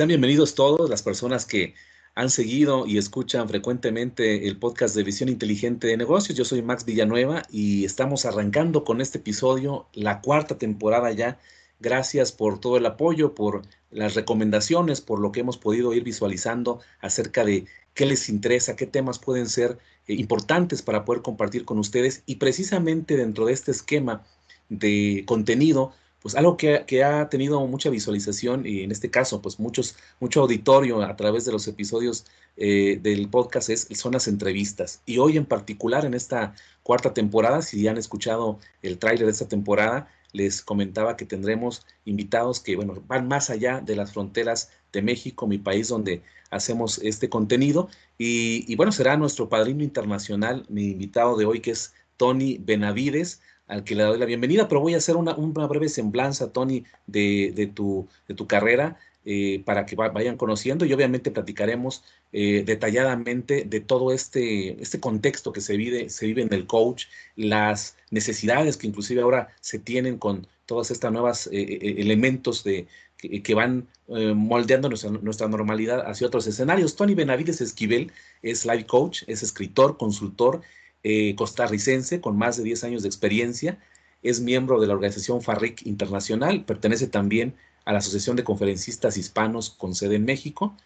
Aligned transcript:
Sean 0.00 0.08
bienvenidos 0.08 0.54
todos, 0.54 0.88
las 0.88 1.02
personas 1.02 1.44
que 1.44 1.74
han 2.14 2.30
seguido 2.30 2.86
y 2.86 2.96
escuchan 2.96 3.46
frecuentemente 3.50 4.48
el 4.48 4.56
podcast 4.56 4.96
de 4.96 5.02
Visión 5.02 5.28
Inteligente 5.28 5.88
de 5.88 5.98
Negocios. 5.98 6.38
Yo 6.38 6.46
soy 6.46 6.62
Max 6.62 6.86
Villanueva 6.86 7.42
y 7.50 7.84
estamos 7.84 8.24
arrancando 8.24 8.82
con 8.82 9.02
este 9.02 9.18
episodio, 9.18 9.88
la 9.92 10.22
cuarta 10.22 10.56
temporada 10.56 11.12
ya. 11.12 11.38
Gracias 11.80 12.32
por 12.32 12.60
todo 12.60 12.78
el 12.78 12.86
apoyo, 12.86 13.34
por 13.34 13.60
las 13.90 14.14
recomendaciones, 14.14 15.02
por 15.02 15.20
lo 15.20 15.32
que 15.32 15.40
hemos 15.40 15.58
podido 15.58 15.92
ir 15.92 16.02
visualizando 16.02 16.80
acerca 17.00 17.44
de 17.44 17.66
qué 17.92 18.06
les 18.06 18.30
interesa, 18.30 18.76
qué 18.76 18.86
temas 18.86 19.18
pueden 19.18 19.50
ser 19.50 19.76
eh, 20.06 20.14
importantes 20.14 20.80
para 20.80 21.04
poder 21.04 21.20
compartir 21.20 21.66
con 21.66 21.78
ustedes. 21.78 22.22
Y 22.24 22.36
precisamente 22.36 23.18
dentro 23.18 23.44
de 23.44 23.52
este 23.52 23.70
esquema 23.70 24.24
de 24.70 25.24
contenido, 25.26 25.92
pues 26.22 26.34
algo 26.34 26.56
que, 26.56 27.02
ha 27.02 27.28
tenido 27.28 27.66
mucha 27.66 27.90
visualización 27.90 28.66
y 28.66 28.82
en 28.82 28.90
este 28.92 29.10
caso, 29.10 29.40
pues 29.40 29.58
muchos, 29.58 29.96
mucho 30.20 30.42
auditorio 30.42 31.02
a 31.02 31.16
través 31.16 31.44
de 31.46 31.52
los 31.52 31.66
episodios 31.66 32.26
eh, 32.56 32.98
del 33.02 33.28
podcast 33.28 33.70
es, 33.70 33.88
son 33.92 34.12
las 34.12 34.28
entrevistas. 34.28 35.02
Y 35.06 35.18
hoy 35.18 35.38
en 35.38 35.46
particular, 35.46 36.04
en 36.04 36.14
esta 36.14 36.54
cuarta 36.82 37.14
temporada, 37.14 37.62
si 37.62 37.82
ya 37.82 37.92
han 37.92 37.98
escuchado 37.98 38.58
el 38.82 38.98
tráiler 38.98 39.26
de 39.26 39.32
esta 39.32 39.48
temporada, 39.48 40.08
les 40.32 40.62
comentaba 40.62 41.16
que 41.16 41.24
tendremos 41.24 41.86
invitados 42.04 42.60
que, 42.60 42.76
bueno, 42.76 43.02
van 43.06 43.26
más 43.26 43.50
allá 43.50 43.80
de 43.80 43.96
las 43.96 44.12
fronteras 44.12 44.70
de 44.92 45.02
México, 45.02 45.46
mi 45.46 45.58
país 45.58 45.88
donde 45.88 46.22
hacemos 46.50 46.98
este 46.98 47.30
contenido. 47.30 47.88
Y, 48.18 48.70
y 48.70 48.76
bueno, 48.76 48.92
será 48.92 49.16
nuestro 49.16 49.48
padrino 49.48 49.82
internacional, 49.82 50.66
mi 50.68 50.90
invitado 50.90 51.36
de 51.36 51.46
hoy, 51.46 51.60
que 51.60 51.70
es 51.70 51.94
Tony 52.18 52.58
Benavides 52.58 53.40
al 53.70 53.84
que 53.84 53.94
le 53.94 54.02
doy 54.02 54.18
la 54.18 54.26
bienvenida, 54.26 54.68
pero 54.68 54.80
voy 54.80 54.94
a 54.94 54.98
hacer 54.98 55.16
una, 55.16 55.34
breve 55.34 55.88
semblanza, 55.88 56.52
Tony, 56.52 56.84
de, 57.06 57.72
tu, 57.74 58.08
de 58.26 58.34
tu 58.34 58.46
carrera 58.46 58.98
eh, 59.24 59.62
para 59.64 59.86
que 59.86 59.94
vayan 59.96 60.36
conociendo 60.36 60.84
y 60.84 60.92
obviamente 60.92 61.30
platicaremos 61.30 62.02
eh, 62.32 62.64
detalladamente 62.66 63.64
de 63.64 63.80
todo 63.80 64.12
este, 64.12 64.82
este 64.82 64.98
contexto 64.98 65.52
que 65.52 65.60
se 65.60 65.76
vive, 65.76 66.08
se 66.10 66.26
vive 66.26 66.42
en 66.42 66.52
el 66.52 66.66
coach, 66.66 67.04
las 67.36 67.96
necesidades 68.10 68.76
que 68.76 68.88
inclusive 68.88 69.22
ahora 69.22 69.48
se 69.60 69.78
tienen 69.78 70.18
con 70.18 70.48
todas 70.66 70.90
estas 70.90 71.12
nuevas 71.12 71.48
eh, 71.52 71.94
elementos 71.98 72.64
de, 72.64 72.88
que, 73.18 73.54
van 73.54 73.86
moldeando 74.08 74.88
nuestra, 74.88 75.10
nuestra, 75.10 75.46
normalidad 75.46 76.08
hacia 76.10 76.26
otros 76.26 76.46
escenarios. 76.46 76.96
Tony 76.96 77.14
Benavides 77.14 77.60
Esquivel 77.60 78.10
es 78.42 78.66
life 78.66 78.86
coach, 78.86 79.22
es 79.28 79.44
escritor, 79.44 79.96
consultor 79.98 80.62
eh, 81.02 81.34
costarricense 81.34 82.20
con 82.20 82.36
más 82.36 82.56
de 82.56 82.64
10 82.64 82.84
años 82.84 83.02
de 83.02 83.08
experiencia. 83.08 83.78
Es 84.22 84.40
miembro 84.40 84.80
de 84.80 84.86
la 84.86 84.94
organización 84.94 85.40
FARRIC 85.42 85.86
Internacional, 85.86 86.64
pertenece 86.64 87.06
también 87.06 87.54
a 87.84 87.92
la 87.92 87.98
Asociación 87.98 88.36
de 88.36 88.44
Conferencistas 88.44 89.16
Hispanos 89.16 89.70
con 89.70 89.94
sede 89.94 90.16
en 90.16 90.24
México. 90.24 90.76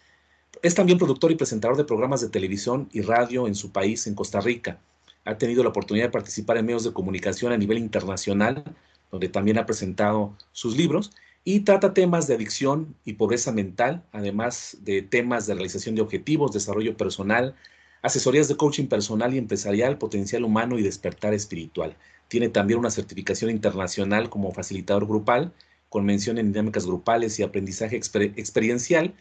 Es 0.61 0.75
también 0.75 0.97
productor 0.97 1.31
y 1.31 1.35
presentador 1.35 1.75
de 1.75 1.83
programas 1.83 2.21
de 2.21 2.29
televisión 2.29 2.89
y 2.93 3.01
radio 3.01 3.47
en 3.47 3.55
su 3.55 3.71
país, 3.71 4.07
en 4.07 4.15
Costa 4.15 4.39
Rica. 4.39 4.79
Ha 5.25 5.37
tenido 5.37 5.63
la 5.63 5.69
oportunidad 5.69 6.05
de 6.05 6.11
participar 6.11 6.57
en 6.57 6.65
medios 6.65 6.83
de 6.83 6.93
comunicación 6.93 7.51
a 7.51 7.57
nivel 7.57 7.77
internacional, 7.77 8.63
donde 9.11 9.27
también 9.27 9.57
ha 9.57 9.65
presentado 9.65 10.35
sus 10.51 10.77
libros 10.77 11.11
y 11.43 11.59
trata 11.61 11.93
temas 11.93 12.27
de 12.27 12.33
adicción 12.33 12.95
y 13.05 13.13
pobreza 13.13 13.51
mental, 13.51 14.03
además 14.11 14.77
de 14.81 15.03
temas 15.03 15.45
de 15.45 15.53
realización 15.53 15.95
de 15.95 16.01
objetivos, 16.01 16.51
desarrollo 16.51 16.97
personal, 16.97 17.55
asesorías 18.05 18.47
de 18.47 18.55
coaching 18.55 18.85
personal 18.85 19.33
y 19.33 19.39
empresarial, 19.39 19.97
potencial 19.97 20.43
humano 20.43 20.77
y 20.77 20.83
despertar 20.83 21.33
espiritual. 21.33 21.97
Tiene 22.27 22.49
también 22.49 22.77
una 22.77 22.91
certificación 22.91 23.49
internacional 23.49 24.29
como 24.29 24.51
facilitador 24.51 25.07
grupal, 25.07 25.51
con 25.89 26.05
mención 26.05 26.37
en 26.37 26.51
dinámicas 26.51 26.85
grupales 26.85 27.39
y 27.39 27.43
aprendizaje 27.43 27.95
experiencial. 27.95 29.15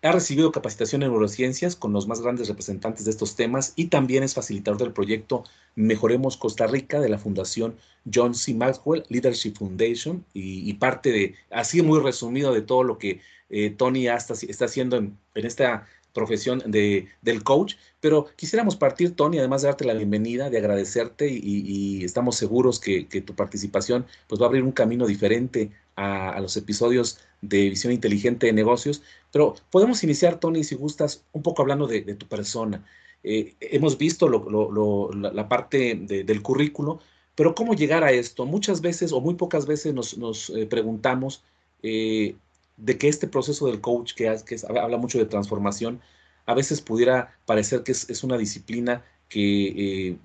Ha 0.00 0.12
recibido 0.12 0.50
capacitación 0.50 1.02
en 1.02 1.10
neurociencias 1.10 1.76
con 1.76 1.92
los 1.92 2.08
más 2.08 2.22
grandes 2.22 2.48
representantes 2.48 3.04
de 3.04 3.10
estos 3.10 3.36
temas 3.36 3.74
y 3.76 3.88
también 3.88 4.22
es 4.22 4.32
facilitador 4.32 4.80
del 4.80 4.92
proyecto 4.92 5.44
Mejoremos 5.74 6.38
Costa 6.38 6.66
Rica 6.66 7.00
de 7.00 7.10
la 7.10 7.18
Fundación 7.18 7.76
John 8.12 8.34
C. 8.34 8.54
Maxwell 8.54 9.04
Leadership 9.10 9.56
Foundation 9.58 10.24
y, 10.32 10.72
parte 10.74 11.10
de, 11.12 11.34
así 11.50 11.82
muy 11.82 12.00
resumido, 12.00 12.54
de 12.54 12.62
todo 12.62 12.82
lo 12.82 12.96
que 12.96 13.20
eh, 13.50 13.68
Tony 13.68 14.08
está, 14.08 14.32
está 14.32 14.64
haciendo 14.64 14.96
en, 14.96 15.18
en 15.34 15.46
esta 15.46 15.86
profesión 16.12 16.62
de, 16.66 17.08
del 17.22 17.42
coach, 17.42 17.74
pero 18.00 18.26
quisiéramos 18.36 18.76
partir, 18.76 19.16
Tony, 19.16 19.38
además 19.38 19.62
de 19.62 19.68
darte 19.68 19.84
la 19.84 19.94
bienvenida, 19.94 20.50
de 20.50 20.58
agradecerte 20.58 21.28
y, 21.30 22.04
estamos 22.04 22.36
seguros 22.36 22.80
que, 22.80 23.04
tu 23.04 23.34
participación 23.34 24.06
pues, 24.26 24.40
va 24.40 24.46
a 24.46 24.48
abrir 24.48 24.62
un 24.62 24.72
camino 24.72 25.06
diferente 25.06 25.70
a, 25.96 26.40
los 26.40 26.56
episodios 26.56 27.18
de 27.40 27.70
Visión 27.70 27.92
Inteligente 27.92 28.46
de 28.46 28.52
Negocios, 28.52 29.02
pero 29.30 29.54
podemos 29.70 30.02
iniciar, 30.04 30.38
Tony, 30.38 30.64
si 30.64 30.74
gustas, 30.74 31.24
un 31.32 31.42
poco 31.42 31.62
hablando 31.62 31.86
de, 31.86 32.02
tu 32.14 32.26
persona. 32.26 32.84
Eh, 33.24 33.54
hemos 33.60 33.98
visto 33.98 34.28
la, 34.28 35.48
parte 35.48 35.94
del 35.94 36.42
currículo, 36.42 37.00
pero 37.34 37.54
¿cómo 37.54 37.74
llegar 37.74 38.04
a 38.04 38.12
esto? 38.12 38.46
Muchas 38.46 38.80
veces 38.80 39.12
o 39.12 39.20
muy 39.20 39.34
pocas 39.34 39.66
veces 39.66 39.94
nos, 39.94 40.50
eh, 40.50 40.66
preguntamos 40.66 41.42
eh, 41.82 42.36
de 42.82 42.98
que 42.98 43.08
este 43.08 43.28
proceso 43.28 43.66
del 43.66 43.80
coach, 43.80 44.14
que, 44.14 44.28
habla 44.28 44.98
mucho 44.98 45.18
de 45.18 45.26
transformación, 45.26 46.00
a 46.46 46.54
veces 46.54 46.80
pudiera 46.80 47.38
parecer 47.46 47.84
que 47.84 47.92
es, 47.92 48.24
una 48.24 48.36
disciplina 48.36 49.04
que 49.28 50.08
eh, 50.10 50.16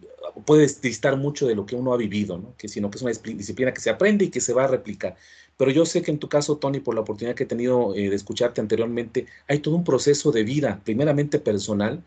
puede 0.45 0.67
distar 0.81 1.15
mucho 1.17 1.47
de 1.47 1.55
lo 1.55 1.65
que 1.65 1.75
uno 1.75 1.93
ha 1.93 1.97
vivido, 1.97 2.41
que 2.57 2.67
sino 2.67 2.89
que 2.89 2.97
es 2.97 3.01
una 3.03 3.11
disciplina 3.11 3.73
que 3.73 3.81
se 3.81 3.91
aprende 3.91 4.25
y 4.25 4.29
que 4.29 4.41
se 4.41 4.53
va 4.53 4.63
a 4.63 4.67
replicar. 4.67 5.15
Pero 5.55 5.71
yo 5.71 5.85
sé 5.85 6.01
que 6.01 6.11
en 6.11 6.19
tu 6.19 6.29
caso, 6.29 6.57
Tony, 6.57 6.79
por 6.79 6.95
la 6.95 7.01
oportunidad 7.01 7.35
que 7.35 7.43
he 7.43 7.47
tenido 7.47 7.95
eh, 7.95 8.09
de 8.09 8.15
escucharte 8.15 8.59
anteriormente, 8.59 9.27
hay 9.47 9.59
todo 9.59 9.75
un 9.75 9.83
proceso 9.83 10.31
de 10.31 10.43
vida, 10.43 10.81
primeramente 10.83 11.39
personal, 11.39 12.03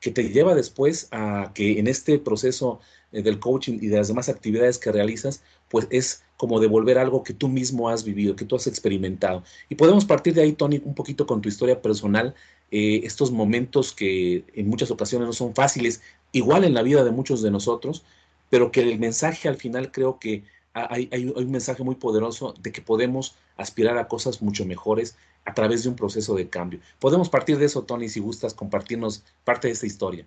que 0.00 0.10
te 0.10 0.30
lleva 0.30 0.56
después 0.56 1.08
a 1.12 1.52
que 1.54 1.78
en 1.78 1.86
este 1.86 2.18
proceso 2.18 2.80
eh, 3.12 3.22
del 3.22 3.38
coaching 3.38 3.78
y 3.80 3.86
de 3.86 3.98
las 3.98 4.08
demás 4.08 4.28
actividades 4.28 4.78
que 4.78 4.90
realizas, 4.90 5.42
pues 5.68 5.86
es 5.90 6.24
como 6.42 6.58
devolver 6.58 6.98
algo 6.98 7.22
que 7.22 7.34
tú 7.34 7.46
mismo 7.46 7.88
has 7.88 8.02
vivido, 8.02 8.34
que 8.34 8.44
tú 8.44 8.56
has 8.56 8.66
experimentado. 8.66 9.44
Y 9.68 9.76
podemos 9.76 10.04
partir 10.04 10.34
de 10.34 10.42
ahí, 10.42 10.54
Tony, 10.54 10.82
un 10.84 10.92
poquito 10.92 11.24
con 11.24 11.40
tu 11.40 11.48
historia 11.48 11.80
personal, 11.80 12.34
eh, 12.72 13.02
estos 13.04 13.30
momentos 13.30 13.92
que 13.92 14.44
en 14.52 14.68
muchas 14.68 14.90
ocasiones 14.90 15.28
no 15.28 15.32
son 15.34 15.54
fáciles, 15.54 16.02
igual 16.32 16.64
en 16.64 16.74
la 16.74 16.82
vida 16.82 17.04
de 17.04 17.12
muchos 17.12 17.42
de 17.42 17.52
nosotros, 17.52 18.02
pero 18.50 18.72
que 18.72 18.80
el 18.80 18.98
mensaje 18.98 19.48
al 19.48 19.54
final 19.54 19.92
creo 19.92 20.18
que 20.18 20.42
hay, 20.72 21.08
hay, 21.12 21.26
un 21.26 21.52
mensaje 21.52 21.84
muy 21.84 21.94
poderoso 21.94 22.54
de 22.60 22.72
que 22.72 22.82
podemos 22.82 23.36
aspirar 23.56 23.96
a 23.96 24.08
cosas 24.08 24.42
mucho 24.42 24.66
mejores 24.66 25.16
a 25.44 25.54
través 25.54 25.84
de 25.84 25.90
un 25.90 25.94
proceso 25.94 26.34
de 26.34 26.48
cambio. 26.48 26.80
Podemos 26.98 27.28
partir 27.28 27.56
de 27.56 27.66
eso, 27.66 27.84
Tony, 27.84 28.08
si 28.08 28.18
gustas 28.18 28.52
compartirnos 28.52 29.22
parte 29.44 29.68
de 29.68 29.74
esta 29.74 29.86
historia. 29.86 30.26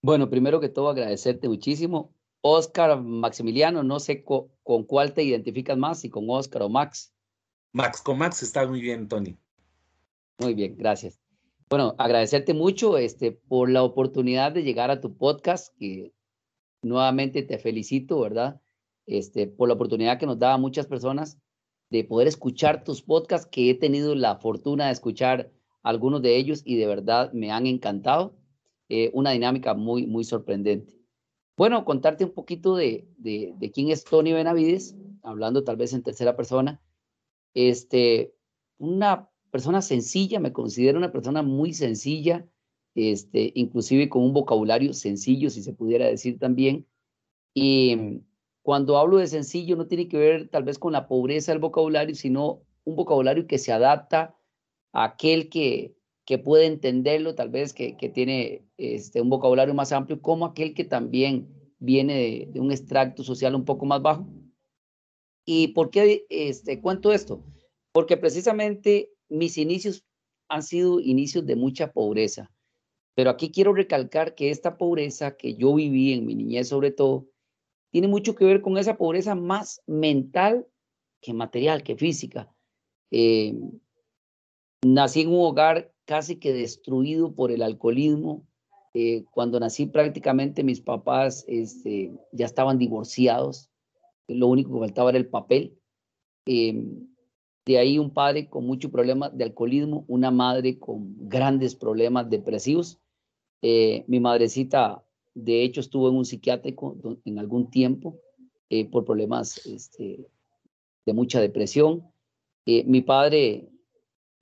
Bueno, 0.00 0.30
primero 0.30 0.58
que 0.58 0.70
todo 0.70 0.88
agradecerte 0.88 1.48
muchísimo. 1.48 2.14
Oscar 2.40 3.00
Maximiliano, 3.00 3.82
no 3.82 4.00
sé 4.00 4.22
con 4.22 4.84
cuál 4.84 5.12
te 5.12 5.22
identificas 5.22 5.76
más, 5.76 6.00
si 6.00 6.10
con 6.10 6.24
Oscar 6.28 6.62
o 6.62 6.68
Max. 6.68 7.12
Max, 7.72 8.00
con 8.00 8.18
Max 8.18 8.42
está 8.42 8.66
muy 8.66 8.80
bien, 8.80 9.08
Tony. 9.08 9.36
Muy 10.38 10.54
bien, 10.54 10.76
gracias. 10.76 11.18
Bueno, 11.68 11.94
agradecerte 11.98 12.54
mucho 12.54 12.96
este, 12.96 13.32
por 13.32 13.68
la 13.68 13.82
oportunidad 13.82 14.52
de 14.52 14.62
llegar 14.62 14.90
a 14.90 15.00
tu 15.00 15.16
podcast, 15.16 15.76
que 15.76 16.14
nuevamente 16.82 17.42
te 17.42 17.58
felicito, 17.58 18.20
¿verdad? 18.20 18.60
Este, 19.06 19.46
por 19.46 19.68
la 19.68 19.74
oportunidad 19.74 20.18
que 20.18 20.26
nos 20.26 20.38
da 20.38 20.54
a 20.54 20.58
muchas 20.58 20.86
personas 20.86 21.38
de 21.90 22.04
poder 22.04 22.28
escuchar 22.28 22.84
tus 22.84 23.02
podcasts, 23.02 23.48
que 23.50 23.70
he 23.70 23.74
tenido 23.74 24.14
la 24.14 24.36
fortuna 24.36 24.86
de 24.86 24.92
escuchar 24.92 25.50
algunos 25.82 26.22
de 26.22 26.36
ellos 26.36 26.62
y 26.64 26.76
de 26.76 26.86
verdad 26.86 27.32
me 27.32 27.50
han 27.50 27.66
encantado. 27.66 28.36
Eh, 28.88 29.10
una 29.12 29.32
dinámica 29.32 29.74
muy, 29.74 30.06
muy 30.06 30.24
sorprendente. 30.24 30.97
Bueno, 31.58 31.84
contarte 31.84 32.24
un 32.24 32.30
poquito 32.30 32.76
de, 32.76 33.08
de, 33.16 33.72
quién 33.74 33.90
es 33.90 34.04
Tony 34.04 34.32
Benavides, 34.32 34.94
hablando 35.24 35.64
tal 35.64 35.76
vez 35.76 35.92
en 35.92 36.04
tercera 36.04 36.36
persona. 36.36 36.80
Este, 37.52 38.32
una 38.78 39.28
persona 39.50 39.82
sencilla, 39.82 40.38
me 40.38 40.52
considero 40.52 40.98
una 40.98 41.10
persona 41.10 41.42
muy 41.42 41.74
sencilla, 41.74 42.46
este, 42.94 43.50
inclusive 43.56 44.08
con 44.08 44.22
un 44.22 44.34
vocabulario 44.34 44.94
sencillo, 44.94 45.50
si 45.50 45.64
se 45.64 45.72
pudiera 45.72 46.06
decir 46.06 46.38
también. 46.38 46.86
Y 47.54 48.22
cuando 48.62 48.96
hablo 48.96 49.16
de 49.16 49.26
sencillo 49.26 49.74
no 49.74 49.88
tiene 49.88 50.06
que 50.06 50.16
ver 50.16 50.48
tal 50.50 50.62
vez 50.62 50.78
con 50.78 50.92
la 50.92 51.08
pobreza 51.08 51.50
del 51.50 51.60
vocabulario, 51.60 52.14
sino 52.14 52.62
un 52.84 52.94
vocabulario 52.94 53.48
que 53.48 53.58
se 53.58 53.72
adapta 53.72 54.36
a 54.92 55.02
aquel 55.02 55.48
que, 55.48 55.97
que 56.28 56.36
puede 56.36 56.66
entenderlo, 56.66 57.34
tal 57.34 57.48
vez 57.48 57.72
que, 57.72 57.96
que 57.96 58.10
tiene 58.10 58.62
este, 58.76 59.22
un 59.22 59.30
vocabulario 59.30 59.72
más 59.72 59.92
amplio, 59.92 60.20
como 60.20 60.44
aquel 60.44 60.74
que 60.74 60.84
también 60.84 61.48
viene 61.78 62.50
de, 62.52 62.60
un 62.60 62.70
extracto 62.70 63.24
social 63.24 63.54
un 63.54 63.64
poco 63.64 63.86
más 63.86 64.02
bajo. 64.02 64.28
¿Y 65.46 65.68
por 65.68 65.88
qué 65.88 66.26
este, 66.28 66.82
cuento 66.82 67.14
esto? 67.14 67.42
Porque 67.92 68.18
precisamente 68.18 69.10
mis 69.30 69.56
inicios 69.56 70.04
han 70.50 70.62
sido 70.62 71.00
inicios 71.00 71.46
de 71.46 71.56
mucha 71.56 71.94
pobreza. 71.94 72.52
Pero 73.14 73.30
aquí 73.30 73.50
quiero 73.50 73.72
recalcar 73.72 74.34
que 74.34 74.50
esta 74.50 74.76
pobreza 74.76 75.34
que 75.34 75.54
yo 75.54 75.76
viví 75.76 76.12
en 76.12 76.26
mi 76.26 76.34
niñez 76.34 76.68
sobre 76.68 76.90
todo, 76.90 77.26
tiene 77.90 78.06
mucho 78.06 78.34
que 78.34 78.44
ver 78.44 78.60
con 78.60 78.76
esa 78.76 78.98
pobreza 78.98 79.34
más 79.34 79.80
mental 79.86 80.66
que 81.22 81.32
material, 81.32 81.82
que 81.82 81.96
física. 81.96 82.54
Eh, 83.10 83.54
nací 84.84 85.22
en 85.22 85.28
un 85.28 85.40
hogar 85.40 85.90
casi 86.08 86.36
que 86.36 86.54
destruido 86.54 87.34
por 87.34 87.52
el 87.52 87.62
alcoholismo. 87.62 88.46
Eh, 88.94 89.26
cuando 89.30 89.60
nací 89.60 89.84
prácticamente 89.84 90.64
mis 90.64 90.80
papás 90.80 91.44
este, 91.46 92.10
ya 92.32 92.46
estaban 92.46 92.78
divorciados. 92.78 93.68
Lo 94.26 94.46
único 94.46 94.72
que 94.72 94.80
faltaba 94.80 95.10
era 95.10 95.18
el 95.18 95.28
papel. 95.28 95.78
Em, 96.46 97.06
de 97.66 97.76
ahí 97.76 97.98
un 97.98 98.14
padre 98.14 98.48
con 98.48 98.64
mucho 98.66 98.90
problema 98.90 99.28
de 99.28 99.44
alcoholismo, 99.44 100.06
una 100.08 100.30
madre 100.30 100.78
con 100.78 101.28
grandes 101.28 101.74
problemas 101.74 102.30
depresivos. 102.30 102.98
Eh, 103.60 104.04
mi 104.08 104.18
madrecita, 104.18 105.04
de 105.34 105.62
hecho, 105.62 105.82
estuvo 105.82 106.08
en 106.08 106.16
un 106.16 106.24
psiquiátrico 106.24 106.96
en 107.26 107.38
algún 107.38 107.70
tiempo 107.70 108.18
eh, 108.70 108.86
por 108.86 109.04
problemas 109.04 109.66
este, 109.66 110.26
de 111.04 111.12
mucha 111.12 111.38
depresión. 111.38 112.10
mi 112.64 113.02
padre 113.02 113.68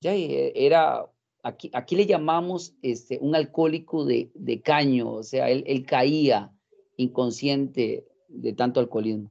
ya 0.00 0.14
era 0.14 1.10
aquí, 1.46 1.96
le 1.96 2.06
llamamos 2.06 2.74
este, 2.82 3.18
un 3.20 3.34
alcohólico 3.34 4.04
de, 4.04 4.62
caño, 4.64 5.10
o 5.12 5.22
sea, 5.22 5.48
él, 5.48 5.84
caía 5.86 6.52
inconsciente 6.96 8.06
de 8.28 8.52
tanto 8.52 8.80
alcoholismo. 8.80 9.30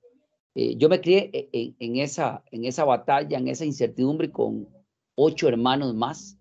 Eh, 0.56 0.78
yo 0.78 0.88
me 0.88 1.02
crié 1.02 1.30
e, 1.34 1.50
e, 1.52 1.76
en, 1.80 1.98
esa, 1.98 2.86
batalla, 2.86 3.38
en 3.38 3.48
esa 3.50 3.66
incertidumbre 3.66 4.32
con 4.32 4.70
ocho 5.16 5.50
hermanos 5.50 5.94
más. 5.94 6.38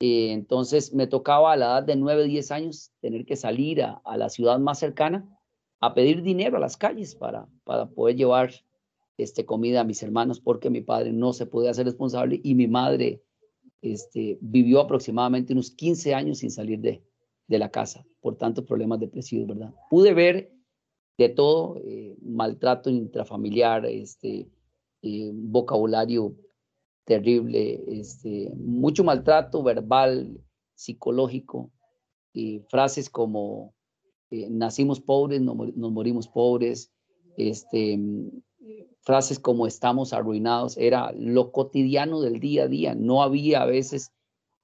Eh, 0.00 0.32
entonces 0.32 0.92
me 0.92 1.06
tocaba 1.06 1.52
a 1.52 1.56
la 1.56 1.66
edad 1.66 1.82
de 1.84 1.96
nueve, 1.96 2.24
diez 2.24 2.50
años 2.50 2.92
tener 3.00 3.24
que 3.24 3.36
salir 3.36 3.82
a, 3.82 4.02
a, 4.04 4.16
la 4.16 4.28
ciudad 4.28 4.58
más 4.58 4.78
cercana 4.78 5.26
a 5.80 5.94
pedir 5.94 6.22
dinero 6.22 6.56
a 6.56 6.60
las 6.60 6.76
calles 6.76 7.14
para, 7.14 7.46
para 7.64 7.86
poder 7.86 8.16
llevar 8.16 8.50
este, 9.16 9.46
comida 9.46 9.80
a 9.80 9.84
mis 9.84 10.02
hermanos 10.02 10.40
porque 10.40 10.68
mi 10.68 10.80
padre 10.82 11.12
no 11.12 11.32
se 11.32 11.46
podía 11.46 11.70
hacer 11.70 11.86
responsable 11.86 12.40
y 12.42 12.54
mi 12.54 12.66
madre 12.66 13.22
este, 13.92 14.38
vivió 14.40 14.80
aproximadamente 14.80 15.52
unos 15.52 15.70
15 15.70 16.14
años 16.14 16.38
sin 16.38 16.50
salir 16.50 16.80
de, 16.80 17.02
de 17.46 17.58
la 17.58 17.70
casa 17.70 18.06
por 18.20 18.36
tantos 18.36 18.64
problemas 18.64 19.00
depresivos, 19.00 19.46
¿verdad? 19.46 19.74
Pude 19.90 20.14
ver 20.14 20.52
de 21.18 21.28
todo, 21.28 21.78
eh, 21.84 22.16
maltrato 22.22 22.90
intrafamiliar, 22.90 23.86
este, 23.86 24.48
eh, 25.02 25.30
vocabulario 25.34 26.36
terrible, 27.04 27.82
este, 27.86 28.52
mucho 28.56 29.04
maltrato 29.04 29.62
verbal, 29.62 30.40
psicológico, 30.74 31.70
frases 32.68 33.08
como 33.08 33.74
eh, 34.30 34.48
nacimos 34.50 35.00
pobres, 35.00 35.40
no, 35.40 35.54
nos 35.54 35.92
morimos 35.92 36.28
pobres, 36.28 36.92
este, 37.36 37.98
frases 39.00 39.38
como 39.38 39.66
estamos 39.66 40.12
arruinados, 40.12 40.76
era 40.76 41.12
lo 41.12 41.52
cotidiano 41.52 42.20
del 42.20 42.40
día 42.40 42.64
a 42.64 42.68
día, 42.68 42.94
no 42.94 43.22
había 43.22 43.62
a 43.62 43.66
veces 43.66 44.12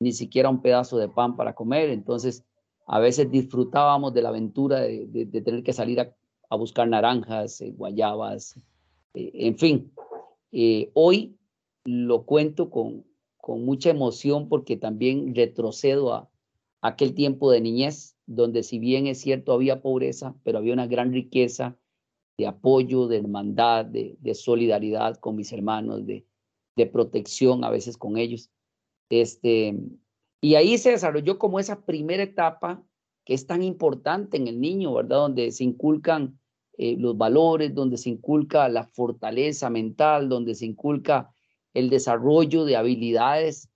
ni 0.01 0.13
siquiera 0.13 0.49
un 0.49 0.63
pedazo 0.63 0.99
de 0.99 1.09
pan 1.09 1.37
para 1.37 1.55
comer, 1.55 1.91
entonces 1.91 2.45
a 2.87 2.99
veces 2.99 3.31
disfrutábamos 3.31 4.13
de 4.13 4.23
la 4.23 4.31
aventura 4.31 4.81
de, 4.81 5.27
tener 5.45 5.63
que 5.63 5.73
salir 5.73 6.01
a, 6.01 6.57
buscar 6.57 6.87
naranjas, 6.87 7.61
eh, 7.63 7.71
guayabas, 7.71 8.57
eh, 9.15 9.31
en 9.35 9.57
fin. 9.57 9.93
Eh, 10.51 10.91
hoy 10.93 11.39
lo 11.85 12.27
cuento 12.27 12.69
con, 12.69 13.07
con 13.39 13.65
mucha 13.65 13.91
emoción 13.91 14.49
porque 14.49 14.77
también 14.77 15.35
retrocedo 15.35 16.13
a 16.13 16.29
aquel 16.83 17.15
tiempo 17.15 17.51
de 17.51 17.63
niñez, 17.63 18.17
donde 18.27 18.63
si 18.63 18.79
bien 18.79 19.07
es 19.07 19.21
cierto 19.21 19.53
había 19.53 19.81
pobreza, 19.81 20.35
pero 20.43 20.59
había 20.59 20.75
una 20.75 20.87
gran 20.87 21.13
riqueza, 21.13 21.79
de 22.39 22.47
apoyo, 22.47 23.07
de 23.07 23.19
hermandad, 23.19 23.85
de, 23.85 24.35
solidaridad 24.35 25.17
con 25.17 25.37
mis 25.37 25.53
hermanos, 25.53 26.07
de, 26.07 26.27
de, 26.77 26.87
protección 26.87 27.65
a 27.65 27.71
veces 27.71 27.97
con 27.97 28.17
ellos. 28.17 28.51
Este, 29.11 29.79
y 30.41 30.55
ahí 30.55 30.79
se 30.79 30.91
desarrolló 30.91 31.39
como 31.39 31.61
esa 31.61 31.85
primera 31.85 32.23
etapa 32.23 32.83
que 33.25 33.35
es 33.35 33.47
tan 33.47 33.63
importante 33.63 34.37
en 34.37 34.49
el 34.49 34.61
niño, 34.61 34.95
¿verdad? 34.95 35.19
Donde 35.19 35.53
se 35.53 35.65
inculcan 35.65 36.39
eh, 36.79 36.97
los 36.99 37.17
valores, 37.17 37.75
donde 37.75 37.97
se 37.97 38.11
inculca 38.11 38.69
la 38.69 38.85
fortaleza 38.85 39.71
mental, 39.71 40.29
donde 40.29 40.55
se 40.55 40.67
inculca 40.67 41.33
el 41.75 41.91
desarrollo 41.91 42.65
de 42.65 42.77
habilidades 42.77 43.71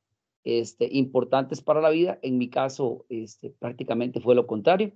este, 0.44 0.88
importantes 0.90 1.60
para 1.60 1.80
la 1.80 1.90
vida. 1.90 2.18
En 2.22 2.38
mi 2.38 2.48
caso, 2.48 3.04
este, 3.08 3.50
prácticamente 3.50 4.20
fue 4.20 4.34
lo 4.34 4.46
contrario. 4.46 4.92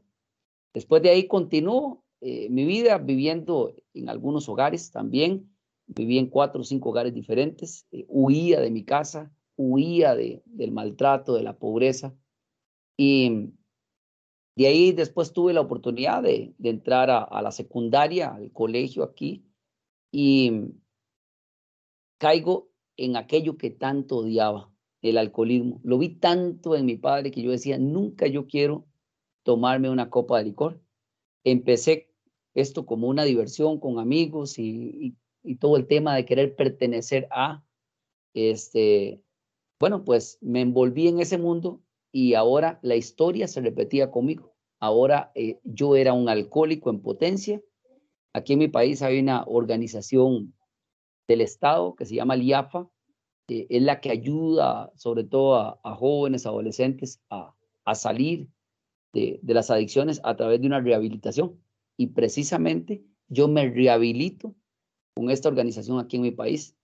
Después 0.72 1.02
de 1.02 1.10
ahí 1.10 1.26
continuó 1.26 2.04
eh, 2.20 2.48
mi 2.50 2.64
vida 2.64 2.98
viviendo 2.98 3.74
en 3.94 4.08
algunos 4.08 4.48
hogares 4.48 4.90
también. 4.90 5.50
Viví 5.86 6.18
en 6.18 6.28
cuatro 6.28 6.60
o 6.60 6.64
cinco 6.64 6.90
hogares 6.90 7.14
diferentes. 7.14 7.86
Eh, 7.90 8.04
huía 8.08 8.60
de 8.60 8.70
mi 8.70 8.84
casa, 8.84 9.32
huía 9.56 10.14
de, 10.14 10.42
del 10.46 10.72
maltrato, 10.72 11.34
de 11.34 11.42
la 11.42 11.58
pobreza. 11.58 12.14
Y 12.96 13.50
de 14.56 14.66
ahí 14.66 14.92
después 14.92 15.32
tuve 15.32 15.52
la 15.52 15.62
oportunidad 15.62 16.22
de, 16.22 16.54
de 16.58 16.70
entrar 16.70 17.10
a, 17.10 17.22
a, 17.22 17.42
la 17.42 17.50
secundaria, 17.50 18.34
al 18.34 18.52
colegio 18.52 19.02
aquí, 19.02 19.46
y 20.12 20.52
caigo 22.18 22.70
en 22.96 23.16
aquello 23.16 23.56
que 23.56 23.70
tanto 23.70 24.18
odiaba, 24.18 24.70
el 25.00 25.16
alcoholismo. 25.16 25.80
Lo 25.82 25.96
vi 25.96 26.10
tanto 26.10 26.76
en 26.76 26.84
mi 26.84 26.96
padre 26.96 27.30
que 27.30 27.42
yo 27.42 27.50
decía, 27.50 27.78
nunca 27.78 28.26
yo 28.26 28.46
quiero 28.46 28.86
tomarme 29.42 29.88
una 29.88 30.10
copa 30.10 30.38
de 30.38 30.44
licor. 30.44 30.82
Empecé 31.42 32.09
esto 32.54 32.86
como 32.86 33.08
una 33.08 33.24
diversión 33.24 33.78
con 33.78 33.98
amigos 33.98 34.58
y, 34.58 35.16
todo 35.58 35.78
el 35.78 35.86
tema 35.86 36.14
de 36.14 36.26
querer 36.26 36.54
pertenecer 36.54 37.26
a, 37.30 37.64
este, 38.34 39.22
bueno, 39.78 40.04
pues 40.04 40.36
me 40.42 40.60
envolví 40.60 41.08
en 41.08 41.18
ese 41.18 41.38
mundo 41.38 41.80
y 42.12 42.34
ahora 42.34 42.78
la 42.82 42.96
historia 42.96 43.48
se 43.48 43.62
repetía 43.62 44.10
conmigo. 44.10 44.54
Ahora 44.80 45.32
eh, 45.34 45.58
yo 45.64 45.96
era 45.96 46.12
un 46.12 46.28
alcohólico 46.28 46.90
en 46.90 47.00
potencia. 47.00 47.62
Aquí 48.34 48.52
en 48.52 48.58
mi 48.58 48.68
país 48.68 49.00
hay 49.00 49.18
una 49.18 49.44
organización 49.44 50.54
del 51.26 51.40
Estado 51.40 51.94
que 51.94 52.04
se 52.04 52.16
llama 52.16 52.36
LIAFA, 52.36 52.90
es 53.48 53.82
la 53.82 54.00
que 54.00 54.10
ayuda 54.10 54.92
sobre 54.94 55.24
todo 55.24 55.56
a, 55.82 55.94
jóvenes, 55.96 56.46
adolescentes 56.46 57.20
a, 57.30 57.54
salir 57.94 58.48
de, 59.12 59.40
las 59.42 59.70
adicciones 59.70 60.20
a 60.22 60.36
través 60.36 60.60
de 60.60 60.66
una 60.68 60.80
rehabilitación 60.80 61.58
y 62.00 62.06
precisamente 62.06 63.04
yo 63.28 63.46
me 63.46 63.68
rehabilito 63.68 64.54
con 65.14 65.28
esta 65.28 65.50
organización 65.50 65.98
aquí 65.98 66.16
en 66.16 66.22
mi 66.22 66.30
país 66.30 66.74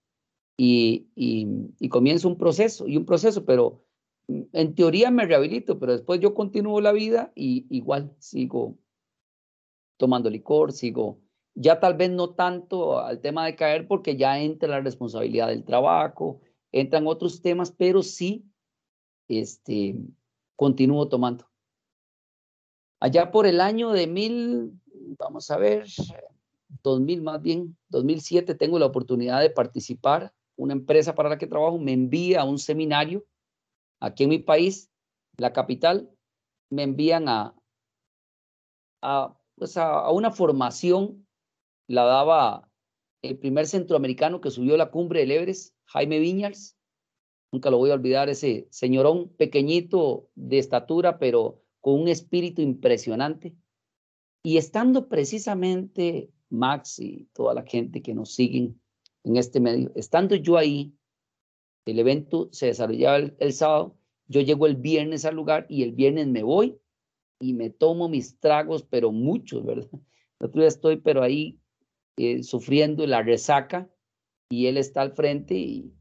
y, 0.58 1.08
y, 1.14 1.88
comienzo 1.88 2.28
un 2.28 2.36
proceso 2.36 2.86
y 2.86 2.98
un 2.98 3.06
proceso, 3.06 3.46
pero 3.46 3.82
mm, 4.28 4.42
en 4.52 4.74
teoría 4.74 5.10
me 5.10 5.24
rehabilito, 5.24 5.78
pero 5.78 5.92
después 5.92 6.20
yo 6.20 6.34
continúo 6.34 6.82
la 6.82 6.92
vida 6.92 7.32
y 7.34 7.66
igual 7.70 8.14
sigo 8.18 8.76
tomando 9.96 10.28
licor, 10.28 10.72
sigo 10.72 11.18
ya 11.54 11.80
tal 11.80 11.94
vez 11.94 12.10
no 12.10 12.34
tanto 12.34 12.98
al 12.98 13.22
tema 13.22 13.46
de 13.46 13.56
caer 13.56 13.88
porque 13.88 14.18
ya 14.18 14.38
entra 14.38 14.68
la 14.68 14.80
responsabilidad 14.82 15.48
del 15.48 15.64
trabajo, 15.64 16.42
entran 16.72 17.06
otros 17.06 17.40
temas, 17.40 17.70
pero 17.70 18.02
sí 18.02 18.44
este, 19.28 19.96
continúo 20.56 21.08
tomando. 21.08 21.48
Allá 23.00 23.30
por 23.30 23.46
el 23.46 23.60
año 23.60 23.92
de 23.92 24.06
mil, 24.06 24.72
vamos 25.18 25.50
a 25.50 25.56
ver, 25.56 25.86
2000 26.82 27.22
más 27.22 27.42
bien, 27.42 27.76
2007 27.88 28.54
tengo 28.54 28.78
la 28.78 28.86
oportunidad 28.86 29.40
de 29.40 29.50
participar. 29.50 30.32
Una 30.56 30.72
empresa 30.72 31.14
para 31.14 31.28
la 31.28 31.38
que 31.38 31.46
trabajo 31.46 31.78
me 31.78 31.92
envía 31.92 32.40
a 32.40 32.44
un 32.44 32.58
seminario 32.58 33.26
aquí 34.00 34.24
en 34.24 34.30
mi 34.30 34.38
país, 34.38 34.90
la 35.36 35.52
capital, 35.52 36.10
me 36.70 36.82
envían 36.82 37.28
a, 37.28 37.54
a, 39.02 39.36
pues 39.54 39.76
a, 39.76 40.10
una 40.10 40.30
formación, 40.30 41.26
la 41.88 42.04
daba 42.04 42.70
el 43.22 43.38
primer 43.38 43.66
centroamericano 43.66 44.40
que 44.40 44.50
subió 44.50 44.76
la 44.76 44.90
cumbre 44.90 45.20
del 45.20 45.32
Everest, 45.32 45.74
Jaime 45.86 46.18
Viñals. 46.18 46.76
Nunca 47.52 47.70
lo 47.70 47.78
voy 47.78 47.90
a 47.90 47.94
olvidar, 47.94 48.28
ese 48.28 48.66
señorón 48.70 49.28
pequeñito 49.36 50.28
de 50.34 50.58
estatura, 50.58 51.18
pero 51.18 51.62
con 51.80 52.00
un 52.00 52.08
espíritu 52.08 52.60
impresionante. 52.60 53.54
Y 54.46 54.58
estando 54.58 55.08
precisamente 55.08 56.30
Max 56.50 57.00
y 57.00 57.28
toda 57.32 57.52
la 57.52 57.64
gente 57.64 58.00
que 58.00 58.14
nos 58.14 58.32
siguen 58.32 58.80
en 59.24 59.36
este 59.38 59.58
medio, 59.58 59.90
estando 59.96 60.36
yo 60.36 60.56
ahí, 60.56 60.94
el 61.84 61.98
evento 61.98 62.48
se 62.52 62.66
desarrollaba 62.66 63.16
el, 63.16 63.52
sábado, 63.52 63.96
yo 64.28 64.40
llego 64.42 64.68
el 64.68 64.76
viernes 64.76 65.24
al 65.24 65.34
lugar 65.34 65.66
y 65.68 65.82
el 65.82 65.90
viernes 65.90 66.28
me 66.28 66.44
voy 66.44 66.78
y 67.40 67.54
me 67.54 67.70
tomo 67.70 68.08
mis 68.08 68.38
tragos, 68.38 68.84
pero 68.84 69.10
muchos, 69.10 69.66
¿verdad? 69.66 69.90
El 70.38 70.46
otro 70.46 70.64
estoy, 70.64 70.98
pero 70.98 71.24
ahí 71.24 71.58
eh, 72.16 72.44
sufriendo 72.44 73.04
la 73.04 73.24
resaca 73.24 73.90
y 74.48 74.66
él 74.66 74.76
está 74.76 75.02
al 75.02 75.10
frente 75.10 75.56
y, 75.56 75.92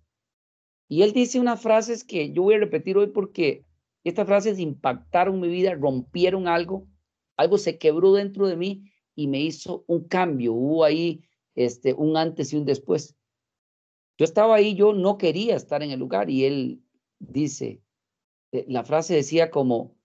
y 0.87 1.01
él 1.01 1.13
dice 1.13 1.39
unas 1.39 1.63
frases 1.63 2.03
que 2.03 2.31
yo 2.31 2.43
voy 2.43 2.53
a 2.53 2.59
repetir 2.59 2.95
hoy 2.95 3.07
porque 3.07 3.65
estas 4.03 4.27
frases 4.27 4.59
impactaron 4.59 5.39
mi 5.39 5.47
vida, 5.47 5.73
rompieron 5.73 6.47
algo 6.47 6.87
algo 7.37 7.57
se 7.57 7.77
quebró 7.77 8.13
dentro 8.13 8.47
de 8.47 8.55
mí 8.55 8.91
y 9.15 9.27
me 9.27 9.39
hizo 9.41 9.83
un 9.87 10.07
cambio, 10.07 10.53
hubo 10.53 10.83
ahí 10.83 11.23
este, 11.55 11.93
un 11.93 12.17
antes 12.17 12.53
y 12.53 12.57
un 12.57 12.65
después. 12.65 13.15
Yo 14.17 14.23
estaba 14.25 14.55
ahí, 14.55 14.75
yo 14.75 14.93
no 14.93 15.17
quería 15.17 15.55
estar 15.55 15.83
en 15.83 15.91
el 15.91 15.99
lugar 15.99 16.29
y 16.29 16.45
él 16.45 16.83
dice, 17.19 17.81
eh, 18.51 18.65
la 18.67 18.83
frase 18.83 19.15
decía 19.15 19.51
como, 19.51 19.97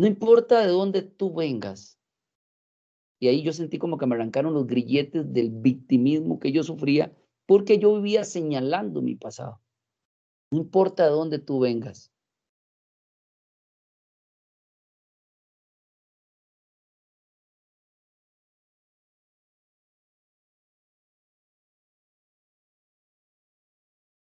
no 0.00 0.06
importa 0.06 0.60
de 0.60 0.68
dónde 0.68 1.02
tú 1.02 1.34
vengas. 1.34 1.98
Y 3.20 3.28
ahí 3.28 3.42
yo 3.42 3.52
sentí 3.52 3.78
como 3.78 3.98
que 3.98 4.06
me 4.06 4.14
arrancaron 4.14 4.54
los 4.54 4.66
grilletes 4.66 5.32
del 5.32 5.50
victimismo 5.50 6.40
que 6.40 6.52
yo 6.52 6.62
sufría 6.62 7.14
porque 7.46 7.78
yo 7.78 7.94
vivía 7.96 8.24
señalando 8.24 9.02
mi 9.02 9.14
pasado. 9.14 9.60
No 10.50 10.58
importa 10.58 11.04
de 11.04 11.10
dónde 11.10 11.38
tú 11.38 11.60
vengas. 11.60 12.12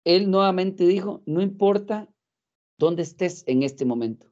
Él 0.05 0.31
nuevamente 0.31 0.87
dijo, 0.87 1.23
no 1.27 1.43
importa 1.43 2.09
dónde 2.79 3.03
estés 3.03 3.45
en 3.47 3.63
este 3.63 3.85
momento. 3.85 4.31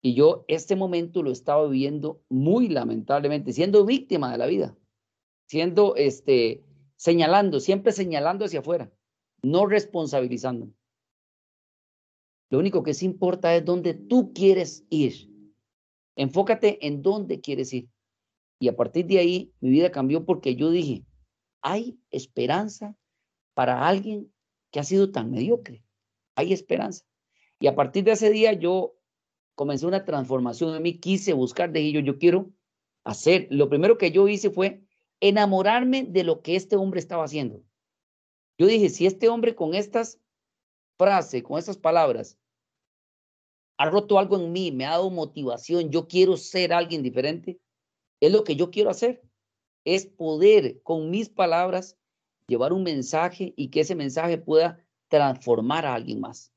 Y 0.00 0.14
yo 0.14 0.44
este 0.48 0.76
momento 0.76 1.22
lo 1.22 1.30
estaba 1.30 1.66
viviendo 1.66 2.22
muy 2.28 2.68
lamentablemente, 2.68 3.52
siendo 3.52 3.84
víctima 3.84 4.30
de 4.30 4.38
la 4.38 4.46
vida, 4.46 4.76
siendo, 5.48 5.96
este, 5.96 6.62
señalando, 6.96 7.58
siempre 7.58 7.90
señalando 7.92 8.44
hacia 8.44 8.60
afuera, 8.60 8.92
no 9.42 9.66
responsabilizando. 9.66 10.70
Lo 12.50 12.58
único 12.58 12.82
que 12.82 12.94
sí 12.94 13.06
importa 13.06 13.56
es 13.56 13.64
dónde 13.64 13.94
tú 13.94 14.32
quieres 14.32 14.86
ir. 14.90 15.30
Enfócate 16.16 16.86
en 16.86 17.02
dónde 17.02 17.40
quieres 17.40 17.72
ir. 17.72 17.88
Y 18.60 18.68
a 18.68 18.76
partir 18.76 19.06
de 19.06 19.18
ahí, 19.18 19.52
mi 19.60 19.70
vida 19.70 19.90
cambió 19.90 20.24
porque 20.24 20.54
yo 20.54 20.70
dije, 20.70 21.04
hay 21.62 21.98
esperanza 22.10 22.96
para 23.54 23.86
alguien 23.86 24.32
que 24.70 24.80
ha 24.80 24.84
sido 24.84 25.10
tan 25.10 25.30
mediocre. 25.30 25.84
Hay 26.34 26.52
esperanza. 26.52 27.04
Y 27.60 27.68
a 27.68 27.74
partir 27.74 28.04
de 28.04 28.12
ese 28.12 28.30
día 28.30 28.52
yo 28.52 28.96
comencé 29.54 29.86
una 29.86 30.04
transformación 30.04 30.74
en 30.74 30.82
mí, 30.82 30.98
quise 30.98 31.32
buscar, 31.32 31.70
de 31.72 31.80
ello, 31.80 32.00
yo 32.00 32.18
quiero 32.18 32.50
hacer. 33.04 33.46
Lo 33.50 33.68
primero 33.68 33.98
que 33.98 34.10
yo 34.10 34.28
hice 34.28 34.50
fue 34.50 34.82
enamorarme 35.20 36.04
de 36.04 36.24
lo 36.24 36.42
que 36.42 36.56
este 36.56 36.76
hombre 36.76 37.00
estaba 37.00 37.24
haciendo. 37.24 37.62
Yo 38.58 38.66
dije, 38.66 38.88
si 38.88 39.06
este 39.06 39.28
hombre 39.28 39.54
con 39.54 39.74
estas 39.74 40.20
frases, 40.98 41.42
con 41.42 41.58
estas 41.58 41.76
palabras, 41.76 42.38
ha 43.76 43.90
roto 43.90 44.18
algo 44.18 44.36
en 44.36 44.52
mí, 44.52 44.70
me 44.70 44.86
ha 44.86 44.90
dado 44.90 45.10
motivación, 45.10 45.90
yo 45.90 46.06
quiero 46.06 46.36
ser 46.36 46.72
alguien 46.72 47.02
diferente, 47.02 47.60
es 48.20 48.32
lo 48.32 48.44
que 48.44 48.56
yo 48.56 48.70
quiero 48.70 48.90
hacer. 48.90 49.22
Es 49.84 50.06
poder 50.06 50.80
con 50.82 51.10
mis 51.10 51.28
palabras 51.28 51.98
llevar 52.46 52.72
un 52.72 52.82
mensaje 52.82 53.54
y 53.56 53.68
que 53.68 53.80
ese 53.80 53.94
mensaje 53.94 54.38
pueda 54.38 54.78
transformar 55.08 55.86
a 55.86 55.94
alguien 55.94 56.20
más. 56.20 56.52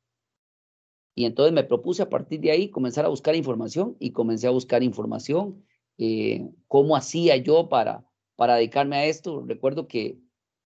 Y 1.16 1.26
entonces 1.26 1.54
me 1.54 1.64
propuse 1.64 2.04
a 2.04 2.10
partir 2.10 2.40
de 2.42 2.52
ahí 2.52 2.70
comenzar 2.70 3.06
a 3.06 3.10
buscar 3.10 3.36
información 3.36 3.98
y 4.00 4.12
comencé 4.12 4.48
a 4.48 4.52
buscar 4.52 4.84
información, 4.84 5.66
eh, 5.98 6.48
cómo 6.68 6.96
hacía 6.96 7.38
yo 7.38 7.70
para, 7.70 8.06
para 8.36 8.56
dedicarme 8.56 8.98
a 8.98 9.06
esto. 9.06 9.44
Recuerdo 9.46 9.88
que 9.88 10.20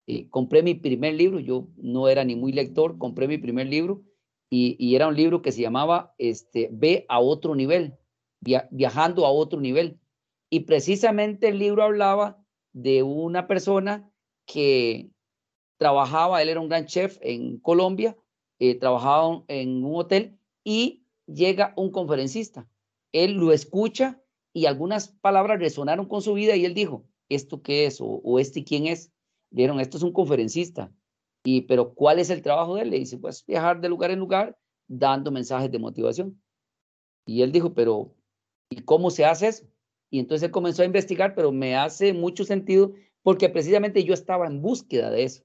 eh, 0.06 0.28
compré 0.28 0.62
mi 0.62 0.74
primer 0.74 1.14
libro, 1.14 1.38
yo 1.38 1.68
no 1.76 2.08
era 2.08 2.24
ni 2.24 2.34
muy 2.34 2.52
lector, 2.52 2.98
compré 2.98 3.28
mi 3.28 3.38
primer 3.38 3.68
libro 3.68 4.02
y, 4.50 4.96
era 4.96 5.06
un 5.06 5.14
libro 5.14 5.42
que 5.42 5.52
se 5.52 5.62
llamaba 5.62 6.14
este, 6.18 6.68
Ve 6.72 7.06
a 7.08 7.20
otro 7.20 7.54
nivel, 7.54 7.96
viajando 8.40 9.24
a 9.24 9.30
otro 9.30 9.60
nivel. 9.60 10.00
Y 10.50 10.60
precisamente 10.60 11.48
el 11.48 11.60
libro 11.60 11.84
hablaba 11.84 12.44
de 12.72 13.04
una 13.04 13.46
persona 13.46 14.09
que 14.52 15.10
trabajaba, 15.78 16.42
él 16.42 16.48
era 16.48 16.60
un 16.60 16.68
gran 16.68 16.86
chef 16.86 17.18
en 17.22 17.58
Colombia, 17.58 18.16
eh, 18.58 18.74
trabajaba 18.74 19.44
en 19.48 19.84
un 19.84 19.96
hotel 19.96 20.38
y 20.64 21.06
llega 21.26 21.72
un 21.76 21.90
conferencista. 21.90 22.68
Él 23.12 23.34
lo 23.34 23.52
escucha 23.52 24.20
y 24.52 24.66
algunas 24.66 25.08
palabras 25.08 25.60
resonaron 25.60 26.06
con 26.06 26.20
su 26.20 26.34
vida 26.34 26.56
y 26.56 26.64
él 26.64 26.74
dijo, 26.74 27.06
¿esto 27.28 27.62
qué 27.62 27.86
es? 27.86 27.98
¿O, 28.00 28.38
este 28.38 28.64
quién 28.64 28.86
es? 28.86 29.12
Dijeron, 29.50 29.80
esto 29.80 29.96
es 29.96 30.02
un 30.02 30.12
conferencista. 30.12 30.92
Y, 31.44 31.62
pero 31.62 31.94
¿cuál 31.94 32.18
es 32.18 32.28
el 32.28 32.42
trabajo 32.42 32.74
de 32.74 32.82
él? 32.82 32.90
Le 32.90 32.98
dice, 32.98 33.16
pues 33.16 33.46
viajar 33.46 33.80
de 33.80 33.88
lugar 33.88 34.10
en 34.10 34.18
lugar 34.18 34.58
dando 34.88 35.30
mensajes 35.30 35.70
de 35.70 35.78
motivación. 35.78 36.42
Y 37.24 37.42
él 37.42 37.52
dijo, 37.52 37.72
pero 37.72 38.14
¿y 38.68 38.82
cómo 38.82 39.10
se 39.10 39.24
hace 39.24 39.48
eso? 39.48 39.66
Y 40.10 40.18
entonces 40.18 40.46
él 40.46 40.50
comenzó 40.50 40.82
a 40.82 40.86
investigar, 40.86 41.34
pero 41.34 41.52
me 41.52 41.76
hace 41.76 42.12
mucho 42.12 42.44
sentido 42.44 42.92
porque 43.22 43.48
precisamente 43.48 44.04
yo 44.04 44.14
estaba 44.14 44.46
en 44.46 44.62
búsqueda 44.62 45.10
de 45.10 45.24
eso. 45.24 45.44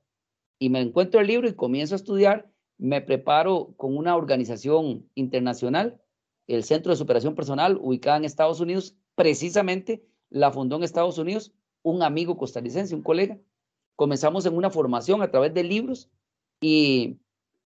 Y 0.60 0.70
me 0.70 0.82
encuentro 0.82 1.20
el 1.20 1.28
libro 1.28 1.48
y 1.48 1.54
comienzo 1.54 1.96
a 1.96 1.98
estudiar, 1.98 2.50
me 2.78 3.02
preparo 3.02 3.74
con 3.78 3.96
una 3.98 4.16
organización 4.16 5.10
internacional, 5.16 6.02
el 6.48 6.64
Centro 6.64 6.92
de 6.92 6.98
Superación 6.98 7.36
Personal, 7.36 7.78
ubicada 7.82 8.18
en 8.18 8.26
Estados 8.26 8.60
Unidos, 8.60 8.96
precisamente 9.16 10.06
la 10.30 10.52
fundó 10.52 10.76
en 10.76 10.84
Estados 10.84 11.18
Unidos 11.18 11.54
un 11.82 12.04
amigo 12.04 12.38
costarricense, 12.38 12.96
un 12.96 13.02
colega. 13.02 13.40
Comenzamos 13.96 14.46
en 14.46 14.56
una 14.56 14.70
formación 14.70 15.22
a 15.22 15.32
través 15.32 15.54
de 15.54 15.64
libros 15.64 16.10
y 16.60 17.18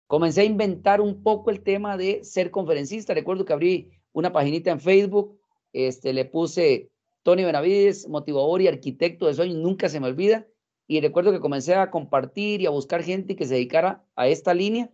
comencé 0.08 0.42
a 0.42 0.46
inventar 0.46 1.02
un 1.02 1.22
poco 1.22 1.52
el 1.52 1.62
tema 1.62 1.98
de 1.98 2.24
ser 2.24 2.52
conferencista. 2.52 3.14
Recuerdo 3.14 3.46
que 3.46 3.54
abrí 3.54 3.92
una 4.14 4.32
paginita 4.32 4.72
en 4.72 4.80
Facebook, 4.80 5.38
este, 5.74 6.14
le 6.14 6.26
puse 6.26 6.90
Tony 7.26 7.44
Benavides, 7.44 8.08
motivador 8.08 8.62
y 8.62 8.68
arquitecto 8.68 9.26
de 9.26 9.34
sueños, 9.34 9.58
nunca 9.58 9.90
se 9.90 10.00
me 10.00 10.06
olvida. 10.06 10.46
Y 10.86 11.02
recuerdo 11.02 11.32
que 11.32 11.40
comencé 11.40 11.74
a 11.74 11.90
compartir 11.90 12.62
y 12.62 12.68
a 12.68 12.70
buscar 12.70 13.02
gente 13.02 13.36
que 13.36 13.46
se 13.46 13.56
dedicara 13.56 14.06
a 14.16 14.28
esta 14.28 14.54
línea. 14.54 14.92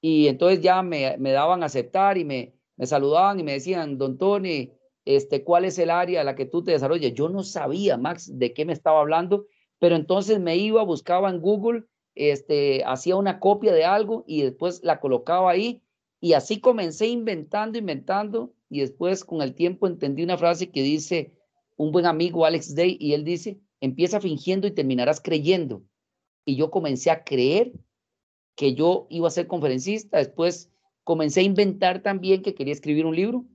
Y 0.00 0.26
entonces 0.26 0.62
ya 0.62 0.82
me, 0.82 1.16
me 1.18 1.30
daban 1.30 1.62
a 1.62 1.66
aceptar 1.66 2.18
y 2.18 2.24
me, 2.24 2.56
me 2.76 2.86
saludaban 2.86 3.38
y 3.38 3.44
me 3.44 3.52
decían, 3.52 3.98
don 3.98 4.18
Tony, 4.18 4.72
este, 5.04 5.44
¿cuál 5.44 5.64
es 5.64 5.78
el 5.78 5.90
área 5.90 6.22
a 6.22 6.24
la 6.24 6.34
que 6.34 6.44
tú 6.44 6.64
te 6.64 6.72
desarrollas? 6.72 7.14
Yo 7.14 7.28
no 7.28 7.44
sabía, 7.44 7.96
Max, 7.96 8.36
de 8.36 8.52
qué 8.52 8.64
me 8.64 8.72
estaba 8.72 8.98
hablando, 8.98 9.46
pero 9.78 9.94
entonces 9.94 10.40
me 10.40 10.56
iba, 10.56 10.82
buscaba 10.82 11.30
en 11.30 11.40
Google, 11.40 11.84
este, 12.16 12.82
hacía 12.82 13.14
una 13.14 13.38
copia 13.38 13.72
de 13.72 13.84
algo 13.84 14.24
y 14.26 14.42
después 14.42 14.82
la 14.82 14.98
colocaba 14.98 15.52
ahí. 15.52 15.84
Y 16.20 16.32
así 16.32 16.58
comencé 16.58 17.06
inventando, 17.06 17.78
inventando. 17.78 18.52
Y 18.68 18.80
después 18.80 19.24
con 19.24 19.40
el 19.40 19.54
tiempo 19.54 19.86
entendí 19.86 20.24
una 20.24 20.36
frase 20.36 20.72
que 20.72 20.82
dice, 20.82 21.32
un 21.80 21.92
buen 21.92 22.04
amigo, 22.04 22.44
Alex 22.44 22.74
Day, 22.74 22.98
y 23.00 23.14
él 23.14 23.24
dice, 23.24 23.58
empieza 23.80 24.20
fingiendo 24.20 24.66
y 24.66 24.70
terminarás 24.70 25.18
creyendo. 25.18 25.82
Y 26.44 26.56
yo 26.56 26.70
comencé 26.70 27.10
a 27.10 27.24
creer 27.24 27.72
que 28.54 28.74
yo 28.74 29.06
iba 29.08 29.28
a 29.28 29.30
ser 29.30 29.46
conferencista, 29.46 30.18
después 30.18 30.70
comencé 31.04 31.40
a 31.40 31.44
inventar 31.44 32.02
también 32.02 32.42
que 32.42 32.54
quería 32.54 32.74
escribir 32.74 33.06
un 33.06 33.16
libro. 33.16 33.46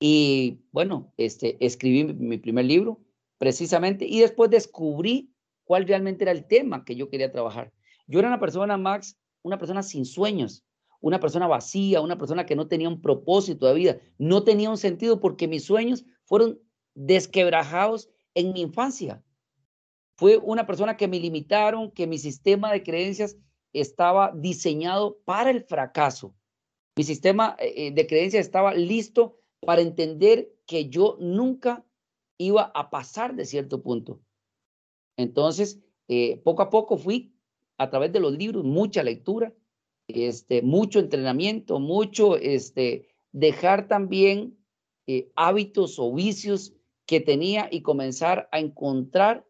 Y 0.00 0.60
bueno, 0.72 1.12
este, 1.18 1.58
escribí 1.60 2.04
mi 2.04 2.38
primer 2.38 2.64
libro 2.64 3.02
precisamente 3.36 4.06
y 4.06 4.20
después 4.20 4.48
descubrí 4.48 5.30
cuál 5.64 5.86
realmente 5.86 6.24
era 6.24 6.32
el 6.32 6.46
tema 6.46 6.86
que 6.86 6.96
yo 6.96 7.10
quería 7.10 7.30
trabajar. 7.30 7.70
Yo 8.06 8.18
era 8.18 8.28
una 8.28 8.40
persona, 8.40 8.78
Max, 8.78 9.18
una 9.42 9.58
persona 9.58 9.82
sin 9.82 10.06
sueños, 10.06 10.64
una 11.02 11.20
persona 11.20 11.46
vacía, 11.46 12.00
una 12.00 12.16
persona 12.16 12.46
que 12.46 12.56
no 12.56 12.66
tenía 12.66 12.88
un 12.88 13.02
propósito 13.02 13.66
de 13.66 13.74
vida, 13.74 13.98
no 14.16 14.42
tenía 14.42 14.70
un 14.70 14.78
sentido 14.78 15.20
porque 15.20 15.48
mis 15.48 15.64
sueños 15.64 16.06
fueron 16.24 16.63
desquebrajados 16.94 18.08
en 18.34 18.52
mi 18.52 18.62
infancia. 18.62 19.22
Fue 20.16 20.38
una 20.38 20.66
persona 20.66 20.96
que 20.96 21.08
me 21.08 21.18
limitaron, 21.18 21.90
que 21.90 22.06
mi 22.06 22.18
sistema 22.18 22.72
de 22.72 22.82
creencias 22.82 23.36
estaba 23.72 24.32
diseñado 24.34 25.18
para 25.24 25.50
el 25.50 25.64
fracaso. 25.64 26.34
Mi 26.96 27.02
sistema 27.02 27.56
eh, 27.58 27.88
eh, 27.88 27.90
de 27.90 28.06
creencias 28.06 28.46
estaba 28.46 28.72
listo 28.74 29.40
para 29.60 29.82
entender 29.82 30.54
que 30.66 30.88
yo 30.88 31.16
nunca 31.20 31.84
iba 32.38 32.70
a 32.74 32.90
pasar 32.90 33.34
de 33.34 33.44
cierto 33.44 33.82
punto. 33.82 34.20
Entonces, 35.16 35.80
eh, 36.08 36.40
poco 36.44 36.62
a 36.62 36.70
poco 36.70 36.96
fui 36.96 37.34
a 37.78 37.90
través 37.90 38.12
de 38.12 38.20
los 38.20 38.32
libros, 38.32 38.64
mucha 38.64 39.02
lectura, 39.02 39.52
este, 40.06 40.62
mucho 40.62 41.00
entrenamiento, 41.00 41.80
mucho 41.80 42.36
este, 42.36 43.08
dejar 43.32 43.88
también 43.88 44.58
hábitos 45.34 45.98
o 45.98 46.14
vicios 46.14 46.72
que 47.06 47.20
tenía 47.20 47.68
y 47.70 47.82
comenzar 47.82 48.48
a 48.52 48.58
encontrar 48.58 49.46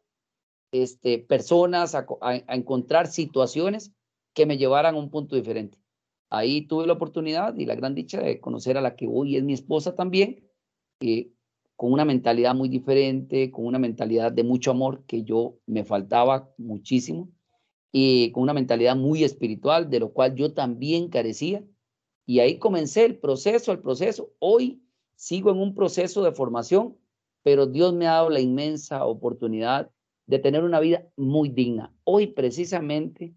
este, 0.73 1.19
personas, 1.19 1.95
a, 1.95 2.07
encontrar 2.49 3.07
situaciones 3.07 3.93
que 4.33 4.47
me 4.47 4.59
llevaran 4.59 4.97
a 4.97 4.99
un 4.99 5.11
punto 5.11 5.37
diferente. 5.37 5.79
Ahí 6.31 6.67
tuve 6.67 6.87
la 6.87 6.95
oportunidad 6.95 7.57
y 7.57 7.65
la 7.65 7.77
gran 7.77 7.95
dicha 7.95 8.21
de 8.21 8.41
conocer 8.41 8.77
a 8.77 8.81
la 8.81 8.97
que 8.97 9.07
hoy 9.07 9.37
es 9.37 9.45
mi 9.45 9.53
esposa 9.53 9.95
también, 9.95 10.49
eh, 11.01 11.31
con 11.77 11.93
una 11.93 12.05
mentalidad 12.05 12.55
muy 12.55 12.69
diferente, 12.69 13.51
con 13.51 13.67
una 13.67 13.79
mentalidad 13.79 14.33
de 14.33 14.43
mucho 14.43 14.73
amor 14.73 15.05
que 15.07 15.23
yo 15.23 15.59
me 15.67 15.85
faltaba 15.85 16.53
muchísimo, 16.57 17.31
y 17.97 18.33
con 18.33 18.43
una 18.43 18.55
mentalidad 18.55 18.97
muy 18.97 19.23
espiritual, 19.23 19.89
de 19.89 20.01
lo 20.01 20.13
cual 20.13 20.35
yo 20.35 20.53
también 20.53 21.09
carecía. 21.09 21.65
Y 22.27 22.41
ahí 22.41 22.59
comencé 22.59 23.05
el 23.05 23.19
proceso, 23.21 23.71
el 23.71 23.79
proceso. 23.79 24.33
Hoy 24.41 24.83
sigo 25.15 25.53
en 25.53 25.59
un 25.59 25.77
proceso 25.77 26.25
de 26.25 26.33
formación 26.33 26.97
pero 27.45 27.67
Dios 27.67 27.93
me 27.93 28.09
ha 28.09 28.15
dado 28.15 28.31
la 28.31 28.41
inmensa 28.41 29.05
oportunidad 29.05 29.91
de 30.27 30.39
tener 30.39 30.65
una 30.65 30.81
vida 30.81 31.07
muy 31.15 31.51
digna. 31.51 31.95
Hoy 32.03 32.29
precisamente, 32.29 33.35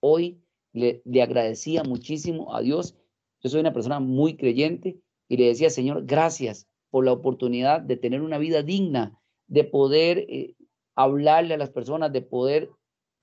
hoy 0.00 0.40
le, 0.72 1.02
agradecía 1.20 1.82
muchísimo 1.82 2.54
a 2.54 2.62
Dios. 2.62 2.96
Yo 3.42 3.50
soy 3.50 3.60
una 3.60 3.72
persona 3.72 3.98
muy 3.98 4.36
creyente 4.36 5.00
y 5.28 5.36
le 5.36 5.46
decía, 5.48 5.70
Señor, 5.70 6.06
gracias 6.06 6.68
por 6.90 7.04
la 7.04 7.12
oportunidad 7.12 7.80
de 7.80 7.96
tener 7.96 8.22
una 8.22 8.38
vida 8.38 8.62
digna, 8.62 9.20
de 9.48 9.64
poder 9.64 10.18
eh, 10.28 10.54
hablarle 10.94 11.54
a 11.54 11.58
las 11.58 11.70
personas, 11.70 12.12
de 12.12 12.22
poder 12.22 12.70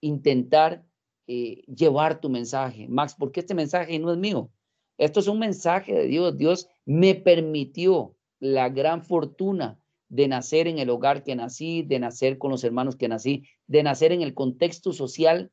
intentar 0.02 0.86
eh, 1.28 1.64
llevar 1.74 2.20
tu 2.20 2.30
mensaje. 2.30 2.90
Max, 2.90 3.16
porque 3.18 3.40
este 3.40 3.56
mensaje 3.56 3.98
no 4.00 4.12
es 4.12 4.18
mío. 4.18 4.52
Esto 4.98 5.22
es 5.22 5.28
un 5.30 5.40
mensaje 5.40 5.94
de 5.94 6.08
Dios. 6.08 6.38
Dios 6.38 6.68
me 6.86 7.16
permitió 7.16 8.18
la 8.40 8.68
gran 8.68 9.02
fortuna 9.02 9.80
de 10.16 10.30
nacer 10.30 10.68
en 10.68 10.80
el 10.80 10.90
hogar 10.90 11.24
que 11.24 11.36
nací, 11.36 11.84
de 11.84 12.00
nacer 12.00 12.38
con 12.38 12.50
los 12.50 12.64
hermanos 12.64 12.96
que 12.96 13.10
nací, 13.10 13.44
de 13.68 13.84
nacer 13.84 14.14
en 14.14 14.22
el 14.22 14.34
contexto 14.34 14.94
social 14.94 15.52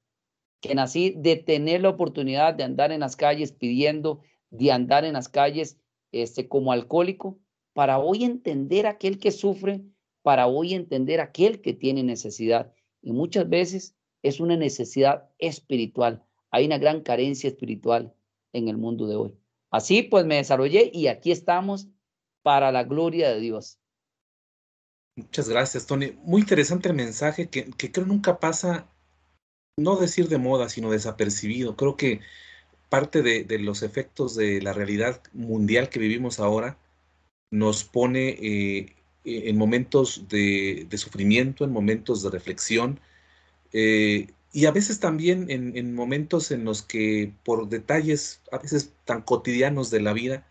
que 0.61 0.77
nací, 0.77 1.15
de 1.17 1.35
tener 1.35 1.81
la 1.83 1.89
oportunidad 1.89 2.55
de 2.55 2.63
andar 2.63 2.93
en 2.93 3.01
las 3.01 3.17
calles 3.17 3.51
pidiendo, 3.51 4.21
de 4.51 4.71
andar 4.71 5.05
en 5.05 5.15
las 5.15 5.29
calles 5.29 5.81
este, 6.13 6.47
como 6.47 6.71
alcohólico, 6.71 7.41
para 7.73 7.99
hoy 7.99 8.23
entender 8.23 8.87
aquel 8.87 9.19
que 9.19 9.33
sufre, 9.33 9.83
para 10.23 10.47
hoy 10.47 10.75
entender 10.75 11.21
aquel 11.21 11.61
que 11.61 11.73
tiene 11.73 12.05
necesidad. 12.05 12.73
Y 13.01 13.13
muchas 13.13 13.49
veces 13.49 13.97
es 14.23 14.39
una 14.39 14.57
necesidad 14.57 15.29
espiritual. 15.39 16.23
Hay 16.53 16.67
una 16.67 16.79
gran 16.79 17.01
carencia 17.01 17.49
espiritual 17.49 18.15
en 18.53 18.69
el 18.69 18.77
mundo 18.77 19.09
de 19.09 19.17
hoy. 19.17 19.35
Así 19.73 20.03
pues 20.03 20.25
me 20.25 20.37
desarrollé 20.37 20.89
y 20.95 21.09
aquí 21.09 21.33
estamos 21.33 21.89
para 22.43 22.71
la 22.71 22.85
gloria 22.85 23.31
de 23.31 23.41
Dios. 23.41 23.82
Muchas 25.17 25.49
gracias, 25.49 25.87
Tony. 25.87 26.13
Muy 26.25 26.41
interesante 26.41 26.89
el 26.89 26.95
mensaje 26.95 27.49
que, 27.51 27.71
creo 27.71 28.07
nunca 28.07 28.39
pasa, 28.41 28.89
no 29.77 29.97
decir 29.97 30.29
de 30.29 30.39
moda, 30.39 30.69
sino 30.69 30.91
desapercibido. 30.91 31.77
Creo 31.77 31.97
que 31.97 32.21
parte 32.89 33.23
de, 33.23 33.59
los 33.59 33.83
efectos 33.83 34.35
de 34.37 34.63
la 34.63 34.73
realidad 34.73 35.23
mundial 35.33 35.91
que 35.91 35.99
vivimos 36.01 36.41
ahora 36.41 36.79
nos 37.51 37.85
pone 37.85 38.31
eh, 38.41 38.97
en 39.25 39.59
momentos 39.59 40.29
de, 40.29 40.89
sufrimiento, 40.97 41.65
en 41.65 41.73
momentos 41.73 42.23
de 42.23 42.31
reflexión, 42.31 43.01
eh, 43.73 44.29
y 44.53 44.67
a 44.67 44.73
veces 44.73 45.01
también 45.01 45.47
en, 45.51 45.95
momentos 45.95 46.51
en 46.51 46.65
los 46.65 46.83
que 46.83 47.33
por 47.45 47.69
detalles 47.69 48.43
a 48.53 48.59
veces 48.59 48.93
tan 49.05 49.23
cotidianos 49.23 49.91
de 49.91 50.01
la 50.01 50.13
vida, 50.13 50.47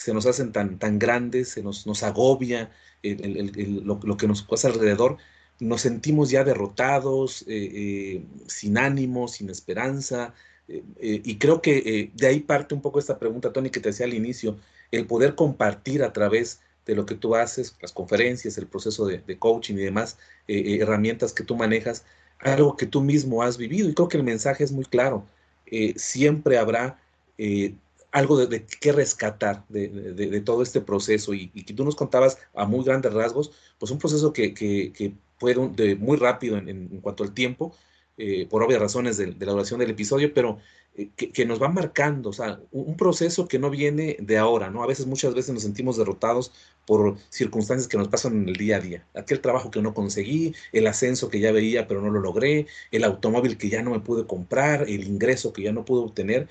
se 0.00 0.14
nos 0.14 0.26
hacen 0.26 0.52
tan, 0.52 0.78
tan 0.78 0.98
grandes, 0.98 1.50
se 1.50 1.62
nos, 1.62 1.86
nos 1.86 2.02
agobia 2.02 2.70
lo, 3.02 4.16
que 4.16 4.26
nos 4.26 4.42
pasa 4.42 4.68
alrededor, 4.68 5.18
nos 5.60 5.80
sentimos 5.82 6.30
ya 6.30 6.44
derrotados, 6.44 7.42
eh, 7.42 7.70
eh, 7.74 8.24
sin 8.46 8.78
ánimo, 8.78 9.28
sin 9.28 9.50
esperanza. 9.50 10.34
y 10.68 11.38
creo 11.38 11.62
que 11.62 12.10
de 12.14 12.26
ahí 12.26 12.40
parte 12.40 12.74
un 12.74 12.82
poco 12.82 12.98
esta 12.98 13.18
pregunta, 13.18 13.52
Tony, 13.52 13.70
que 13.70 13.80
te 13.80 13.90
hacía 13.90 14.06
al 14.06 14.14
inicio, 14.14 14.58
el 14.90 15.06
poder 15.06 15.34
compartir 15.34 16.02
a 16.02 16.12
través 16.12 16.60
de 16.84 16.94
lo 16.94 17.06
que 17.06 17.14
tú 17.14 17.36
haces, 17.36 17.76
las 17.80 17.92
conferencias, 17.92 18.58
el 18.58 18.66
proceso 18.66 19.06
de, 19.06 19.38
coaching 19.38 19.74
y 19.74 19.84
demás 19.84 20.18
herramientas 20.48 21.32
que 21.32 21.44
tú 21.44 21.56
manejas, 21.56 22.04
algo 22.40 22.76
que 22.76 22.86
tú 22.86 23.00
mismo 23.00 23.42
has 23.42 23.56
vivido. 23.56 23.88
Y 23.88 23.94
creo 23.94 24.08
que 24.08 24.16
el 24.16 24.24
mensaje 24.24 24.64
es 24.64 24.72
muy 24.72 24.84
claro. 24.84 25.26
Eh, 25.66 25.94
siempre 25.96 26.58
habrá 26.58 27.00
eh, 27.38 27.74
algo 28.16 28.46
de, 28.46 28.64
qué 28.80 28.92
rescatar 28.92 29.64
de, 29.68 30.40
todo 30.40 30.62
este 30.62 30.80
proceso. 30.80 31.34
Y, 31.34 31.48
que 31.48 31.74
tú 31.74 31.84
nos 31.84 31.96
contabas 31.96 32.38
a 32.54 32.64
muy 32.64 32.82
grandes 32.82 33.12
rasgos, 33.12 33.52
pues 33.78 33.92
un 33.92 33.98
proceso 33.98 34.32
que, 34.32 34.54
que, 34.54 35.14
fue 35.38 35.54
de, 35.54 35.96
muy 35.96 36.16
rápido 36.16 36.56
en, 36.56 37.00
cuanto 37.02 37.24
al 37.24 37.34
tiempo, 37.34 37.74
eh, 38.16 38.46
por 38.48 38.62
obvias 38.62 38.80
razones 38.80 39.18
de, 39.18 39.34
la 39.38 39.52
duración 39.52 39.80
del 39.80 39.90
episodio, 39.90 40.32
pero 40.32 40.58
eh, 40.94 41.10
que, 41.14 41.44
nos 41.44 41.60
va 41.60 41.68
marcando, 41.68 42.30
o 42.30 42.32
sea, 42.32 42.58
un, 42.70 42.96
proceso 42.96 43.46
que 43.46 43.58
no 43.58 43.68
viene 43.68 44.16
de 44.18 44.38
ahora, 44.38 44.70
¿no? 44.70 44.82
A 44.82 44.86
veces, 44.86 45.04
muchas 45.06 45.34
veces 45.34 45.52
nos 45.52 45.64
sentimos 45.64 45.98
derrotados 45.98 46.52
por 46.86 47.18
circunstancias 47.28 47.86
que 47.86 47.98
nos 47.98 48.08
pasan 48.08 48.32
en 48.34 48.48
el 48.48 48.56
día 48.56 48.76
a 48.76 48.80
día. 48.80 49.06
Aquel 49.14 49.40
trabajo 49.42 49.70
que 49.70 49.82
no 49.82 49.92
conseguí, 49.92 50.54
el 50.72 50.86
ascenso 50.86 51.28
que 51.28 51.40
ya 51.40 51.52
veía 51.52 51.86
pero 51.86 52.00
no 52.00 52.08
lo 52.10 52.20
logré, 52.20 52.66
el 52.92 53.04
automóvil 53.04 53.58
que 53.58 53.68
ya 53.68 53.82
no 53.82 53.90
me 53.90 54.00
pude 54.00 54.26
comprar, 54.26 54.84
el 54.84 55.04
ingreso 55.04 55.52
que 55.52 55.64
ya 55.64 55.72
no 55.72 55.84
pude 55.84 56.00
obtener, 56.04 56.48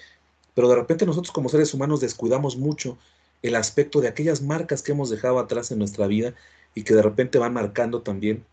pero 0.56 0.68
de 0.68 0.76
repente 0.76 1.06
nosotros 1.06 1.32
como 1.32 1.50
seres 1.50 1.74
humanos 1.74 2.02
descuidamos 2.02 2.58
mucho 2.58 2.98
el 3.44 3.56
aspecto 3.56 4.02
de 4.02 4.08
aquellas 4.08 4.42
marcas 4.42 4.82
que 4.82 4.94
hemos 4.94 5.12
dejado 5.12 5.38
atrás 5.38 5.70
en 5.70 5.78
nuestra 5.78 6.08
vida 6.08 6.34
y 6.74 6.84
que 6.84 6.96
de 6.96 7.04
repente 7.04 7.38
van 7.38 7.54
marcando 7.54 8.02
también 8.02 8.44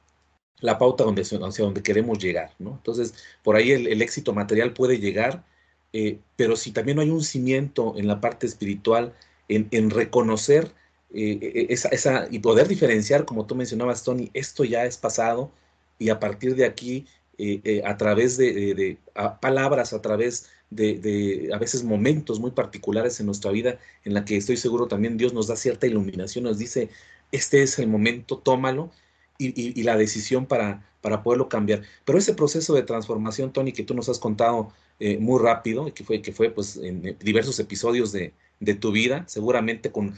la 0.60 0.78
pauta 0.78 1.04
donde, 1.04 1.22
hacia 1.22 1.64
donde 1.64 1.82
queremos 1.82 2.18
llegar, 2.18 2.52
¿no? 2.58 2.72
Entonces, 2.72 3.14
por 3.42 3.56
ahí 3.56 3.72
el 3.72 4.02
éxito 4.02 4.32
material 4.32 4.74
puede 4.74 4.98
llegar, 4.98 5.44
eh, 5.92 6.20
pero 6.36 6.56
si 6.56 6.72
también 6.72 6.96
no 6.96 7.02
hay 7.02 7.10
un 7.10 7.22
cimiento 7.22 7.94
en 7.96 8.06
la 8.06 8.20
parte 8.20 8.46
espiritual, 8.46 9.12
en, 9.48 9.90
reconocer 9.90 10.72
eh, 11.12 11.66
e, 11.68 11.72
esa, 11.72 11.88
esa, 11.88 12.26
y 12.30 12.38
poder 12.38 12.68
diferenciar, 12.68 13.24
como 13.26 13.44
tú 13.46 13.54
mencionabas, 13.54 14.02
Tony, 14.02 14.30
esto 14.32 14.64
ya 14.64 14.84
es 14.84 14.96
pasado 14.96 15.50
y 15.98 16.08
a 16.08 16.18
partir 16.18 16.54
de 16.56 16.64
aquí, 16.64 17.06
eh, 17.38 17.82
a 17.84 17.96
través 17.96 18.36
de, 18.36 18.98
palabras, 19.40 19.92
a 19.92 20.00
través 20.00 20.48
de, 20.74 21.50
a 21.52 21.58
veces 21.58 21.84
momentos 21.84 22.40
muy 22.40 22.50
particulares 22.50 23.20
en 23.20 23.26
nuestra 23.26 23.50
vida, 23.50 23.78
en 24.04 24.14
la 24.14 24.24
que 24.24 24.36
estoy 24.36 24.56
seguro 24.56 24.88
también 24.88 25.16
Dios 25.16 25.32
nos 25.32 25.46
da 25.46 25.56
cierta 25.56 25.86
iluminación, 25.86 26.44
nos 26.44 26.58
dice, 26.58 26.90
este 27.30 27.62
es 27.62 27.78
el 27.78 27.88
momento, 27.88 28.38
tómalo, 28.38 28.90
y, 29.38 29.82
la 29.82 29.96
decisión 29.96 30.46
para, 30.46 30.86
para 31.00 31.22
poderlo 31.22 31.48
cambiar. 31.48 31.82
Pero 32.04 32.18
ese 32.18 32.34
proceso 32.34 32.74
de 32.74 32.82
transformación, 32.82 33.52
Tony, 33.52 33.72
que 33.72 33.82
tú 33.82 33.94
nos 33.94 34.08
has 34.08 34.20
contado 34.20 34.72
eh, 35.00 35.18
muy 35.18 35.42
rápido, 35.42 35.92
que 35.92 36.04
fue, 36.04 36.22
que 36.22 36.32
fue 36.32 36.50
pues, 36.50 36.76
en 36.76 37.16
diversos 37.18 37.58
episodios 37.58 38.12
de, 38.12 38.34
de 38.60 38.74
tu 38.74 38.92
vida, 38.92 39.24
seguramente 39.26 39.90
con 39.90 40.14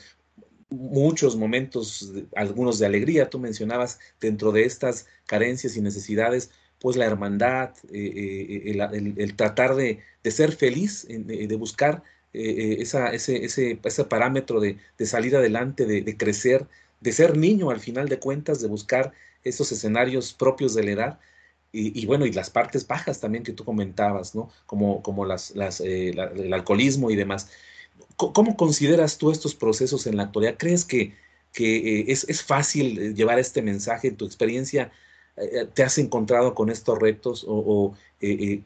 muchos 0.68 1.36
momentos, 1.36 2.12
algunos 2.36 2.78
de 2.78 2.86
alegría, 2.86 3.30
tú 3.30 3.38
mencionabas 3.38 3.98
dentro 4.20 4.52
de 4.52 4.64
estas 4.64 5.06
carencias 5.26 5.76
y 5.76 5.80
necesidades, 5.80 6.50
pues 6.84 6.98
la 6.98 7.06
hermandad, 7.06 7.70
eh, 7.94 8.62
eh, 8.66 9.14
el, 9.16 9.36
tratar 9.36 9.74
de, 9.74 10.00
de, 10.22 10.30
ser 10.30 10.52
feliz, 10.52 11.06
de, 11.08 11.56
buscar 11.56 12.02
esa, 12.34 13.10
ese, 13.14 13.42
ese, 13.42 13.80
ese, 13.82 14.04
parámetro 14.04 14.60
de, 14.60 14.76
de 14.98 15.06
salir 15.06 15.34
adelante, 15.34 15.86
de, 15.86 16.16
crecer, 16.18 16.66
de 17.00 17.12
ser 17.12 17.38
niño 17.38 17.70
al 17.70 17.80
final 17.80 18.10
de 18.10 18.18
cuentas, 18.18 18.60
de 18.60 18.68
buscar 18.68 19.14
esos 19.44 19.72
escenarios 19.72 20.34
propios 20.34 20.74
de 20.74 20.84
la 20.84 20.90
edad. 20.90 21.20
Y, 21.72 22.04
bueno, 22.04 22.26
y 22.26 22.32
las 22.32 22.50
partes 22.50 22.86
bajas 22.86 23.18
también 23.18 23.44
que 23.44 23.54
tú 23.54 23.64
comentabas, 23.64 24.34
¿no? 24.34 24.50
Como, 24.66 25.02
como 25.02 25.24
las, 25.24 25.52
las 25.56 25.80
eh, 25.80 26.10
el 26.10 26.52
alcoholismo 26.52 27.10
y 27.10 27.16
demás. 27.16 27.48
¿Cómo 28.18 28.58
consideras 28.58 29.16
tú 29.16 29.30
estos 29.30 29.54
procesos 29.54 30.06
en 30.06 30.18
la 30.18 30.24
actualidad? 30.24 30.56
¿Crees 30.58 30.84
que, 30.84 31.14
que 31.54 32.00
eh, 32.00 32.04
es, 32.08 32.28
es, 32.28 32.42
fácil 32.42 32.98
eh, 32.98 33.14
llevar 33.14 33.38
este 33.38 33.62
mensaje 33.62 34.08
en 34.08 34.16
tu 34.16 34.26
experiencia? 34.26 34.92
¿Te 35.74 35.82
has 35.82 35.98
encontrado 35.98 36.54
con 36.54 36.70
estos 36.70 36.98
retos? 36.98 37.44
¿O, 37.48 37.94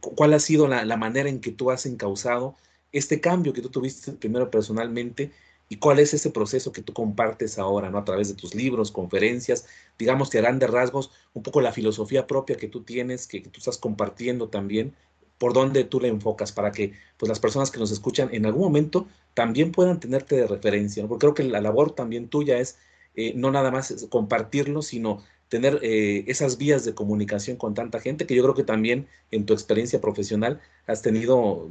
cuál 0.01 0.35
ha 0.35 0.39
sido 0.39 0.69
la, 0.69 0.97
manera 0.97 1.29
en 1.29 1.41
que 1.41 1.53
tú 1.53 1.71
has 1.71 1.87
encauzado 1.87 2.57
este 2.93 3.21
cambio 3.21 3.53
que 3.53 3.63
tú 3.63 3.71
tuviste 3.71 4.13
primero 4.13 4.51
personalmente 4.51 5.33
y 5.69 5.77
cuál 5.77 5.99
es 5.99 6.15
ese 6.15 6.31
proceso 6.31 6.73
que 6.73 6.83
tú 6.83 6.93
compartes 6.93 7.59
ahora, 7.59 7.91
¿no? 7.91 7.99
A 7.99 8.05
través 8.05 8.29
de 8.29 8.35
tus 8.35 8.55
libros, 8.55 8.91
conferencias, 8.91 9.67
digamos 9.99 10.31
que 10.31 10.39
harán 10.39 10.59
de 10.59 10.67
rasgos 10.67 11.11
un 11.35 11.43
poco 11.43 11.61
la 11.61 11.73
filosofía 11.73 12.27
propia 12.27 12.57
que 12.57 12.69
tú 12.69 12.83
tienes, 12.83 13.27
que, 13.27 13.41
tú 13.41 13.59
estás 13.59 13.77
compartiendo 13.77 14.49
también, 14.49 14.95
por 15.37 15.53
dónde 15.53 15.85
tú 15.85 16.01
le 16.01 16.09
enfocas 16.09 16.53
para 16.53 16.73
que 16.73 16.95
pues 17.17 17.29
las 17.29 17.39
personas 17.39 17.71
que 17.71 17.79
nos 17.79 17.91
escuchan 17.91 18.31
en 18.33 18.47
algún 18.47 18.63
momento 18.63 19.07
también 19.35 19.71
puedan 19.73 20.01
tenerte 20.01 20.37
de 20.37 20.47
referencia. 20.47 21.07
Porque 21.07 21.27
creo 21.27 21.35
que 21.35 21.45
la 21.45 21.61
labor 21.61 21.93
también 21.93 22.29
tuya 22.29 22.59
es 22.59 22.79
eh, 23.15 23.35
no 23.35 23.51
nada 23.51 23.71
más 23.71 24.07
compartirlo, 24.11 24.83
sino 24.83 25.23
tener 25.49 25.79
eh, 25.83 26.25
esas 26.27 26.59
vías 26.59 26.85
de 26.85 26.95
comunicación 26.95 27.57
con 27.57 27.75
tanta 27.75 28.01
gente, 28.01 28.27
que 28.27 28.35
yo 28.35 28.43
creo 28.43 28.55
que 28.55 28.65
también 28.65 29.07
en 29.31 29.47
tu 29.47 29.55
experiencia 29.55 30.01
profesional 30.01 30.61
has 30.87 31.03
tenido 31.03 31.69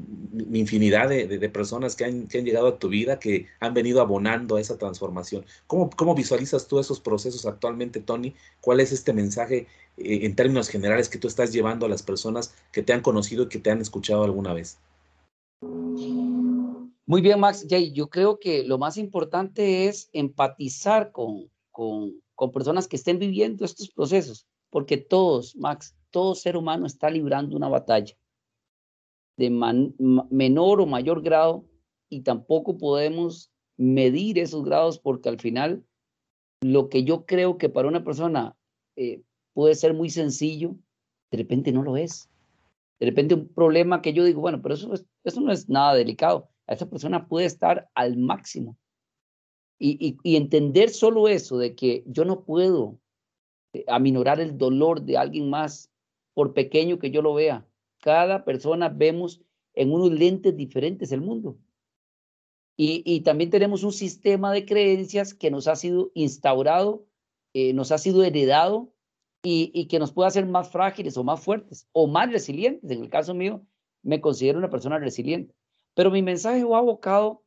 infinidad 0.52 1.10
de, 1.10 1.50
personas 1.50 1.96
que 1.96 2.06
han, 2.06 2.28
llegado 2.28 2.68
a 2.68 2.80
tu 2.80 2.90
vida, 2.90 3.20
que 3.20 3.48
han 3.60 3.74
venido 3.74 4.02
abonando 4.02 4.56
a 4.56 4.62
esa 4.62 4.78
transformación. 4.78 5.46
¿Cómo, 5.68 5.90
cómo 5.92 6.16
visualizas 6.16 6.68
tú 6.68 6.80
esos 6.80 7.00
procesos 7.00 7.46
actualmente, 7.46 8.00
Tony? 8.00 8.36
¿Cuál 8.62 8.80
es 8.80 8.92
este 8.92 9.14
mensaje 9.14 9.68
eh, 9.98 10.20
en 10.24 10.36
términos 10.36 10.70
generales 10.70 11.10
que 11.10 11.20
tú 11.20 11.28
estás 11.28 11.54
llevando 11.54 11.86
a 11.86 11.90
las 11.90 12.04
personas 12.04 12.56
que 12.72 12.84
te 12.84 12.94
han 12.94 13.02
conocido 13.02 13.44
y 13.44 13.50
que 13.50 13.60
te 13.60 13.70
han 13.70 13.82
escuchado 13.82 14.24
alguna 14.24 14.54
vez? 14.54 14.80
Muy 15.62 17.22
bien, 17.22 17.40
Max. 17.40 17.66
yo 17.68 18.10
creo 18.10 18.40
que 18.40 18.64
lo 18.64 18.78
más 18.78 18.98
importante 18.98 19.88
es 19.88 20.10
empatizar 20.12 21.12
con, 21.12 21.50
con 21.72 22.22
con 22.38 22.52
personas 22.52 22.88
que 22.88 22.98
estén 22.98 23.18
viviendo 23.18 23.66
estos 23.66 23.90
procesos, 23.90 24.48
porque 24.70 24.96
todos, 24.96 25.56
Max, 25.56 25.98
todo 26.12 26.36
ser 26.36 26.56
humano 26.56 26.86
está 26.86 27.10
librando 27.10 27.58
una 27.58 27.68
batalla 27.68 28.16
de 29.38 29.50
menor 29.50 30.80
o 30.80 30.86
mayor 30.86 31.24
grado 31.24 31.66
y 32.10 32.22
tampoco 32.22 32.78
podemos 32.78 33.52
medir 33.76 34.38
esos 34.38 34.64
grados 34.64 35.00
porque 35.00 35.30
al 35.30 35.40
final 35.40 35.84
lo 36.62 36.90
que 36.90 37.04
yo 37.04 37.26
creo 37.26 37.58
que 37.58 37.70
para 37.70 37.88
una 37.88 38.04
persona 38.04 38.56
eh, 38.96 39.24
puede 39.54 39.74
ser 39.74 39.96
muy 39.96 40.12
sencillo, 40.12 40.76
de 41.32 41.40
repente 41.40 41.72
no 41.72 41.82
lo 41.82 41.98
es. 41.98 42.30
De 43.00 43.08
repente 43.08 43.34
un 43.34 43.48
problema 43.48 44.04
que 44.04 44.14
yo 44.14 44.24
digo, 44.24 44.42
bueno, 44.42 44.62
pero 44.62 44.76
eso, 44.76 44.94
eso 45.24 45.42
no 45.42 45.52
es 45.52 45.70
nada 45.70 45.96
delicado. 45.96 46.50
A 46.68 46.74
esa 46.74 46.88
persona 46.88 47.28
puede 47.28 47.48
estar 47.48 47.90
al 47.96 48.16
máximo. 48.18 48.78
Y, 49.80 50.18
entender 50.24 50.90
solo 50.90 51.28
eso, 51.28 51.58
de 51.58 51.76
que 51.76 52.04
yo 52.08 52.26
no 52.26 52.44
puedo 52.44 53.00
eh, 53.74 53.86
aminorar 53.88 54.40
el 54.40 54.58
dolor 54.58 55.04
de 55.04 55.18
alguien 55.18 55.50
más, 55.50 55.92
por 56.34 56.54
pequeño 56.54 57.00
que 57.00 57.12
yo 57.12 57.22
lo 57.22 57.34
vea. 57.34 57.68
Cada 58.00 58.46
persona 58.46 58.90
vemos 58.90 59.42
en 59.74 59.92
unos 59.92 60.12
lentes 60.12 60.56
diferentes 60.56 61.12
el 61.12 61.22
mundo. 61.22 61.58
Y, 62.76 63.02
y 63.06 63.22
también 63.22 63.50
tenemos 63.50 63.84
un 63.84 63.92
sistema 63.92 64.52
de 64.52 64.66
creencias 64.66 65.34
que 65.34 65.50
nos 65.50 65.68
ha 65.68 65.76
sido 65.76 66.12
instaurado, 66.14 67.06
eh, 67.54 67.74
nos 67.74 67.92
ha 67.92 67.98
sido 67.98 68.24
heredado 68.24 68.94
y, 69.42 69.72
y, 69.74 69.88
que 69.88 69.98
nos 69.98 70.12
puede 70.12 70.28
hacer 70.28 70.46
más 70.46 70.70
frágiles 70.70 71.18
o 71.18 71.24
más 71.24 71.44
fuertes 71.44 71.88
o 71.92 72.08
más 72.08 72.32
resilientes. 72.32 72.90
En 72.92 73.02
el 73.02 73.10
caso 73.10 73.34
mío, 73.34 73.66
me 74.04 74.22
considero 74.22 74.60
una 74.60 74.70
persona 74.70 75.00
resiliente. 75.00 75.56
Pero 75.96 76.12
mi 76.12 76.22
mensaje 76.22 76.64
va 76.64 76.78
abocado 76.78 77.44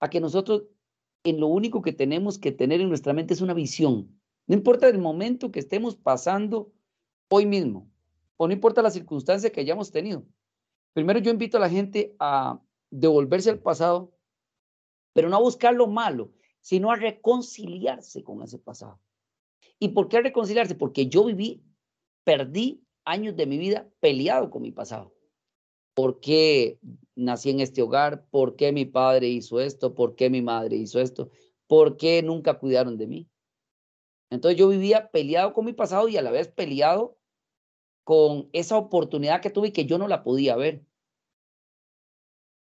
a 0.00 0.08
que 0.08 0.20
nosotros 0.20 0.64
en 1.24 1.40
lo 1.40 1.48
único 1.48 1.82
que 1.82 1.92
tenemos 1.92 2.38
que 2.38 2.52
tener 2.52 2.80
en 2.80 2.88
nuestra 2.88 3.12
mente 3.12 3.34
es 3.34 3.40
una 3.40 3.54
visión. 3.54 4.18
No 4.46 4.54
importa 4.54 4.88
el 4.88 4.98
momento 4.98 5.50
que 5.50 5.60
estemos 5.60 5.96
pasando 5.96 6.72
hoy 7.28 7.46
mismo, 7.46 7.90
o 8.36 8.46
no 8.46 8.52
importa 8.52 8.82
la 8.82 8.90
circunstancia 8.90 9.50
que 9.50 9.60
hayamos 9.60 9.90
tenido. 9.90 10.24
Primero 10.94 11.18
yo 11.18 11.30
invito 11.30 11.58
a 11.58 11.60
la 11.60 11.68
gente 11.68 12.16
a 12.18 12.60
devolverse 12.90 13.50
al 13.50 13.58
pasado, 13.58 14.14
pero 15.12 15.28
no 15.28 15.36
a 15.36 15.40
buscar 15.40 15.74
lo 15.74 15.86
malo, 15.86 16.32
sino 16.60 16.90
a 16.90 16.96
reconciliarse 16.96 18.22
con 18.22 18.42
ese 18.42 18.58
pasado. 18.58 19.00
¿Y 19.78 19.88
por 19.88 20.08
qué 20.08 20.20
reconciliarse? 20.20 20.74
Porque 20.74 21.08
yo 21.08 21.24
viví, 21.24 21.62
perdí 22.24 22.84
años 23.04 23.36
de 23.36 23.46
mi 23.46 23.58
vida 23.58 23.88
peleado 24.00 24.50
con 24.50 24.62
mi 24.62 24.72
pasado. 24.72 25.14
¿Por 25.98 26.20
qué 26.20 26.78
nací 27.16 27.50
en 27.50 27.58
este 27.58 27.82
hogar? 27.82 28.24
¿Por 28.30 28.54
qué 28.54 28.70
mi 28.70 28.84
padre 28.84 29.26
hizo 29.26 29.60
esto? 29.60 29.96
¿Por 29.96 30.14
qué 30.14 30.30
mi 30.30 30.42
madre 30.42 30.76
hizo 30.76 31.00
esto? 31.00 31.28
¿Por 31.66 31.96
qué 31.96 32.22
nunca 32.22 32.60
cuidaron 32.60 32.96
de 32.96 33.08
mí? 33.08 33.28
Entonces 34.30 34.56
yo 34.56 34.68
vivía 34.68 35.10
peleado 35.10 35.52
con 35.52 35.64
mi 35.64 35.72
pasado 35.72 36.06
y 36.06 36.16
a 36.16 36.22
la 36.22 36.30
vez 36.30 36.46
peleado 36.46 37.18
con 38.04 38.48
esa 38.52 38.76
oportunidad 38.76 39.40
que 39.40 39.50
tuve 39.50 39.72
que 39.72 39.86
yo 39.86 39.98
no 39.98 40.06
la 40.06 40.22
podía 40.22 40.54
ver. 40.54 40.86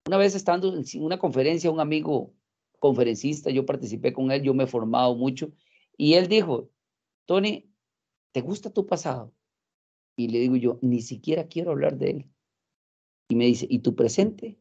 Una 0.07 0.17
vez 0.17 0.33
estando 0.33 0.75
en 0.75 0.83
una 1.03 1.19
conferencia, 1.19 1.69
un 1.69 1.79
amigo 1.79 2.33
conferencista, 2.79 3.51
yo 3.51 3.67
participé 3.67 4.13
con 4.13 4.31
él, 4.31 4.41
yo 4.41 4.55
me 4.55 4.63
he 4.63 4.67
formado 4.67 5.15
mucho, 5.15 5.51
y 5.95 6.15
él 6.15 6.27
dijo, 6.27 6.71
Tony, 7.27 7.71
¿te 8.31 8.41
gusta 8.41 8.73
tu 8.73 8.87
pasado? 8.87 9.31
Y 10.15 10.29
le 10.29 10.39
digo 10.39 10.55
yo, 10.55 10.79
ni 10.81 11.03
siquiera 11.03 11.47
quiero 11.47 11.69
hablar 11.69 11.99
de 11.99 12.09
él. 12.09 12.31
Y 13.31 13.35
me 13.35 13.45
dice, 13.45 13.65
¿y 13.69 13.79
tu 13.79 13.95
presente? 13.95 14.59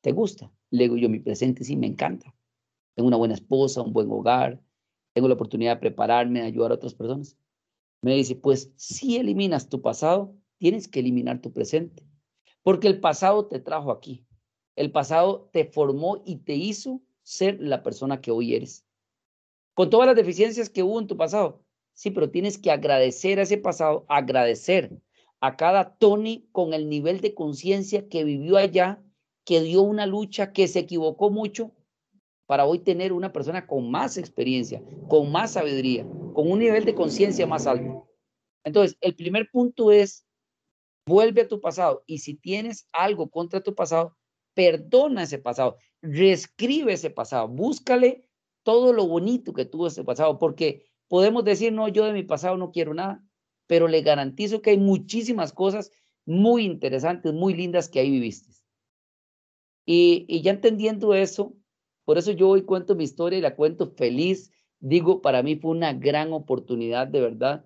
¿Te 0.00 0.12
gusta? 0.12 0.50
Le 0.70 0.84
digo 0.84 0.96
yo, 0.96 1.10
mi 1.10 1.18
presente 1.18 1.64
sí 1.64 1.76
me 1.76 1.86
encanta. 1.86 2.34
Tengo 2.94 3.08
una 3.08 3.18
buena 3.18 3.34
esposa, 3.34 3.82
un 3.82 3.92
buen 3.92 4.10
hogar, 4.10 4.58
tengo 5.12 5.28
la 5.28 5.34
oportunidad 5.34 5.74
de 5.74 5.80
prepararme, 5.80 6.40
de 6.40 6.46
ayudar 6.46 6.70
a 6.70 6.76
otras 6.76 6.94
personas. 6.94 7.36
Me 8.00 8.14
dice, 8.14 8.34
pues 8.34 8.72
si 8.76 9.18
eliminas 9.18 9.68
tu 9.68 9.82
pasado, 9.82 10.34
tienes 10.56 10.88
que 10.88 11.00
eliminar 11.00 11.42
tu 11.42 11.52
presente, 11.52 12.08
porque 12.62 12.88
el 12.88 13.00
pasado 13.00 13.48
te 13.48 13.60
trajo 13.60 13.92
aquí. 13.92 14.24
El 14.76 14.90
pasado 14.92 15.50
te 15.52 15.66
formó 15.66 16.22
y 16.24 16.36
te 16.36 16.54
hizo 16.54 17.02
ser 17.22 17.60
la 17.60 17.82
persona 17.82 18.22
que 18.22 18.30
hoy 18.30 18.54
eres. 18.54 18.86
Con 19.74 19.90
todas 19.90 20.06
las 20.06 20.16
deficiencias 20.16 20.70
que 20.70 20.82
hubo 20.82 20.98
en 20.98 21.06
tu 21.06 21.18
pasado. 21.18 21.66
Sí, 21.92 22.10
pero 22.10 22.30
tienes 22.30 22.56
que 22.56 22.70
agradecer 22.70 23.40
a 23.40 23.42
ese 23.42 23.58
pasado, 23.58 24.06
agradecer 24.08 25.02
a 25.40 25.56
cada 25.56 25.96
Tony 25.96 26.48
con 26.52 26.74
el 26.74 26.88
nivel 26.88 27.20
de 27.20 27.34
conciencia 27.34 28.08
que 28.08 28.24
vivió 28.24 28.56
allá, 28.56 29.02
que 29.44 29.60
dio 29.60 29.82
una 29.82 30.06
lucha, 30.06 30.52
que 30.52 30.68
se 30.68 30.80
equivocó 30.80 31.30
mucho, 31.30 31.72
para 32.46 32.64
hoy 32.64 32.78
tener 32.78 33.12
una 33.12 33.32
persona 33.32 33.66
con 33.66 33.90
más 33.90 34.16
experiencia, 34.16 34.82
con 35.08 35.30
más 35.30 35.52
sabiduría, 35.52 36.04
con 36.32 36.50
un 36.50 36.60
nivel 36.60 36.84
de 36.84 36.94
conciencia 36.94 37.46
más 37.46 37.66
alto. 37.66 38.08
Entonces, 38.64 38.96
el 39.00 39.14
primer 39.14 39.50
punto 39.50 39.90
es, 39.90 40.26
vuelve 41.06 41.42
a 41.42 41.48
tu 41.48 41.60
pasado 41.60 42.02
y 42.06 42.18
si 42.18 42.34
tienes 42.34 42.88
algo 42.92 43.30
contra 43.30 43.62
tu 43.62 43.74
pasado, 43.74 44.16
perdona 44.54 45.24
ese 45.24 45.38
pasado, 45.38 45.76
reescribe 46.02 46.92
ese 46.92 47.10
pasado, 47.10 47.48
búscale 47.48 48.28
todo 48.62 48.92
lo 48.92 49.06
bonito 49.06 49.52
que 49.52 49.64
tuvo 49.64 49.88
ese 49.88 50.02
pasado, 50.02 50.38
porque 50.38 50.86
podemos 51.08 51.44
decir, 51.44 51.72
no, 51.72 51.88
yo 51.88 52.04
de 52.04 52.12
mi 52.12 52.22
pasado 52.22 52.56
no 52.56 52.72
quiero 52.72 52.94
nada, 52.94 53.22
pero 53.66 53.88
le 53.88 54.02
garantizo 54.02 54.62
que 54.62 54.70
hay 54.70 54.78
muchísimas 54.78 55.52
cosas 55.52 55.92
muy 56.24 56.64
interesantes, 56.64 57.32
muy 57.32 57.54
lindas 57.54 57.88
que 57.88 58.00
ahí 58.00 58.10
viviste. 58.10 58.52
Y, 59.86 60.42
ya 60.42 60.50
entendiendo 60.50 61.14
eso, 61.14 61.54
por 62.04 62.18
eso 62.18 62.32
yo 62.32 62.48
hoy 62.48 62.62
cuento 62.62 62.96
mi 62.96 63.04
historia 63.04 63.38
y 63.38 63.42
la 63.42 63.54
cuento 63.54 63.92
feliz. 63.92 64.52
Digo, 64.80 65.22
para 65.22 65.42
mí 65.42 65.56
fue 65.56 65.70
una 65.70 65.92
gran 65.92 66.32
oportunidad 66.32 67.06
de 67.06 67.20
verdad, 67.20 67.64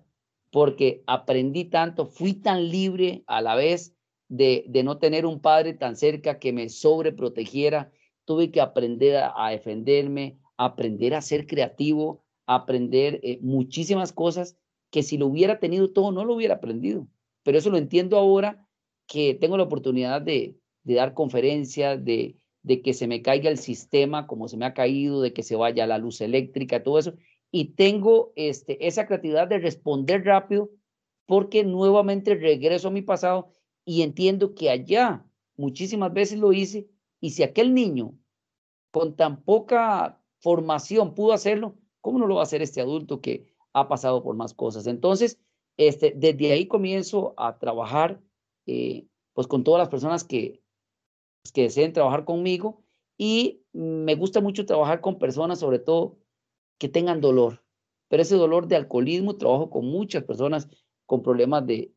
porque 0.51 1.03
aprendí 1.07 1.65
tanto, 1.65 2.05
fui 2.05 2.33
tan 2.33 2.69
libre 2.69 3.23
a 3.25 3.41
la 3.41 3.55
vez 3.55 3.95
de, 4.29 4.65
de 4.67 4.83
no 4.83 4.97
tener 4.99 5.25
un 5.25 5.41
padre 5.41 5.73
tan 5.73 5.95
cerca 5.95 6.39
que 6.39 6.53
me 6.53 6.69
sobreprotegiera. 6.69 7.91
Tuve 8.25 8.51
que 8.51 8.61
aprender 8.61 9.17
a, 9.35 9.49
defenderme, 9.49 10.37
aprender 10.57 11.15
a 11.15 11.21
ser 11.21 11.47
creativo, 11.47 12.23
aprender 12.45 13.19
eh, 13.23 13.39
muchísimas 13.41 14.13
cosas 14.13 14.57
que 14.91 15.03
si 15.03 15.17
lo 15.17 15.27
hubiera 15.27 15.59
tenido 15.59 15.91
todo 15.91 16.11
no 16.11 16.25
lo 16.25 16.35
hubiera 16.35 16.55
aprendido. 16.55 17.07
Pero 17.43 17.57
eso 17.57 17.71
lo 17.71 17.77
entiendo 17.77 18.17
ahora 18.17 18.67
que 19.07 19.33
tengo 19.33 19.57
la 19.57 19.63
oportunidad 19.63 20.21
de, 20.21 20.57
dar 20.83 21.13
conferencias, 21.13 22.03
de, 22.03 22.37
de 22.61 22.81
que 22.81 22.93
se 22.93 23.07
me 23.07 23.21
caiga 23.21 23.49
el 23.49 23.57
sistema 23.57 24.27
como 24.27 24.47
se 24.47 24.57
me 24.57 24.65
ha 24.65 24.73
caído, 24.73 25.21
de 25.21 25.33
que 25.33 25.43
se 25.43 25.55
vaya 25.55 25.87
la 25.87 25.97
luz 25.97 26.21
eléctrica, 26.21 26.83
todo 26.83 26.99
eso. 26.99 27.13
Y 27.49 27.73
tengo 27.73 28.33
este, 28.35 28.85
esa 28.85 29.07
creatividad 29.07 29.47
de 29.47 29.59
responder 29.59 30.23
rápido 30.23 30.69
porque 31.25 31.63
nuevamente 31.63 32.35
regreso 32.35 32.89
a 32.89 32.91
mi 32.91 33.01
pasado 33.01 33.53
y 33.85 34.01
entiendo 34.01 34.53
que 34.53 34.69
allá 34.69 35.25
muchísimas 35.55 36.13
veces 36.13 36.39
lo 36.39 36.53
hice 36.53 36.89
y 37.19 37.31
si 37.31 37.43
aquel 37.43 37.73
niño 37.73 38.13
con 38.91 39.15
tan 39.15 39.43
poca 39.43 40.21
formación 40.39 41.13
pudo 41.15 41.33
hacerlo, 41.33 41.77
¿cómo 42.01 42.19
no 42.19 42.27
lo 42.27 42.35
va 42.35 42.41
a 42.41 42.43
hacer 42.43 42.61
este 42.61 42.81
adulto 42.81 43.21
que 43.21 43.50
ha 43.73 43.87
pasado 43.87 44.23
por 44.23 44.35
más 44.35 44.53
cosas. 44.53 44.87
Entonces, 44.87 45.39
este, 45.77 46.13
desde 46.15 46.51
ahí 46.51 46.67
comienzo 46.67 47.33
a 47.37 47.57
trabajar 47.57 48.21
eh, 48.65 49.07
pues 49.33 49.47
con 49.47 49.63
todas 49.63 49.79
las 49.79 49.89
personas 49.89 50.23
que, 50.23 50.61
que 51.53 51.63
deseen 51.63 51.93
trabajar 51.93 52.25
conmigo 52.25 52.83
y 53.17 53.63
me 53.73 54.15
gusta 54.15 54.41
mucho 54.41 54.65
trabajar 54.65 55.01
con 55.01 55.19
personas, 55.19 55.59
sobre 55.59 55.79
todo, 55.79 56.17
que 56.79 56.89
tengan 56.89 57.21
dolor. 57.21 57.63
Pero 58.09 58.23
ese 58.23 58.35
dolor 58.35 58.67
de 58.67 58.75
alcoholismo, 58.75 59.37
trabajo 59.37 59.69
con 59.69 59.85
muchas 59.85 60.23
personas 60.23 60.67
con 61.05 61.21
problemas 61.21 61.65
de, 61.65 61.93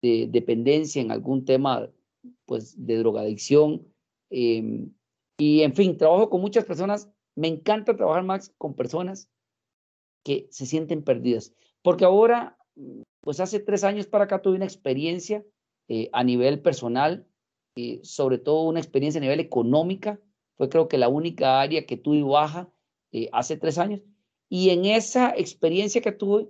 de 0.00 0.28
dependencia 0.30 1.02
en 1.02 1.10
algún 1.10 1.44
tema, 1.44 1.90
pues, 2.46 2.74
de 2.86 2.96
drogadicción. 2.98 3.86
Em, 4.30 4.92
y, 5.38 5.62
en 5.62 5.74
fin, 5.74 5.96
trabajo 5.96 6.30
con 6.30 6.40
muchas 6.40 6.64
personas. 6.64 7.10
Me 7.34 7.48
encanta 7.48 7.96
trabajar 7.96 8.22
más 8.22 8.54
con 8.56 8.74
personas 8.74 9.28
que 10.22 10.46
se 10.50 10.66
sienten 10.66 11.02
perdidas. 11.02 11.54
Porque 11.82 12.04
ahora, 12.04 12.58
pues 13.20 13.40
hace 13.40 13.60
tres 13.60 13.84
años 13.84 14.06
para 14.06 14.24
acá 14.24 14.42
tuve 14.42 14.56
una 14.56 14.64
experiencia 14.64 15.44
eh, 15.88 16.08
a 16.12 16.24
nivel 16.24 16.60
personal, 16.60 17.26
y 17.74 18.00
sobre 18.02 18.38
todo 18.38 18.62
una 18.62 18.80
experiencia 18.80 19.18
a 19.18 19.22
nivel 19.22 19.40
económica. 19.40 20.20
Fue 20.56 20.68
creo 20.68 20.88
que 20.88 20.98
la 20.98 21.08
única 21.08 21.60
área 21.60 21.86
que 21.86 21.96
tuve 21.96 22.22
baja 22.22 22.68
eh, 23.12 23.28
hace 23.32 23.56
tres 23.56 23.78
años. 23.78 24.02
Y 24.48 24.70
en 24.70 24.84
esa 24.84 25.30
experiencia 25.36 26.00
que 26.00 26.12
tuve, 26.12 26.48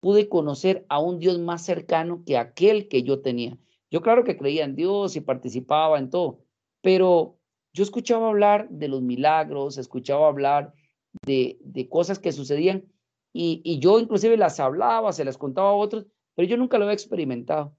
pude 0.00 0.28
conocer 0.28 0.84
a 0.88 0.98
un 0.98 1.18
Dios 1.18 1.38
más 1.38 1.64
cercano 1.64 2.22
que 2.26 2.36
aquel 2.36 2.88
que 2.88 3.02
yo 3.02 3.22
tenía. 3.22 3.56
Yo 3.90 4.02
claro 4.02 4.24
que 4.24 4.36
creía 4.36 4.64
en 4.64 4.74
Dios 4.74 5.16
y 5.16 5.20
participaba 5.20 5.98
en 5.98 6.10
todo, 6.10 6.40
pero 6.82 7.38
yo 7.72 7.84
escuchaba 7.84 8.28
hablar 8.28 8.68
de 8.68 8.88
los 8.88 9.02
milagros, 9.02 9.78
escuchaba 9.78 10.26
hablar 10.26 10.74
de, 11.22 11.88
cosas 11.90 12.18
que 12.18 12.32
sucedían 12.32 12.84
y, 13.32 13.78
yo 13.80 13.98
inclusive 13.98 14.36
las 14.36 14.60
hablaba, 14.60 15.12
se 15.12 15.24
las 15.24 15.38
contaba 15.38 15.70
a 15.70 15.74
otros, 15.74 16.06
pero 16.34 16.48
yo 16.48 16.56
nunca 16.56 16.78
lo 16.78 16.84
había 16.84 16.94
experimentado. 16.94 17.76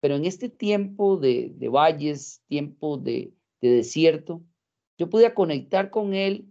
Pero 0.00 0.16
en 0.16 0.24
este 0.24 0.48
tiempo 0.48 1.16
de, 1.16 1.54
valles, 1.70 2.42
tiempo 2.48 2.96
de, 2.96 3.32
de 3.60 3.70
desierto, 3.70 4.42
yo 4.98 5.10
pude 5.10 5.32
conectar 5.34 5.90
con 5.90 6.14
él 6.14 6.46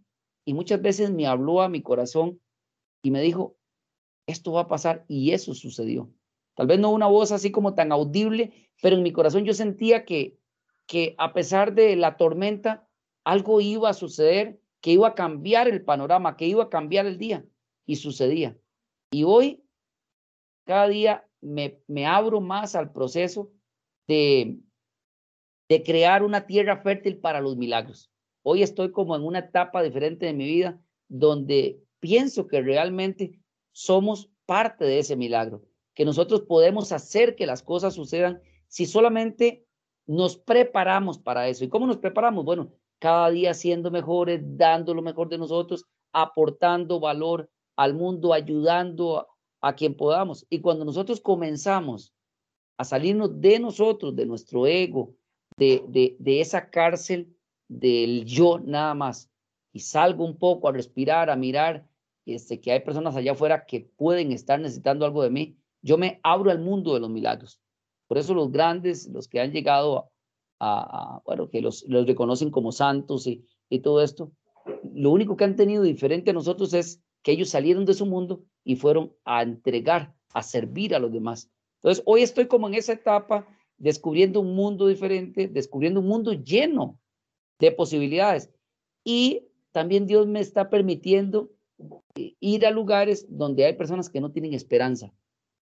y 0.45 0.53
muchas 0.53 0.82
veces 0.82 1.12
me 1.12 1.27
habló 1.27 1.62
a 1.62 1.69
mi 1.69 1.82
corazón 1.82 2.39
y 3.01 3.12
me 3.12 3.21
dijo, 3.21 3.58
esto 4.27 4.51
va 4.51 4.62
a 4.62 4.67
pasar 4.67 5.05
y 5.08 5.32
eso 5.32 5.53
sucedió. 5.53 6.12
Tal 6.55 6.67
vez 6.67 6.79
no 6.79 6.91
una 6.91 7.08
voz 7.08 7.32
así 7.32 7.51
como 7.51 7.73
tan 7.73 7.91
audible, 7.91 8.69
pero 8.82 8.95
en 8.95 9.03
mi 9.03 9.12
corazón 9.12 9.45
yo 9.45 9.53
sentía 9.53 10.05
que, 10.05 10.38
que 10.86 11.15
a 11.17 11.34
pesar 11.34 11.73
de 11.73 11.95
la 11.95 12.17
tormenta, 12.17 12.88
algo 13.23 13.62
iba 13.62 13.89
a 13.89 13.93
suceder 13.93 14.62
que 14.81 14.91
iba 14.91 15.09
a 15.09 15.15
cambiar 15.15 15.67
el 15.67 15.83
panorama, 15.83 16.37
que 16.37 16.45
iba 16.47 16.63
a 16.63 16.69
cambiar 16.69 17.05
el 17.05 17.17
día. 17.17 17.45
Y 17.85 17.95
sucedía. 17.95 18.57
Y 19.11 19.23
hoy, 19.23 19.63
cada 20.65 20.87
día 20.87 21.27
me, 21.41 21.81
me 21.87 22.05
abro 22.05 22.39
más 22.39 22.75
al 22.75 22.91
proceso 22.91 23.51
de, 24.07 24.59
de 25.67 25.83
crear 25.83 26.23
una 26.23 26.45
tierra 26.45 26.77
fértil 26.77 27.17
para 27.17 27.41
los 27.41 27.57
milagros. 27.57 28.11
Hoy 28.43 28.63
estoy 28.63 28.91
como 28.91 29.15
en 29.15 29.23
una 29.23 29.39
etapa 29.39 29.81
diferente 29.83 30.25
de 30.25 30.33
mi 30.33 30.45
vida 30.45 30.79
donde 31.07 31.81
pienso 31.99 32.47
que 32.47 32.61
realmente 32.61 33.39
somos 33.71 34.29
parte 34.45 34.85
de 34.85 34.99
ese 34.99 35.15
milagro, 35.15 35.63
que 35.93 36.05
nosotros 36.05 36.41
podemos 36.41 36.91
hacer 36.91 37.35
que 37.35 37.45
las 37.45 37.61
cosas 37.63 37.93
sucedan 37.93 38.41
si 38.67 38.85
solamente 38.85 39.65
nos 40.07 40.37
preparamos 40.37 41.19
para 41.19 41.47
eso. 41.47 41.63
¿Y 41.63 41.69
cómo 41.69 41.85
nos 41.85 41.97
preparamos? 41.97 42.45
Bueno, 42.45 42.73
cada 42.99 43.29
día 43.31 43.53
siendo 43.53 43.91
mejores, 43.91 44.41
dando 44.43 44.93
lo 44.93 45.01
mejor 45.01 45.29
de 45.29 45.38
nosotros, 45.38 45.85
aportando 46.13 46.99
valor 46.99 47.49
al 47.75 47.93
mundo, 47.93 48.33
ayudando 48.33 49.27
a, 49.62 49.75
quien 49.75 49.95
podamos. 49.95 50.45
Y 50.49 50.59
cuando 50.59 50.85
nosotros 50.85 51.21
comenzamos 51.21 52.13
a 52.77 52.83
salirnos 52.83 53.39
de 53.39 53.59
nosotros, 53.59 54.15
de 54.15 54.25
nuestro 54.25 54.67
ego, 54.67 55.15
de, 55.57 55.83
de, 55.88 56.15
de 56.19 56.41
esa 56.41 56.69
cárcel 56.69 57.35
del 57.67 58.25
yo 58.25 58.59
nada 58.59 58.93
más, 58.93 59.29
y 59.71 59.79
salgo 59.79 60.25
un 60.25 60.38
poco 60.38 60.67
a 60.67 60.71
respirar, 60.71 61.29
a 61.29 61.35
mirar, 61.35 61.88
este, 62.25 62.59
que 62.59 62.71
hay 62.71 62.81
personas 62.81 63.15
allá 63.15 63.31
afuera 63.31 63.65
que 63.65 63.81
pueden 63.81 64.31
estar 64.31 64.59
necesitando 64.59 65.05
algo 65.05 65.23
de 65.23 65.29
mí, 65.29 65.57
yo 65.81 65.97
me 65.97 66.19
abro 66.23 66.51
al 66.51 66.59
mundo 66.59 66.93
de 66.93 66.99
los 66.99 67.09
milagros. 67.09 67.62
Por 68.07 68.17
eso 68.17 68.33
los 68.33 68.51
grandes, 68.51 69.07
los 69.07 69.27
que 69.27 69.39
han 69.39 69.51
llegado 69.51 70.12
a, 70.60 71.22
bueno, 71.26 71.50
que 71.50 71.62
los, 71.62 71.86
los, 71.88 72.06
reconocen 72.06 72.52
como 72.52 72.72
santos 72.72 73.28
y, 73.28 73.45
todo 73.82 74.02
esto, 74.02 74.32
lo 74.93 75.12
único 75.12 75.38
que 75.38 75.43
han 75.43 75.56
tenido 75.56 75.84
diferente 75.84 76.32
a 76.32 76.34
nosotros 76.34 76.74
es 76.74 77.02
que 77.22 77.32
ellos 77.32 77.50
salieron 77.50 77.86
de 77.86 77.93
su 77.93 78.06
mundo 78.06 78.43
y 78.63 78.76
fueron 78.76 79.13
a 79.26 79.43
entregar, 79.43 80.15
a 80.34 80.43
servir 80.43 80.95
a 80.95 81.00
los 81.00 81.12
demás. 81.12 81.50
Entonces, 81.76 82.04
hoy 82.06 82.24
estoy 82.24 82.48
como 82.48 82.67
en 82.67 82.74
esa 82.74 82.93
etapa, 82.93 83.48
descubriendo 83.78 84.41
un 84.41 84.56
mundo 84.56 84.88
diferente, 84.88 85.48
descubriendo 85.48 86.00
un 86.00 86.08
mundo 86.08 86.34
lleno 86.34 87.00
de 87.60 87.72
posibilidades. 87.72 88.50
Y 89.04 89.48
también 89.72 90.08
Dios 90.08 90.28
me 90.28 90.39
está 90.39 90.69
permitiendo 90.69 91.52
ir 92.15 92.65
a 92.65 92.72
lugares 92.72 93.26
donde 93.30 93.65
hay 93.65 93.74
personas 93.74 94.10
que 94.10 94.19
no 94.19 94.32
tienen 94.32 94.54
esperanza, 94.54 95.13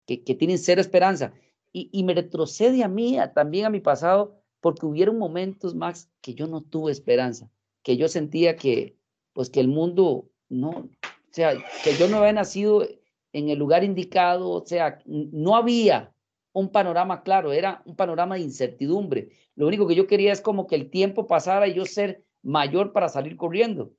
que, 0.05 0.17
tienen 0.17 0.57
cero 0.57 0.81
esperanza. 0.81 1.33
Y, 1.71 2.03
me 2.03 2.15
retrocede 2.15 2.83
a 2.83 2.87
mí, 2.87 3.17
también 3.35 3.65
a 3.65 3.69
mi 3.69 3.79
pasado, 3.79 4.41
porque 4.61 4.85
hubieron 4.85 5.17
momentos, 5.17 5.75
Max, 5.75 6.09
que 6.21 6.33
yo 6.33 6.47
no 6.47 6.61
tuve 6.61 6.91
esperanza, 6.91 7.49
que 7.83 7.97
yo 7.97 8.07
sentía 8.07 8.55
que, 8.55 8.97
pues, 9.33 9.49
que 9.49 9.59
el 9.59 9.67
mundo 9.67 10.29
no, 10.49 10.69
o 10.69 10.89
sea, 11.31 11.53
que 11.83 11.95
yo 11.97 12.07
no 12.07 12.17
había 12.17 12.33
nacido 12.33 12.87
en 13.33 13.49
el 13.49 13.59
lugar 13.59 13.83
indicado, 13.83 14.49
o 14.49 14.65
sea, 14.65 14.99
no 15.05 15.55
había 15.55 16.13
un 16.53 16.69
panorama 16.69 17.21
claro, 17.21 17.53
era 17.53 17.83
un 17.85 17.95
panorama 17.95 18.35
de 18.35 18.41
incertidumbre. 18.41 19.29
Lo 19.55 19.67
único 19.67 19.87
que 19.87 19.95
yo 19.95 20.07
quería 20.07 20.33
es 20.33 20.41
como 20.41 20.65
que 20.65 20.75
el 20.75 20.89
tiempo 20.89 21.27
pasara 21.27 21.67
y 21.67 21.75
yo 21.75 21.85
ser 21.85 22.23
mayor 22.41 22.93
para 22.93 23.09
salir 23.09 23.37
corriendo. 23.37 23.93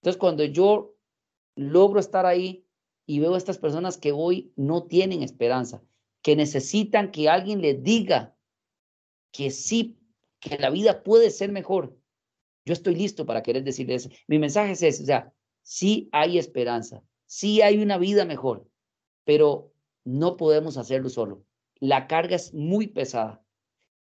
Entonces, 0.00 0.18
cuando 0.18 0.42
yo 0.44 0.96
logro 1.54 2.00
estar 2.00 2.26
ahí 2.26 2.66
y 3.06 3.20
veo 3.20 3.34
a 3.34 3.38
estas 3.38 3.58
personas 3.58 3.96
que 3.96 4.10
hoy 4.10 4.52
no 4.56 4.84
tienen 4.84 5.22
esperanza, 5.22 5.82
que 6.22 6.34
necesitan 6.34 7.10
que 7.12 7.28
alguien 7.28 7.60
les 7.60 7.82
diga 7.82 8.34
que 9.32 9.50
sí, 9.50 9.98
que 10.40 10.58
la 10.58 10.70
vida 10.70 11.02
puede 11.02 11.30
ser 11.30 11.50
mejor, 11.50 11.96
yo 12.64 12.72
estoy 12.72 12.94
listo 12.94 13.26
para 13.26 13.42
querer 13.42 13.64
decirles. 13.64 14.08
Mi 14.28 14.38
mensaje 14.38 14.72
es 14.72 14.82
ese, 14.82 15.02
o 15.02 15.06
sea, 15.06 15.32
sí 15.62 16.08
hay 16.12 16.38
esperanza, 16.38 17.02
sí 17.26 17.60
hay 17.60 17.82
una 17.82 17.98
vida 17.98 18.24
mejor, 18.24 18.68
pero 19.24 19.72
no 20.04 20.36
podemos 20.36 20.76
hacerlo 20.76 21.08
solo 21.08 21.44
la 21.82 22.06
carga 22.06 22.36
es 22.36 22.54
muy 22.54 22.86
pesada, 22.86 23.44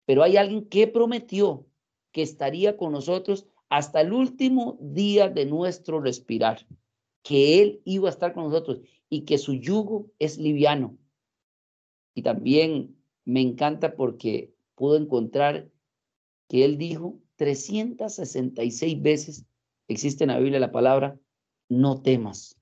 pero 0.06 0.22
hay 0.22 0.38
alguien 0.38 0.70
que 0.70 0.86
prometió 0.86 1.66
que 2.12 2.22
estaría 2.22 2.78
con 2.78 2.92
nosotros 2.92 3.48
hasta 3.70 4.02
el 4.02 4.14
último 4.14 4.78
día 4.80 5.30
de 5.30 5.48
nuestro 5.48 6.00
respirar, 6.00 6.68
que 7.24 7.60
Él 7.60 7.82
iba 7.84 8.08
a 8.08 8.12
estar 8.12 8.34
con 8.34 8.44
nosotros 8.44 8.82
y 9.10 9.22
que 9.22 9.40
su 9.40 9.56
yugo 9.56 10.12
es 10.20 10.38
liviano. 10.38 10.96
Y 12.14 12.22
también 12.22 12.96
me 13.26 13.42
encanta 13.42 13.96
porque 13.96 14.54
pudo 14.82 14.98
encontrar 14.98 15.70
que 16.50 16.66
Él 16.66 16.80
dijo 16.80 17.20
366 17.36 19.00
veces, 19.00 19.46
existe 19.88 20.24
en 20.24 20.30
la 20.30 20.40
Biblia 20.40 20.60
la 20.60 20.72
palabra, 20.72 21.20
no 21.70 22.02
temas, 22.02 22.58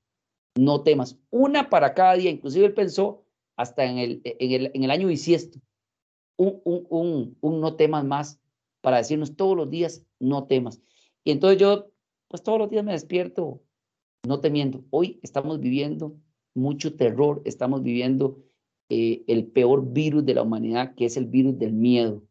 no 0.54 0.84
temas, 0.84 1.18
una 1.30 1.70
para 1.70 1.94
cada 1.94 2.16
día, 2.16 2.30
inclusive 2.30 2.66
Él 2.66 2.74
pensó 2.74 3.24
hasta 3.56 3.86
en 3.86 4.00
el, 4.00 4.22
en 4.26 4.52
el, 4.52 4.72
en 4.74 4.84
el 4.84 4.92
año 4.92 5.08
bisiesto, 5.08 5.62
un, 6.36 6.60
un, 6.66 6.88
un, 6.90 7.38
un 7.40 7.62
no 7.62 7.78
temas 7.78 8.04
más 8.04 8.38
para 8.82 8.98
decirnos 8.98 9.38
todos 9.38 9.56
los 9.56 9.70
días 9.70 10.04
no 10.20 10.44
temas. 10.44 10.82
Y 11.24 11.32
entonces 11.32 11.58
yo, 11.58 11.90
pues 12.28 12.44
todos 12.44 12.60
los 12.60 12.70
días 12.70 12.84
me 12.84 12.92
despierto 12.92 13.62
no 14.28 14.42
temiendo. 14.42 14.84
Hoy 14.90 15.22
estamos 15.24 15.62
viviendo 15.62 16.18
mucho 16.54 16.98
terror, 16.98 17.42
estamos 17.46 17.82
viviendo 17.82 18.44
eh, 18.90 19.24
el 19.28 19.48
peor 19.48 19.92
virus 19.92 20.26
de 20.26 20.34
la 20.34 20.42
humanidad, 20.42 20.96
que 20.96 21.06
es 21.06 21.16
el 21.16 21.26
virus 21.26 21.58
del 21.58 21.74
miedo. 21.74 22.24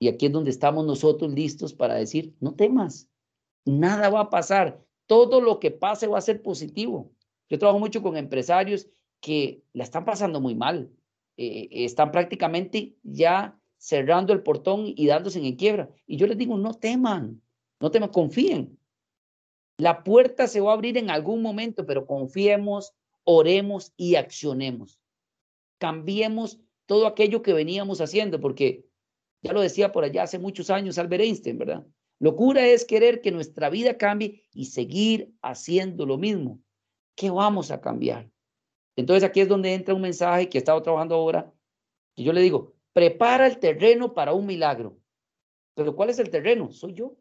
Y 0.00 0.08
aquí 0.08 0.26
es 0.26 0.32
donde 0.32 0.50
estamos 0.50 0.84
nosotros 0.84 1.32
listos 1.32 1.72
para 1.72 1.94
decir, 1.94 2.34
no 2.40 2.54
temas, 2.54 3.08
nada 3.64 4.10
va 4.10 4.20
a 4.20 4.30
pasar, 4.30 4.84
todo 5.06 5.40
lo 5.40 5.58
que 5.58 5.70
pase 5.70 6.06
va 6.06 6.18
a 6.18 6.22
ser 6.22 6.42
positivo. 6.42 7.12
Yo 7.48 7.58
trabajo 7.58 7.78
mucho 7.78 8.02
con 8.02 8.16
empresarios 8.16 8.88
que 9.20 9.62
la 9.72 9.84
están 9.84 10.04
pasando 10.04 10.40
muy 10.40 10.54
mal. 10.54 10.90
Eh, 11.36 11.68
están 11.70 12.10
prácticamente 12.10 12.96
ya 13.02 13.58
cerrando 13.78 14.32
el 14.32 14.42
portón 14.42 14.92
y 14.94 15.06
dándose 15.06 15.38
en 15.38 15.56
quiebra. 15.56 15.88
Y 16.06 16.16
yo 16.16 16.26
les 16.26 16.36
digo, 16.36 16.56
no 16.58 16.74
teman, 16.74 17.40
no 17.80 17.90
teman, 17.90 18.10
confíen. 18.10 18.78
La 19.78 20.02
puerta 20.02 20.48
se 20.48 20.60
va 20.60 20.72
a 20.72 20.74
abrir 20.74 20.98
en 20.98 21.10
algún 21.10 21.40
momento, 21.40 21.86
pero 21.86 22.06
confiemos, 22.06 22.92
oremos 23.24 23.92
y 23.96 24.16
accionemos. 24.16 24.97
Cambiemos 25.78 26.60
todo 26.86 27.06
aquello 27.06 27.42
que 27.42 27.52
veníamos 27.52 28.00
haciendo, 28.00 28.40
porque 28.40 28.86
ya 29.42 29.52
lo 29.52 29.60
decía 29.60 29.92
por 29.92 30.04
allá 30.04 30.24
hace 30.24 30.38
muchos 30.38 30.70
años 30.70 30.98
Albert 30.98 31.22
Einstein, 31.22 31.58
¿verdad? 31.58 31.86
Locura 32.18 32.66
es 32.66 32.84
querer 32.84 33.20
que 33.20 33.30
nuestra 33.30 33.70
vida 33.70 33.96
cambie 33.96 34.42
y 34.52 34.66
seguir 34.66 35.32
haciendo 35.40 36.04
lo 36.06 36.18
mismo. 36.18 36.60
¿Qué 37.14 37.30
vamos 37.30 37.70
a 37.70 37.80
cambiar? 37.80 38.30
Entonces 38.96 39.22
aquí 39.22 39.40
es 39.40 39.48
donde 39.48 39.74
entra 39.74 39.94
un 39.94 40.02
mensaje 40.02 40.48
que 40.48 40.58
he 40.58 40.60
estado 40.60 40.82
trabajando 40.82 41.14
ahora, 41.14 41.52
y 42.16 42.24
yo 42.24 42.32
le 42.32 42.40
digo, 42.40 42.74
prepara 42.92 43.46
el 43.46 43.58
terreno 43.60 44.12
para 44.12 44.32
un 44.32 44.44
milagro. 44.44 44.98
Pero 45.74 45.94
¿cuál 45.94 46.10
es 46.10 46.18
el 46.18 46.30
terreno? 46.30 46.72
Soy 46.72 46.94
yo. 46.94 47.16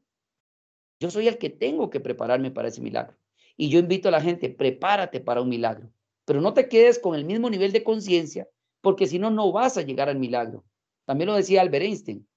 Yo 0.99 1.11
soy 1.11 1.27
el 1.27 1.37
que 1.37 1.51
tengo 1.51 1.91
que 1.91 1.99
prepararme 1.99 2.49
para 2.49 2.69
ese 2.69 2.81
milagro. 2.81 3.15
Y 3.55 3.69
yo 3.69 3.77
invito 3.77 4.07
a 4.07 4.11
la 4.11 4.21
gente, 4.21 4.49
prepárate 4.49 5.19
para 5.19 5.41
un 5.41 5.49
milagro. 5.49 5.91
Pero 6.27 6.41
no 6.41 6.53
te 6.53 6.67
quedes 6.67 6.99
con 6.99 7.15
el 7.15 7.23
mismo 7.23 7.49
nivel 7.49 7.71
de 7.71 7.85
conciencia, 7.85 8.49
porque 8.81 9.07
si 9.07 9.17
no, 9.17 9.31
no 9.31 9.53
vas 9.53 9.77
a 9.77 9.81
llegar 9.81 10.09
al 10.09 10.19
milagro. 10.19 10.65
También 11.05 11.29
lo 11.29 11.35
decía 11.35 11.61
Albert 11.61 11.85
Einstein. 11.85 12.27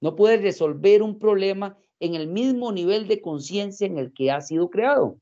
No 0.00 0.14
puedes 0.14 0.40
resolver 0.40 1.02
un 1.02 1.18
problema 1.18 1.76
en 1.98 2.14
el 2.14 2.28
mismo 2.28 2.70
nivel 2.70 3.08
de 3.08 3.20
conciencia 3.20 3.84
en 3.88 3.98
el 3.98 4.12
que 4.12 4.30
ha 4.30 4.40
sido 4.40 4.70
creado. 4.70 5.18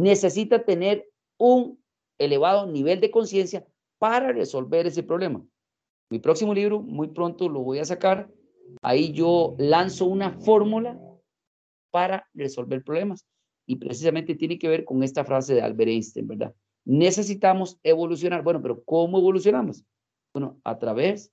Necesita 0.00 0.64
tener 0.64 1.08
un 1.38 1.80
elevado 2.18 2.66
nivel 2.66 3.00
de 3.00 3.12
conciencia 3.12 3.64
para 3.98 4.32
resolver 4.32 4.88
ese 4.88 5.04
problema. 5.04 5.44
Mi 6.10 6.18
próximo 6.18 6.52
libro, 6.52 6.80
muy 6.80 7.08
pronto 7.08 7.48
lo 7.48 7.60
voy 7.60 7.78
a 7.78 7.84
sacar. 7.84 8.28
Ahí 8.82 9.12
yo 9.12 9.54
lanzo 9.58 10.06
una 10.06 10.32
fórmula 10.40 10.98
para 11.92 12.28
resolver 12.34 12.82
problemas. 12.82 13.24
Y 13.64 13.76
precisamente 13.76 14.34
tiene 14.34 14.58
que 14.58 14.68
ver 14.68 14.84
con 14.84 15.04
esta 15.04 15.24
frase 15.24 15.54
de 15.54 15.62
Albert 15.62 15.90
Einstein, 15.90 16.26
¿verdad? 16.26 16.52
Necesitamos 16.90 17.78
evolucionar. 17.82 18.42
Bueno, 18.42 18.60
pero 18.60 18.82
¿cómo 18.84 19.18
evolucionamos? 19.18 19.84
Bueno, 20.34 20.60
a 20.64 20.78
través 20.78 21.32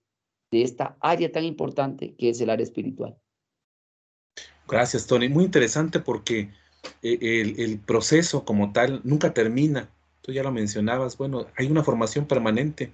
de 0.51 0.61
esta 0.61 0.97
área 0.99 1.31
tan 1.31 1.43
importante 1.43 2.15
que 2.15 2.29
es 2.29 2.39
el 2.41 2.49
área 2.49 2.63
espiritual. 2.63 3.17
Gracias, 4.67 5.07
Tony. 5.07 5.29
Muy 5.29 5.45
interesante 5.45 5.99
porque 5.99 6.51
eh, 7.01 7.55
el, 7.57 7.79
proceso 7.79 8.45
como 8.45 8.71
tal 8.71 9.01
nunca 9.03 9.33
termina 9.33 9.89
tú 10.27 10.33
ya 10.33 10.43
lo 10.43 10.51
mencionabas, 10.51 11.17
bueno, 11.17 11.47
hay 11.55 11.67
una 11.67 11.85
formación 11.85 12.25
permanente, 12.25 12.91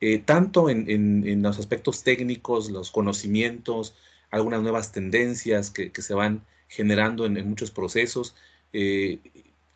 eh, 0.00 0.18
tanto 0.18 0.70
en, 0.70 1.42
los 1.42 1.58
aspectos 1.58 2.02
técnicos, 2.02 2.70
los 2.70 2.90
conocimientos, 2.90 3.94
algunas 4.30 4.62
nuevas 4.62 4.90
tendencias 4.90 5.70
que, 5.70 5.92
se 5.94 6.14
van 6.14 6.42
generando 6.68 7.26
en, 7.26 7.46
muchos 7.46 7.70
procesos. 7.70 8.34
Eh, 8.72 9.18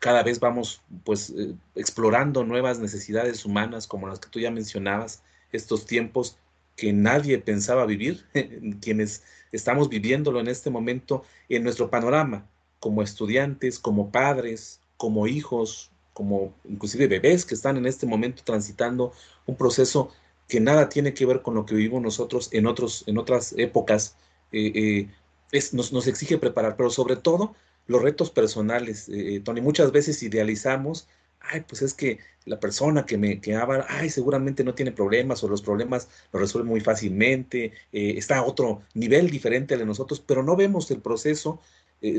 cada 0.05 0.21
vez 0.21 0.39
vamos 0.39 0.83
pues 1.03 1.31
eh, 1.31 1.55
explorando 1.73 2.43
nuevas 2.43 2.77
necesidades 2.77 3.43
humanas 3.43 3.87
como 3.87 4.07
las 4.07 4.19
que 4.19 4.29
tú 4.29 4.39
ya 4.39 4.51
mencionabas, 4.51 5.23
estos 5.51 5.87
tiempos 5.87 6.37
que 6.75 6.93
nadie 6.93 7.39
pensaba 7.39 7.87
vivir, 7.87 8.23
quienes 8.81 9.23
estamos 9.51 9.89
viviéndolo 9.89 10.39
en 10.39 10.47
este 10.47 10.69
momento 10.69 11.23
en 11.49 11.63
nuestro 11.63 11.89
panorama, 11.89 12.45
como 12.79 13.01
estudiantes, 13.01 13.79
como 13.79 14.11
padres, 14.11 14.79
como 14.95 15.25
hijos, 15.25 15.89
como 16.13 16.53
inclusive 16.69 17.07
bebés 17.07 17.43
que 17.43 17.55
están 17.55 17.75
en 17.75 17.87
este 17.87 18.05
momento 18.05 18.43
transitando 18.45 19.11
un 19.47 19.55
proceso 19.55 20.11
que 20.47 20.59
nada 20.59 20.87
tiene 20.87 21.15
que 21.15 21.25
ver 21.25 21.41
con 21.41 21.55
lo 21.55 21.65
que 21.65 21.73
vivimos 21.73 22.03
nosotros 22.03 22.49
en, 22.51 22.67
otros, 22.67 23.05
en 23.07 23.17
otras 23.17 23.55
épocas, 23.57 24.15
eh, 24.51 25.09
eh, 25.51 25.61
nos, 25.71 25.91
nos, 25.91 26.05
exige 26.05 26.37
preparar, 26.37 26.75
pero 26.75 26.91
sobre 26.91 27.15
todo 27.15 27.55
los 27.87 28.01
retos 28.01 28.31
personales, 28.31 29.09
eh, 29.09 29.41
Tony. 29.43 29.61
Muchas 29.61 29.91
veces 29.91 30.21
idealizamos, 30.23 31.07
ay, 31.39 31.63
pues 31.67 31.81
es 31.81 31.93
que 31.93 32.19
la 32.45 32.59
persona 32.59 33.05
que 33.05 33.17
me 33.17 33.41
que 33.41 33.55
habla, 33.55 33.85
ay, 33.89 34.09
seguramente 34.09 34.63
no 34.63 34.75
tiene 34.75 34.91
problemas 34.91 35.43
o 35.43 35.47
los 35.47 35.61
problemas 35.61 36.07
los 36.31 36.41
resuelve 36.41 36.69
muy 36.69 36.81
fácilmente, 36.81 37.73
está 37.91 38.37
a 38.37 38.43
otro 38.43 38.83
nivel 38.93 39.29
diferente 39.31 39.77
de 39.77 39.85
nosotros, 39.85 40.19
pero 40.19 40.43
no 40.43 40.55
vemos 40.55 40.91
el 40.91 41.01
proceso 41.01 41.61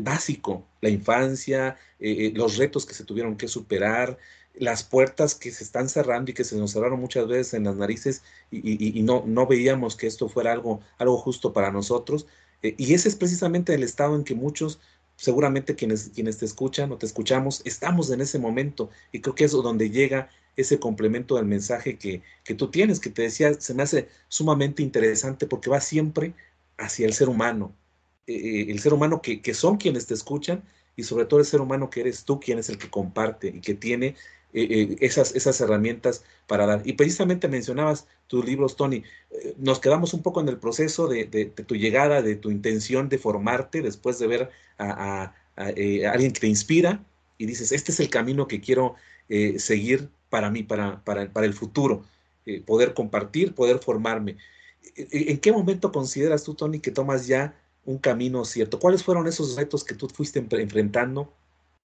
básico, 0.02 0.66
la 0.80 0.88
infancia, 0.88 1.76
los 2.00 2.56
retos 2.56 2.86
que 2.86 2.94
se 2.94 3.04
tuvieron 3.04 3.36
que 3.36 3.46
superar, 3.46 4.18
las 4.58 4.82
puertas 4.84 5.34
que 5.34 5.50
se 5.52 5.64
están 5.64 5.88
cerrando 5.88 6.30
y 6.30 6.34
que 6.34 6.44
se 6.44 6.56
nos 6.56 6.72
cerraron 6.72 7.00
muchas 7.00 7.26
veces 7.28 7.54
en 7.54 7.64
las 7.64 7.76
narices 7.76 8.22
y, 8.50 9.02
no, 9.02 9.22
no 9.26 9.46
veíamos 9.46 9.96
que 9.96 10.06
esto 10.06 10.28
fuera 10.28 10.52
algo, 10.52 10.80
algo 10.98 11.18
justo 11.18 11.52
para 11.52 11.70
nosotros. 11.70 12.26
Eh, 12.62 12.74
y 12.78 12.94
ese 12.94 13.08
es 13.08 13.16
precisamente 13.16 13.74
el 13.74 13.82
estado 13.82 14.16
en 14.16 14.24
que 14.24 14.34
muchos, 14.34 14.80
seguramente 15.16 15.74
quienes, 15.74 16.10
quienes 16.14 16.38
te 16.38 16.44
escuchan 16.44 16.92
o 16.92 16.98
te 16.98 17.06
escuchamos, 17.06 17.62
estamos 17.64 18.10
en 18.10 18.20
ese 18.20 18.38
momento. 18.38 18.90
Y 19.12 19.20
creo 19.20 19.34
que 19.34 19.44
es 19.44 19.52
donde 19.52 19.90
llega 19.90 20.28
ese 20.56 20.78
complemento 20.78 21.36
del 21.36 21.46
mensaje 21.46 21.98
que, 21.98 22.22
que 22.44 22.54
tú 22.54 22.70
tienes, 22.70 23.00
que 23.00 23.10
te 23.10 23.22
decía, 23.22 23.54
se 23.54 23.74
me 23.74 23.82
hace 23.82 24.08
sumamente 24.28 24.82
interesante 24.82 25.46
porque 25.46 25.70
va 25.70 25.80
siempre 25.80 26.34
hacia 26.78 27.06
el 27.06 27.14
ser 27.14 27.28
humano. 27.28 27.74
Eh, 28.26 28.34
eh, 28.34 28.70
el 28.70 28.78
ser 28.80 28.94
humano 28.94 29.20
que, 29.22 29.40
que 29.40 29.54
son 29.54 29.76
quienes 29.76 30.06
te 30.06 30.14
escuchan 30.14 30.64
y 30.96 31.02
sobre 31.02 31.26
todo 31.26 31.40
el 31.40 31.46
ser 31.46 31.60
humano 31.60 31.90
que 31.90 32.00
eres 32.00 32.24
tú, 32.24 32.40
quien 32.40 32.58
es 32.58 32.68
el 32.68 32.78
que 32.78 32.90
comparte 32.90 33.48
y 33.48 33.60
que 33.60 33.74
tiene 33.74 34.16
eh, 34.56 34.68
eh, 34.70 34.96
esas, 35.00 35.36
esas 35.36 35.60
herramientas 35.60 36.24
para 36.46 36.64
dar. 36.64 36.80
Y 36.86 36.94
precisamente 36.94 37.46
mencionabas 37.46 38.08
tus 38.26 38.42
libros, 38.42 38.74
Tony. 38.74 39.04
Eh, 39.30 39.54
nos 39.58 39.80
quedamos 39.80 40.14
un 40.14 40.22
poco 40.22 40.40
en 40.40 40.48
el 40.48 40.56
proceso 40.56 41.08
de, 41.08 41.26
tu 41.66 41.74
llegada, 41.76 42.22
de 42.22 42.36
tu 42.36 42.50
intención 42.50 43.10
de 43.10 43.18
formarte 43.18 43.82
después 43.82 44.18
de 44.18 44.26
ver 44.26 44.50
a, 44.78 45.34
alguien 45.56 46.32
que 46.32 46.40
te 46.40 46.46
inspira 46.46 47.04
y 47.36 47.44
dices, 47.44 47.70
este 47.70 47.92
es 47.92 48.00
el 48.00 48.08
camino 48.08 48.48
que 48.48 48.62
quiero 48.62 48.94
seguir 49.58 50.08
para 50.30 50.50
mí, 50.50 50.62
para, 50.62 51.04
para, 51.04 51.30
para 51.30 51.46
el 51.46 51.52
futuro, 51.52 52.04
poder 52.64 52.94
compartir, 52.94 53.54
poder 53.54 53.78
formarme. 53.78 54.36
¿En 54.96 55.38
qué 55.38 55.52
momento 55.52 55.92
consideras 55.92 56.44
tú, 56.44 56.54
Tony, 56.54 56.80
que 56.80 56.90
tomas 56.90 57.26
ya 57.26 57.54
un 57.84 57.98
camino 57.98 58.44
cierto? 58.44 58.78
¿Cuáles 58.78 59.02
fueron 59.02 59.26
esos 59.26 59.56
retos 59.56 59.84
que 59.84 59.94
tú 59.94 60.08
fuiste 60.08 60.46
enfrentando 60.50 61.32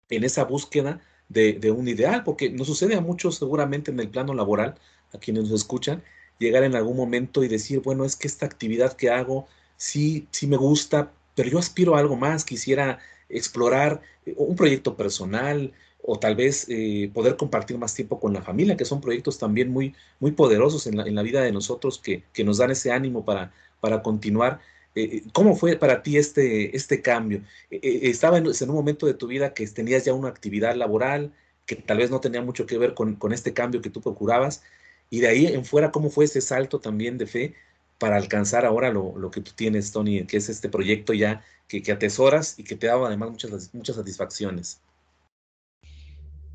en 0.08 0.24
esa 0.24 0.44
búsqueda 0.44 1.00
de, 1.28 1.70
un 1.70 1.88
ideal, 1.88 2.24
porque 2.24 2.50
nos 2.50 2.66
sucede 2.66 2.94
a 2.94 3.00
muchos 3.00 3.36
seguramente 3.36 3.90
en 3.90 4.00
el 4.00 4.08
plano 4.08 4.34
laboral, 4.34 4.74
a 5.12 5.18
quienes 5.18 5.44
nos 5.44 5.52
escuchan, 5.52 6.02
llegar 6.38 6.64
en 6.64 6.74
algún 6.74 6.96
momento 6.96 7.44
y 7.44 7.48
decir, 7.48 7.80
bueno, 7.80 8.04
es 8.04 8.16
que 8.16 8.28
esta 8.28 8.46
actividad 8.46 8.94
que 8.94 9.10
hago 9.10 9.46
sí, 9.76 10.26
sí 10.30 10.46
me 10.46 10.56
gusta, 10.56 11.12
pero 11.34 11.50
yo 11.50 11.58
aspiro 11.58 11.96
a 11.96 12.00
algo 12.00 12.16
más, 12.16 12.44
quisiera 12.44 12.98
explorar 13.28 14.00
eh, 14.26 14.34
un 14.36 14.56
proyecto 14.56 14.96
personal 14.96 15.72
o 16.02 16.18
tal 16.18 16.36
vez 16.36 16.66
eh, 16.68 17.10
poder 17.12 17.36
compartir 17.36 17.76
más 17.76 17.94
tiempo 17.94 18.18
con 18.20 18.32
la 18.32 18.42
familia, 18.42 18.76
que 18.76 18.84
son 18.84 19.00
proyectos 19.00 19.38
también 19.38 19.70
muy, 19.70 19.94
muy 20.20 20.32
poderosos 20.32 20.86
en 20.86 20.96
la, 20.96 21.02
en 21.04 21.14
la 21.14 21.22
vida 21.22 21.42
de 21.42 21.52
nosotros 21.52 21.98
que, 21.98 22.24
que, 22.32 22.44
nos 22.44 22.58
dan 22.58 22.70
ese 22.70 22.92
ánimo 22.92 23.24
para, 23.24 23.52
para 23.80 24.02
continuar. 24.02 24.60
Eh, 24.98 25.22
¿Cómo 25.32 25.54
fue 25.54 25.76
para 25.76 26.02
ti 26.02 26.16
este, 26.16 26.76
este 26.76 27.00
cambio? 27.02 27.42
Eh, 27.70 27.78
eh, 27.82 28.00
¿Estaba 28.04 28.38
en, 28.38 28.46
un 28.46 28.74
momento 28.74 29.06
de 29.06 29.14
tu 29.14 29.28
vida 29.28 29.54
que 29.54 29.66
tenías 29.68 30.04
ya 30.04 30.12
una 30.12 30.28
actividad 30.28 30.74
laboral 30.74 31.32
que 31.66 31.76
tal 31.76 31.98
vez 31.98 32.11
no 32.11 32.20
tenía 32.20 32.42
mucho 32.42 32.66
que 32.66 32.78
ver 32.78 32.94
con, 32.94 33.16
este 33.32 33.52
cambio 33.54 33.80
que 33.80 33.90
tú 33.90 34.00
procurabas? 34.00 34.62
Y 35.11 35.20
de 35.20 35.28
ahí 35.28 35.46
en 35.46 35.64
fuera, 35.64 35.92
¿cómo 35.92 36.11
fue 36.11 36.24
ese 36.24 36.40
salto 36.40 36.80
también 36.80 37.16
de 37.16 37.26
fe 37.26 37.54
para 37.98 38.16
alcanzar 38.16 38.66
ahora 38.66 38.90
lo, 38.90 39.30
que 39.30 39.40
tú 39.40 39.52
tienes, 39.54 39.92
Tony, 39.92 40.26
que 40.26 40.38
es 40.38 40.48
este 40.48 40.68
proyecto 40.68 41.12
ya 41.14 41.44
que, 41.68 41.82
atesoras 41.92 42.58
y 42.58 42.64
que 42.64 42.76
te 42.76 42.88
da 42.88 42.94
además 42.94 43.30
muchas, 43.30 43.74
muchas 43.74 43.96
satisfacciones? 43.96 44.80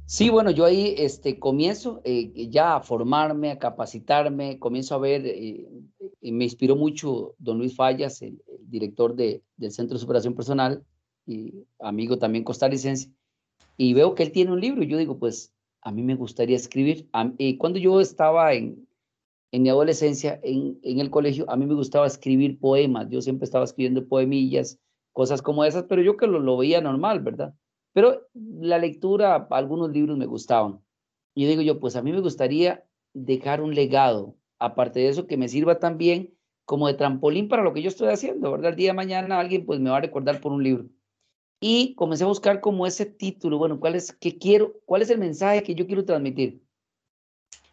Sí, 0.06 0.30
bueno, 0.30 0.52
yo 0.52 0.66
ahí 0.66 0.96
este, 0.98 1.40
comienzo 1.40 2.02
ya 2.04 2.76
a 2.76 2.82
formarme, 2.82 3.52
a 3.52 3.60
capacitarme, 3.60 4.60
comienzo 4.60 4.96
a 4.96 5.00
ver 5.00 5.24
me 6.32 6.46
inspiró 6.46 6.76
mucho 6.76 7.36
don 7.38 7.58
Luis 7.58 7.76
Fallas, 7.76 8.22
el, 8.22 8.42
director 8.68 9.16
de, 9.16 9.44
del 9.58 9.72
Centro 9.72 9.96
de 9.96 10.02
Superación 10.02 10.34
Personal 10.34 10.84
y 11.26 11.54
amigo 11.80 12.18
también 12.18 12.44
costarricense, 12.44 13.12
y 13.78 13.94
veo 13.94 14.16
que 14.16 14.24
él 14.24 14.32
tiene 14.32 14.52
un 14.52 14.60
libro 14.60 14.84
y 14.84 14.88
yo 14.88 14.98
digo, 14.98 15.20
pues 15.20 15.54
a 15.82 15.92
mí 15.92 16.02
me 16.02 16.16
gustaría 16.16 16.56
escribir. 16.56 17.08
y 17.38 17.58
cuando 17.58 17.80
yo 17.80 18.00
estaba 18.02 18.54
en, 18.54 18.88
en 19.52 19.64
mi 19.64 19.70
adolescencia 19.70 20.40
en, 20.44 20.80
en, 20.82 21.00
el 21.00 21.10
colegio, 21.10 21.50
a 21.50 21.56
mí 21.56 21.66
me 21.66 21.76
gustaba 21.76 22.08
escribir 22.08 22.60
poemas, 22.60 23.10
yo 23.10 23.22
siempre 23.22 23.46
estaba 23.46 23.66
escribiendo 23.66 24.08
poemillas, 24.08 24.80
cosas 25.12 25.42
como 25.42 25.66
esas, 25.66 25.84
pero 25.84 26.02
yo 26.02 26.18
que 26.18 26.28
lo, 26.28 26.40
lo 26.40 26.58
veía 26.58 26.82
normal, 26.82 27.20
¿verdad? 27.20 27.54
Pero 27.94 28.28
la 28.34 28.80
lectura, 28.80 29.48
algunos 29.52 29.92
libros 29.92 30.18
me 30.18 30.26
gustaban. 30.26 30.82
Y 31.36 31.46
digo 31.46 31.62
yo, 31.62 31.80
pues 31.80 31.96
a 31.96 32.02
mí 32.02 32.12
me 32.12 32.22
gustaría 32.22 32.84
dejar 33.14 33.62
un 33.62 33.74
legado, 33.74 34.36
aparte 34.60 35.00
de 35.00 35.10
eso, 35.10 35.28
que 35.28 35.38
me 35.38 35.48
sirva 35.48 35.80
también 35.80 36.34
como 36.66 36.88
de 36.88 36.94
trampolín 36.96 37.48
para 37.48 37.64
lo 37.64 37.74
que 37.74 37.82
yo 37.82 37.90
estoy 37.90 38.10
haciendo, 38.10 38.52
¿verdad? 38.52 38.72
El 38.72 38.78
día 38.78 38.90
de 38.90 38.94
mañana 38.94 39.40
alguien 39.40 39.66
pues 39.66 39.80
me 39.80 39.90
va 39.90 39.98
a 39.98 40.02
recordar 40.02 40.42
por 40.42 40.52
un 40.52 40.64
libro. 40.64 40.86
Y 41.60 41.96
comencé 41.96 42.24
a 42.24 42.28
buscar 42.28 42.62
como 42.62 42.86
ese 42.88 43.06
título, 43.06 43.58
bueno, 43.58 43.80
¿cuál 43.80 43.96
es, 43.96 44.12
qué 44.14 44.38
quiero, 44.38 44.82
cuál 44.86 45.02
es 45.02 45.10
el 45.10 45.18
mensaje 45.18 45.64
que 45.64 45.76
yo 45.76 45.88
quiero 45.88 46.04
transmitir? 46.04 46.62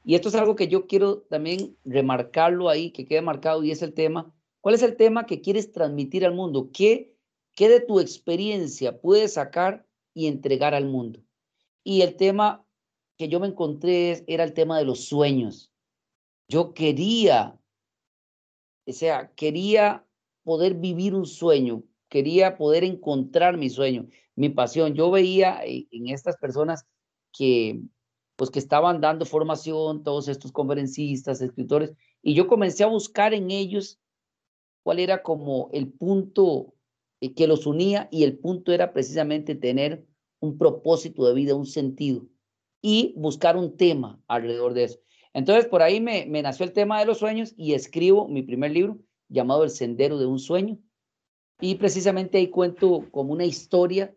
Y 0.05 0.15
esto 0.15 0.29
es 0.29 0.35
algo 0.35 0.57
que 0.57 0.69
yo 0.69 0.87
quiero 0.87 1.19
también 1.23 1.77
remarcarlo 1.85 2.69
ahí, 2.69 2.91
que 2.91 3.07
quede 3.07 3.21
marcado, 3.23 3.63
y 3.63 3.71
es 3.71 3.83
el 3.83 3.93
tema, 3.93 4.33
¿cuál 4.61 4.75
es 4.75 4.83
el 4.83 4.97
tema 4.97 5.27
que 5.27 5.41
quieres 5.41 5.73
transmitir 5.73 6.25
al 6.25 6.35
mundo? 6.35 6.71
¿Qué, 6.73 7.17
qué 7.55 7.69
de 7.69 7.81
tu 7.81 8.01
experiencia 8.01 9.01
puedes 9.01 9.35
sacar 9.35 9.87
y 10.15 10.27
entregar 10.27 10.75
al 10.75 10.87
mundo? 10.87 11.21
Y 11.83 12.03
el 12.03 12.17
tema 12.17 12.67
que 13.17 13.29
yo 13.29 13.41
me 13.41 13.49
encontré 13.49 14.25
era 14.27 14.45
el 14.45 14.55
tema 14.55 14.79
de 14.79 14.85
los 14.85 15.05
sueños. 15.05 15.71
Yo 16.49 16.75
quería, 16.75 17.59
o 18.87 18.93
sea, 18.93 19.33
quería 19.35 20.07
poder 20.43 20.75
vivir 20.75 21.15
un 21.15 21.27
sueño, 21.27 21.83
quería 22.09 22.57
poder 22.57 22.83
encontrar 22.85 23.57
mi 23.57 23.71
sueño, 23.71 24.09
mi 24.35 24.49
pasión. 24.49 24.95
Yo 24.95 25.11
veía 25.11 25.61
en 25.65 26.09
estas 26.09 26.37
personas 26.39 26.87
que, 27.33 27.81
pues, 28.37 28.51
que 28.51 28.59
estaban 28.59 29.01
dando 29.01 29.27
formación, 29.27 30.03
todos 30.03 30.29
estos 30.29 30.51
conferencistas, 30.51 31.41
escritores, 31.41 31.95
y 32.23 32.35
yo 32.35 32.49
comencé 32.49 32.85
a 32.85 32.89
buscar 32.89 33.35
en 33.35 33.51
ellos 33.51 34.01
cuál 34.83 34.99
era 34.99 35.23
como 35.23 35.69
el 35.73 35.93
punto 35.93 36.75
eh, 36.75 36.80
que 37.21 37.47
los 37.47 37.67
unía 37.67 38.09
y 38.11 38.25
el 38.25 38.39
punto 38.39 38.73
era 38.73 38.93
precisamente 38.93 39.55
tener 39.55 40.07
un 40.41 40.57
propósito 40.57 41.27
de 41.27 41.35
vida, 41.35 41.55
un 41.55 41.67
sentido 41.67 42.27
y 42.83 43.15
buscar 43.17 43.57
un 43.57 43.77
tema 43.77 44.23
alrededor 44.27 44.75
de 44.75 44.85
eso. 44.85 45.01
Entonces, 45.33 45.67
por 45.67 45.83
ahí 45.83 46.01
me, 46.01 46.27
nació 46.43 46.65
el 46.65 46.73
tema 46.73 46.99
de 46.99 47.07
los 47.07 47.19
sueños 47.19 47.55
y 47.57 47.75
escribo 47.75 48.27
mi 48.27 48.43
primer 48.43 48.73
libro 48.73 48.99
llamado 49.29 49.65
El 49.65 49.71
Sendero 49.71 50.19
de 50.19 50.27
un 50.27 50.39
Sueño. 50.39 50.79
Y 51.61 51.77
precisamente 51.77 52.39
ahí 52.39 52.49
cuento 52.49 53.07
como 53.11 53.33
una 53.33 53.45
historia 53.45 54.17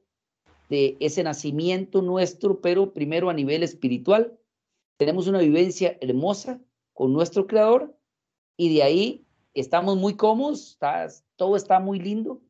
de 0.70 0.97
ese 0.99 1.24
nacimiento 1.24 2.01
nuestro, 2.01 2.62
pero 2.62 2.93
primero 2.93 3.30
a 3.30 3.34
nivel 3.34 3.64
espiritual. 3.64 4.39
Tenemos 4.97 5.28
una 5.28 5.39
vivencia 5.39 5.97
hermosa 6.01 6.62
con 6.93 7.12
nuestro 7.14 7.45
creador 7.47 7.95
y 8.56 8.74
de 8.74 8.84
ahí 8.84 9.28
estamos 9.54 9.97
muy 9.97 10.16
cómodos, 10.16 10.80
todo 11.36 11.58
está 11.58 11.80
muy 11.80 11.99
lindo. 11.99 12.41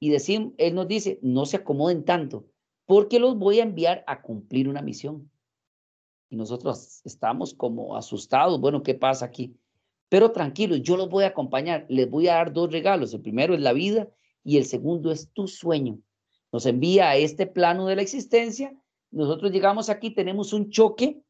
Y 0.00 0.10
decimos, 0.10 0.52
él 0.58 0.74
nos 0.74 0.88
dice, 0.88 1.18
no 1.22 1.46
se 1.46 1.56
acomoden 1.56 2.04
tanto, 2.04 2.46
porque 2.86 3.18
los 3.18 3.36
voy 3.36 3.60
a 3.60 3.64
enviar 3.64 4.04
a 4.06 4.22
cumplir 4.22 4.68
una 4.68 4.82
misión 4.82 5.30
y 6.30 6.36
nosotros 6.36 7.00
estamos 7.04 7.54
como 7.54 7.96
asustados, 7.96 8.60
bueno, 8.60 8.82
¿qué 8.82 8.94
pasa 8.94 9.24
aquí? 9.24 9.56
Pero 10.08 10.32
tranquilos, 10.32 10.82
yo 10.82 10.96
los 10.96 11.08
voy 11.08 11.24
a 11.24 11.28
acompañar, 11.28 11.86
les 11.88 12.08
voy 12.08 12.28
a 12.28 12.34
dar 12.34 12.52
dos 12.52 12.70
regalos. 12.70 13.12
El 13.14 13.20
primero 13.20 13.54
es 13.54 13.60
la 13.60 13.72
vida 13.72 14.08
y 14.44 14.56
el 14.56 14.64
segundo 14.64 15.10
es 15.10 15.30
tu 15.32 15.48
sueño. 15.48 15.98
Nos 16.52 16.66
envía 16.66 17.10
a 17.10 17.16
este 17.16 17.46
plano 17.46 17.86
de 17.86 17.96
la 17.96 18.02
existencia. 18.02 18.74
Nosotros 19.10 19.52
llegamos 19.52 19.90
aquí, 19.90 20.10
tenemos 20.10 20.52
un 20.52 20.70
choque 20.70 21.20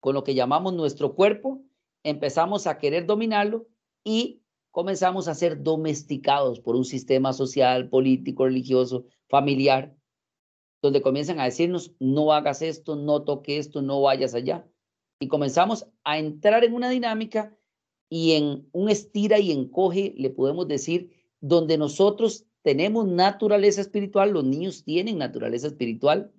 con 0.00 0.14
lo 0.14 0.22
que 0.22 0.34
llamamos 0.34 0.74
nuestro 0.74 1.14
cuerpo, 1.14 1.62
empezamos 2.02 2.66
a 2.66 2.78
querer 2.78 3.06
dominarlo 3.06 3.66
y 4.04 4.42
comenzamos 4.74 5.28
a 5.28 5.36
ser 5.36 5.62
domesticados 5.62 6.58
por 6.58 6.74
un 6.74 6.84
sistema 6.84 7.32
social, 7.32 7.88
político, 7.88 8.44
religioso, 8.44 9.06
familiar 9.28 9.96
donde 10.82 11.00
comienzan 11.00 11.38
a 11.38 11.44
decirnos, 11.44 11.94
no 12.00 12.32
hagas 12.32 12.60
esto, 12.60 12.96
no 12.96 13.22
toque 13.22 13.58
esto, 13.58 13.82
no 13.82 14.02
vayas 14.02 14.34
allá. 14.34 14.68
Y 15.20 15.28
comenzamos 15.28 15.86
a 16.02 16.18
entrar 16.18 16.64
en 16.64 16.74
una 16.74 16.90
dinámica 16.90 17.56
y 18.10 18.32
en 18.32 18.68
un 18.72 18.90
estira 18.90 19.38
y 19.38 19.52
encoge, 19.52 20.12
le 20.18 20.30
podemos 20.30 20.66
decir, 20.66 21.12
donde 21.40 21.78
nosotros 21.78 22.44
tenemos 22.62 23.06
naturaleza 23.06 23.80
espiritual, 23.80 24.32
los 24.32 24.44
niños 24.44 24.82
tienen 24.82 25.18
naturaleza 25.18 25.68
espiritual, 25.68 26.32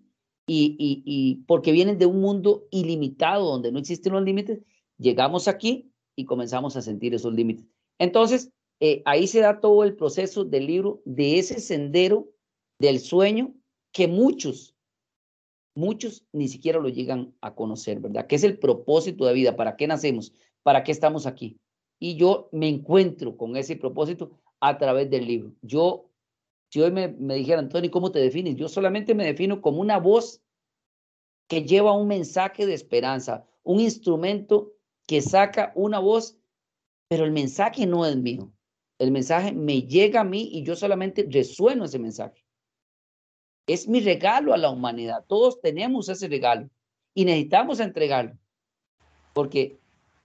y, 0.46 0.76
y, 0.78 1.04
y 1.06 1.36
porque 1.46 1.72
vienen 1.72 1.98
de 1.98 2.06
un 2.06 2.20
mundo 2.20 2.68
ilimitado, 2.70 3.50
donde 3.50 3.72
no 3.72 3.80
existen 3.80 4.12
los 4.12 4.24
límites, 4.24 4.60
llegamos 4.98 5.48
aquí 5.48 5.94
y 6.18 6.26
comenzamos 6.26 6.76
a 6.76 6.82
sentir 6.82 7.16
esos 7.16 7.34
límites. 7.34 7.75
Entonces, 8.00 8.52
eh, 8.80 9.02
ahí 9.06 9.28
se 9.28 9.40
da 9.40 9.60
todo 9.60 9.84
el 9.84 9.96
proceso 9.96 10.44
del 10.44 10.68
libro, 10.68 11.02
de 11.06 11.40
ese 11.40 11.60
sendero 11.60 12.30
del 12.80 13.00
sueño 13.00 13.54
que 13.92 14.08
muchos, 14.08 14.76
muchos 15.76 16.26
ni 16.34 16.48
siquiera 16.48 16.80
lo 16.80 16.90
llegan 16.90 17.34
a 17.42 17.56
conocer, 17.56 18.00
¿verdad? 18.00 18.28
¿Qué 18.28 18.36
es 18.36 18.44
el 18.44 18.60
propósito 18.60 19.26
de 19.26 19.34
vida? 19.34 19.56
¿Para 19.56 19.78
qué 19.78 19.88
nacemos? 19.88 20.34
¿Para 20.64 20.84
qué 20.84 20.92
estamos 20.92 21.26
aquí? 21.26 21.58
Y 22.00 22.18
yo 22.18 22.50
me 22.52 22.68
encuentro 22.68 23.38
con 23.38 23.56
ese 23.56 23.78
propósito 23.78 24.32
a 24.60 24.78
través 24.78 25.10
del 25.10 25.26
libro. 25.26 25.54
Yo, 25.62 26.10
si 26.70 26.82
hoy 26.82 26.92
me, 26.92 27.08
me 27.08 27.36
dijera, 27.36 27.60
Antonio, 27.60 27.90
¿cómo 27.92 28.12
te 28.12 28.20
defines? 28.20 28.56
Yo 28.58 28.68
solamente 28.68 29.16
me 29.16 29.26
defino 29.26 29.62
como 29.62 29.80
una 29.80 29.98
voz 29.98 30.42
que 31.48 31.64
lleva 31.64 31.96
un 31.96 32.08
mensaje 32.08 32.66
de 32.66 32.74
esperanza, 32.74 33.46
un 33.64 33.80
instrumento 33.80 34.74
que 35.08 35.22
saca 35.22 35.72
una 35.76 36.00
voz, 36.00 36.38
pero 37.08 37.26
el 37.26 37.32
mensaje 37.32 37.86
no 37.86 38.06
es 38.06 38.16
mío. 38.16 38.52
El 38.98 39.12
mensaje 39.12 39.52
me 39.52 39.82
llega 39.82 40.22
a 40.22 40.24
mí 40.24 40.50
y 40.54 40.64
yo 40.64 40.76
solamente 40.76 41.28
resueno 41.30 41.86
ese 41.86 42.00
mensaje. 42.00 42.46
Es 43.68 43.88
mi 43.88 44.00
regalo 44.00 44.54
a 44.54 44.58
la 44.58 44.70
humanidad. 44.70 45.26
Todos 45.28 45.60
tenemos 45.60 46.08
ese 46.08 46.28
regalo 46.28 46.70
y 47.14 47.26
necesitamos 47.26 47.80
entregarlo. 47.80 48.38
Porque 49.34 49.80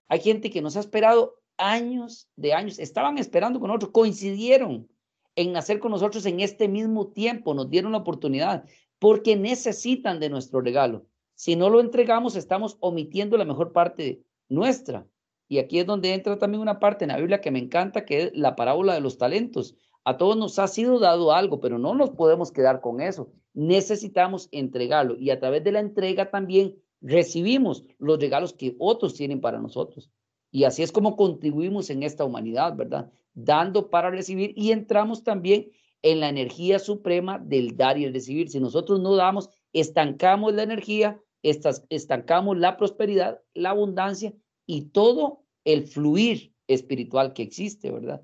hay 0.09 0.21
gente 0.21 0.51
que 0.51 0.63
nos 0.63 0.77
ha 0.77 0.81
esperado 0.81 1.41
años 1.57 2.29
de 2.37 2.53
años. 2.53 2.79
Estaban 2.79 3.19
esperando 3.19 3.61
con 3.61 3.69
nosotros, 3.69 3.93
coincidieron 3.93 4.89
en 5.37 5.53
nacer 5.53 5.79
con 5.79 5.93
nosotros 5.93 6.27
en 6.27 6.41
este 6.41 6.69
mismo 6.69 7.09
tiempo, 7.09 7.55
nos 7.55 7.71
dieron 7.71 7.93
la 7.93 7.99
oportunidad, 7.99 8.65
porque 8.99 9.37
necesitan 9.37 10.21
de 10.21 10.29
nuestro 10.29 10.61
regalo. 10.61 11.07
Si 11.35 11.57
no 11.57 11.71
lo 11.71 11.81
entregamos, 11.81 12.37
estamos 12.37 12.77
omitiendo 12.81 13.37
la 13.37 13.45
mejor 13.45 13.73
parte 13.73 14.23
nuestra. 14.49 15.07
Y 15.51 15.59
aquí 15.59 15.81
es 15.81 15.87
donde 15.87 16.15
entra 16.15 16.39
también 16.39 16.61
una 16.61 16.79
parte 16.79 17.05
en 17.05 17.09
la 17.09 17.17
Biblia 17.17 17.41
que 17.41 17.51
me 17.51 17.59
encanta, 17.59 18.05
que 18.05 18.23
es 18.23 18.37
la 18.37 18.55
parábola 18.55 18.95
de 18.95 19.01
los 19.01 19.19
talentos. 19.19 19.75
A 20.05 20.17
todos 20.17 20.37
nos 20.37 20.61
ha 20.61 20.69
sido 20.69 21.01
dado 21.01 21.33
algo, 21.33 21.59
pero 21.59 21.77
no 21.77 21.93
nos 21.93 22.11
podemos 22.11 22.53
quedar 22.53 22.81
con 22.81 23.01
eso. 23.01 23.33
Necesitamos 23.53 24.49
entregarlo 24.53 25.17
y 25.19 25.31
a 25.31 25.41
través 25.41 25.65
de 25.65 25.73
la 25.73 25.81
entrega 25.81 26.31
también 26.31 26.77
recibimos 27.01 27.85
los 27.99 28.21
regalos 28.21 28.53
que 28.53 28.77
otros 28.79 29.15
tienen 29.15 29.41
para 29.41 29.59
nosotros. 29.59 30.09
Y 30.53 30.63
así 30.63 30.85
es 30.85 30.93
como 30.93 31.17
contribuimos 31.17 31.91
en 31.91 32.05
esta 32.05 32.25
humanidad, 32.25 32.77
¿verdad? 32.77 33.11
Dando 33.35 33.91
para 33.91 34.09
recibir 34.09 34.53
y 34.55 34.71
entramos 34.71 35.25
también 35.25 35.73
en 36.03 36.21
la 36.21 36.29
energía 36.29 36.79
suprema 36.79 37.41
del 37.41 37.77
dar 37.77 37.99
y 37.99 38.05
el 38.05 38.15
recibir. 38.15 38.51
Si 38.51 38.61
nosotros 38.61 39.01
no 39.01 39.17
damos, 39.17 39.51
estancamos 39.73 40.55
la 40.55 40.63
energía, 40.63 41.21
estancamos 41.43 42.57
la 42.57 42.77
prosperidad, 42.77 43.41
la 43.53 43.71
abundancia 43.71 44.33
y 44.65 44.83
todo 44.91 45.40
el 45.65 45.87
fluir 45.87 46.55
espiritual 46.67 47.33
que 47.33 47.43
existe, 47.43 47.91
¿verdad? 47.91 48.23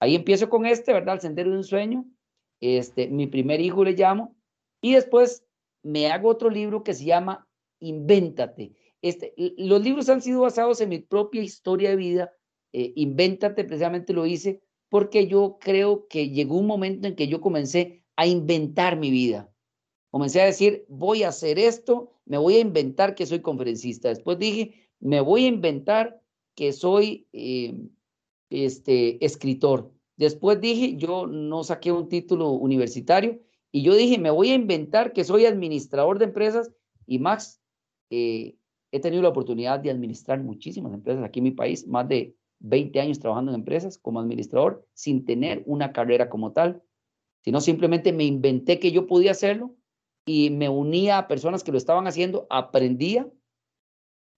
Ahí 0.00 0.14
empiezo 0.14 0.48
con 0.48 0.66
este, 0.66 0.92
¿verdad? 0.92 1.14
El 1.14 1.20
sendero 1.20 1.50
de 1.50 1.56
un 1.56 1.64
sueño. 1.64 2.04
Este, 2.60 3.08
mi 3.08 3.26
primer 3.26 3.60
hijo 3.60 3.84
le 3.84 3.92
llamo. 3.92 4.36
Y 4.80 4.94
después 4.94 5.44
me 5.82 6.08
hago 6.08 6.28
otro 6.28 6.50
libro 6.50 6.82
que 6.82 6.94
se 6.94 7.04
llama 7.04 7.48
Invéntate. 7.80 8.74
Este, 9.02 9.34
los 9.36 9.82
libros 9.82 10.08
han 10.08 10.22
sido 10.22 10.42
basados 10.42 10.80
en 10.80 10.90
mi 10.90 10.98
propia 10.98 11.42
historia 11.42 11.90
de 11.90 11.96
vida. 11.96 12.32
Eh, 12.72 12.92
Invéntate, 12.96 13.64
precisamente 13.64 14.12
lo 14.12 14.26
hice 14.26 14.62
porque 14.88 15.26
yo 15.26 15.58
creo 15.60 16.06
que 16.08 16.30
llegó 16.30 16.58
un 16.58 16.66
momento 16.66 17.08
en 17.08 17.16
que 17.16 17.28
yo 17.28 17.40
comencé 17.40 18.04
a 18.16 18.26
inventar 18.26 18.96
mi 18.96 19.10
vida. 19.10 19.52
Comencé 20.10 20.40
a 20.40 20.46
decir, 20.46 20.84
voy 20.88 21.22
a 21.22 21.28
hacer 21.28 21.58
esto, 21.58 22.12
me 22.24 22.38
voy 22.38 22.56
a 22.56 22.60
inventar 22.60 23.14
que 23.14 23.26
soy 23.26 23.40
conferencista. 23.40 24.08
Después 24.08 24.38
dije, 24.38 24.90
me 25.00 25.20
voy 25.20 25.44
a 25.44 25.48
inventar 25.48 26.22
que 26.56 26.72
soy 26.72 27.28
eh, 27.32 27.76
este, 28.50 29.24
escritor. 29.24 29.92
Después 30.16 30.60
dije, 30.60 30.96
yo 30.96 31.26
no 31.26 31.62
saqué 31.62 31.92
un 31.92 32.08
título 32.08 32.50
universitario 32.50 33.40
y 33.70 33.82
yo 33.82 33.94
dije, 33.94 34.18
me 34.18 34.30
voy 34.30 34.50
a 34.50 34.54
inventar 34.54 35.12
que 35.12 35.24
soy 35.24 35.44
administrador 35.44 36.18
de 36.18 36.24
empresas 36.24 36.72
y 37.06 37.18
Max, 37.18 37.60
eh, 38.10 38.56
he 38.90 39.00
tenido 39.00 39.22
la 39.22 39.28
oportunidad 39.28 39.78
de 39.78 39.90
administrar 39.90 40.42
muchísimas 40.42 40.94
empresas 40.94 41.22
aquí 41.22 41.40
en 41.40 41.44
mi 41.44 41.50
país, 41.50 41.86
más 41.86 42.08
de 42.08 42.34
20 42.60 42.98
años 43.00 43.20
trabajando 43.20 43.52
en 43.52 43.60
empresas 43.60 43.98
como 43.98 44.18
administrador 44.18 44.88
sin 44.94 45.26
tener 45.26 45.62
una 45.66 45.92
carrera 45.92 46.30
como 46.30 46.52
tal, 46.52 46.82
sino 47.44 47.60
simplemente 47.60 48.12
me 48.12 48.24
inventé 48.24 48.78
que 48.78 48.92
yo 48.92 49.06
podía 49.06 49.32
hacerlo 49.32 49.76
y 50.24 50.50
me 50.50 50.68
unía 50.70 51.18
a 51.18 51.28
personas 51.28 51.62
que 51.62 51.70
lo 51.70 51.78
estaban 51.78 52.06
haciendo, 52.06 52.46
aprendía 52.48 53.30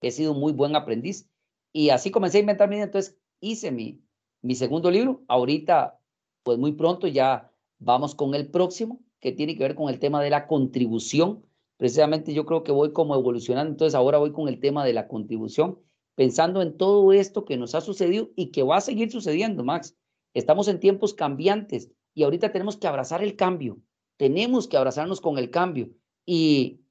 he 0.01 0.11
sido 0.11 0.33
muy 0.33 0.53
buen 0.53 0.75
aprendiz. 0.75 1.28
Y 1.71 1.89
así 1.89 2.11
comencé 2.11 2.37
a 2.37 2.41
inventar 2.41 2.69
mi. 2.69 2.79
Entonces 2.79 3.17
hice 3.39 3.71
mi, 3.71 4.01
mi 4.41 4.55
segundo 4.55 4.91
libro. 4.91 5.23
Ahorita, 5.27 5.99
pues 6.43 6.57
muy 6.57 6.73
pronto 6.73 7.07
ya 7.07 7.51
vamos 7.79 8.15
con 8.15 8.35
el 8.35 8.49
próximo, 8.49 9.01
que 9.19 9.31
tiene 9.31 9.55
que 9.55 9.63
ver 9.63 9.75
con 9.75 9.89
el 9.89 9.99
tema 9.99 10.21
de 10.21 10.29
la 10.29 10.47
contribución. 10.47 11.45
Precisamente 11.77 12.33
yo 12.33 12.45
creo 12.45 12.63
que 12.63 12.71
voy 12.71 12.91
como 12.91 13.15
evolucionando. 13.15 13.71
Entonces 13.71 13.95
ahora 13.95 14.17
voy 14.17 14.31
con 14.31 14.47
el 14.47 14.59
tema 14.59 14.85
de 14.85 14.93
la 14.93 15.07
contribución, 15.07 15.79
pensando 16.15 16.61
en 16.61 16.75
todo 16.77 17.13
esto 17.13 17.45
que 17.45 17.57
nos 17.57 17.75
ha 17.75 17.81
sucedido 17.81 18.29
y 18.35 18.47
que 18.51 18.63
va 18.63 18.77
a 18.77 18.81
seguir 18.81 19.11
sucediendo, 19.11 19.63
Max. 19.63 19.95
Estamos 20.33 20.67
en 20.67 20.79
tiempos 20.79 21.13
cambiantes 21.13 21.91
y 22.13 22.23
ahorita 22.23 22.51
tenemos 22.51 22.77
que 22.77 22.87
abrazar 22.87 23.23
el 23.23 23.35
cambio. 23.35 23.79
Tenemos 24.17 24.67
que 24.67 24.77
abrazarnos 24.77 25.21
con 25.21 25.37
el 25.37 25.49
cambio. 25.49 25.89
Y 26.25 26.81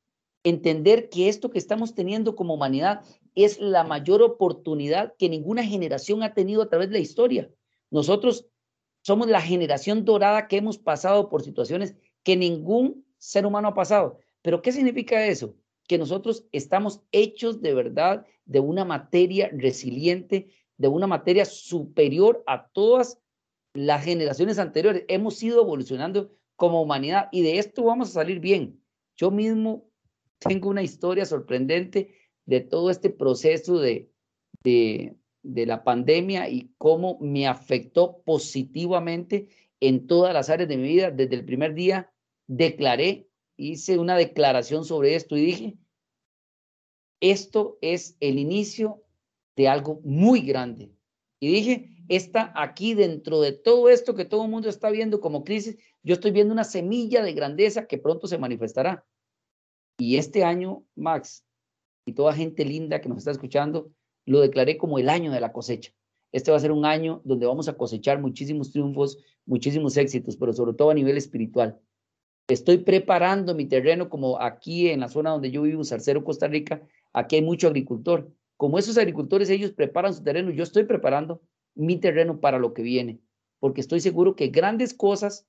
entender 0.43 1.09
que 1.09 1.29
esto 1.29 1.51
que 1.51 1.59
estamos 1.59 1.95
teniendo 1.95 2.35
como 2.35 2.55
humanidad 2.55 3.05
es 3.35 3.61
la 3.61 3.85
mayor 3.85 4.23
oportunidad 4.23 5.15
que 5.19 5.29
ninguna 5.29 5.65
generación 5.65 6.23
ha 6.23 6.35
tenido 6.35 6.63
a 6.63 6.69
través 6.69 6.89
de 6.89 6.95
la 6.95 7.01
historia. 7.01 7.51
Nosotros 7.91 8.47
somos 9.03 9.29
la 9.29 9.41
generación 9.41 10.05
dorada 10.05 10.49
que 10.49 10.57
hemos 10.57 10.79
pasado 10.79 11.29
por 11.29 11.43
situaciones 11.43 11.97
que 12.23 12.37
ningún 12.37 13.07
ser 13.19 13.47
humano 13.47 13.69
ha 13.69 13.75
pasado. 13.75 14.19
Pero 14.43 14.63
¿qué 14.63 14.73
significa 14.73 15.27
eso? 15.27 15.55
Que 15.87 15.99
nosotros 15.99 16.47
estamos 16.53 17.01
hechos 17.13 17.61
de 17.63 17.75
verdad 17.75 18.27
de 18.45 18.61
una 18.61 18.85
materia 18.85 19.51
resiliente, 19.53 20.51
de 20.77 20.89
una 20.89 21.07
materia 21.07 21.45
superior 21.45 22.43
a 22.47 22.69
todas 22.69 23.19
las 23.75 24.05
generaciones 24.05 24.59
anteriores. 24.59 25.05
Hemos 25.09 25.43
ido 25.43 25.63
evolucionando 25.63 26.31
como 26.57 26.83
humanidad 26.83 27.29
y 27.33 27.43
de 27.43 27.59
esto 27.59 27.85
vamos 27.85 28.11
a 28.11 28.13
salir 28.13 28.41
bien. 28.41 28.83
Yo 29.17 29.31
mismo 29.31 29.89
tengo 30.39 30.69
una 30.69 30.83
historia 30.83 31.25
sorprendente 31.25 32.15
de 32.49 32.61
todo 32.63 32.89
este 32.89 33.11
proceso 33.11 33.79
de, 33.79 34.11
de, 34.65 35.15
la 35.43 35.85
pandemia 35.85 36.49
y 36.49 36.73
cómo 36.79 37.19
me 37.21 37.47
afectó 37.47 38.23
positivamente 38.25 39.49
en 39.81 40.07
todas 40.07 40.33
las 40.33 40.49
áreas 40.49 40.71
de 40.71 40.79
mi 40.79 40.89
vida. 40.89 41.11
Desde 41.11 41.37
el 41.37 41.45
primer 41.45 41.75
día 41.75 42.11
declaré, 42.47 43.29
hice 43.59 43.99
una 43.99 44.17
declaración 44.17 44.87
sobre 44.87 45.15
esto 45.15 45.37
y 45.37 45.45
dije, 45.45 45.79
esto 47.21 47.77
es 47.83 48.17
el 48.19 48.39
inicio 48.39 49.03
de 49.55 49.69
algo 49.69 50.01
muy 50.03 50.41
grande. 50.41 50.91
Y 51.41 51.53
dije, 51.53 51.91
está 52.09 52.51
aquí 52.57 52.95
dentro 52.95 53.43
de 53.43 53.53
todo 53.53 53.91
esto 53.91 54.15
que 54.15 54.25
todo 54.25 54.45
el 54.45 54.51
mundo 54.51 54.71
está 54.71 54.89
viendo 54.89 55.21
como 55.21 55.45
crisis, 55.45 55.77
yo 56.03 56.15
estoy 56.15 56.31
viendo 56.31 56.55
una 56.55 56.65
semilla 56.65 57.23
de 57.23 57.35
grandeza 57.35 57.87
que 57.87 57.99
pronto 57.99 58.27
se 58.27 58.39
manifestará. 58.39 59.05
Y 59.99 60.17
este 60.17 60.45
año, 60.45 60.87
Max, 60.95 61.45
y 62.09 62.15
toda 62.15 62.33
gente 62.33 62.65
linda 62.65 63.03
que 63.03 63.09
nos 63.09 63.19
está 63.19 63.33
escuchando, 63.33 63.91
lo 64.25 64.41
declaré 64.41 64.79
como 64.79 64.99
el 64.99 65.11
año 65.11 65.31
de 65.31 65.41
la 65.41 65.53
cosecha. 65.53 65.93
Este 66.33 66.51
va 66.51 66.57
a 66.57 66.61
ser 66.61 66.73
un 66.73 66.87
año 66.87 67.21
donde 67.25 67.45
vamos 67.45 67.69
a 67.69 67.75
cosechar 67.75 68.19
muchísimos 68.19 68.73
triunfos, 68.73 69.19
muchísimos 69.45 69.97
éxitos, 69.99 70.37
pero 70.37 70.55
sobre 70.55 70.73
todo 70.73 70.91
a 70.91 70.95
nivel 70.95 71.19
espiritual. 71.19 71.79
Estoy 72.49 72.79
preparando 72.79 73.55
mi 73.55 73.67
terreno 73.67 74.09
como 74.09 74.41
aquí 74.41 74.89
en 74.89 75.01
la 75.01 75.09
zona 75.09 75.31
donde 75.31 75.51
yo 75.51 75.63
vivo, 75.63 75.85
Sarcero, 75.85 76.25
Costa 76.25 76.49
Rica, 76.49 76.81
aquí 77.13 77.37
hay 77.37 77.43
mucho 77.43 77.69
agricultor. 77.69 78.33
Como 78.57 78.79
esos 78.79 78.97
agricultores, 78.97 79.51
ellos 79.51 79.73
preparan 79.73 80.15
su 80.15 80.23
terreno, 80.23 80.51
yo 80.51 80.63
estoy 80.63 80.85
preparando 80.85 81.43
mi 81.75 81.99
terreno 81.99 82.41
para 82.41 82.59
lo 82.59 82.73
que 82.73 82.83
viene, 82.83 83.21
porque 83.61 83.83
estoy 83.83 84.01
seguro 84.01 84.35
que 84.35 84.49
grandes 84.49 84.95
cosas 84.95 85.47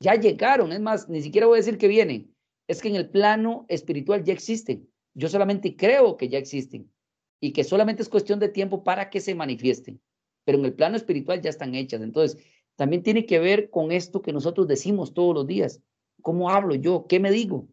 ya 0.00 0.14
llegaron. 0.14 0.72
Es 0.72 0.80
más, 0.80 1.08
ni 1.10 1.20
siquiera 1.20 1.46
voy 1.46 1.56
a 1.56 1.60
decir 1.62 1.76
que 1.76 1.86
vienen, 1.86 2.34
es 2.66 2.80
que 2.80 2.88
en 2.88 2.96
el 2.96 3.10
plano 3.10 3.66
espiritual 3.68 4.24
ya 4.24 4.32
existen. 4.32 4.88
Yo 5.18 5.28
solamente 5.28 5.74
creo 5.74 6.16
que 6.16 6.28
ya 6.28 6.38
existen 6.38 6.92
y 7.40 7.52
que 7.52 7.64
solamente 7.64 8.02
es 8.02 8.08
cuestión 8.08 8.38
de 8.38 8.48
tiempo 8.48 8.84
para 8.84 9.10
que 9.10 9.20
se 9.20 9.34
manifiesten. 9.34 10.00
Pero 10.44 10.58
en 10.58 10.64
el 10.64 10.74
plano 10.74 10.96
espiritual 10.96 11.42
ya 11.42 11.50
están 11.50 11.74
hechas. 11.74 12.02
Entonces, 12.02 12.40
también 12.76 13.02
tiene 13.02 13.26
que 13.26 13.40
ver 13.40 13.68
con 13.68 13.90
esto 13.90 14.22
que 14.22 14.32
nosotros 14.32 14.68
decimos 14.68 15.14
todos 15.14 15.34
los 15.34 15.44
días. 15.44 15.82
¿Cómo 16.22 16.50
hablo 16.50 16.76
yo? 16.76 17.06
¿Qué 17.08 17.18
me 17.18 17.32
digo? 17.32 17.66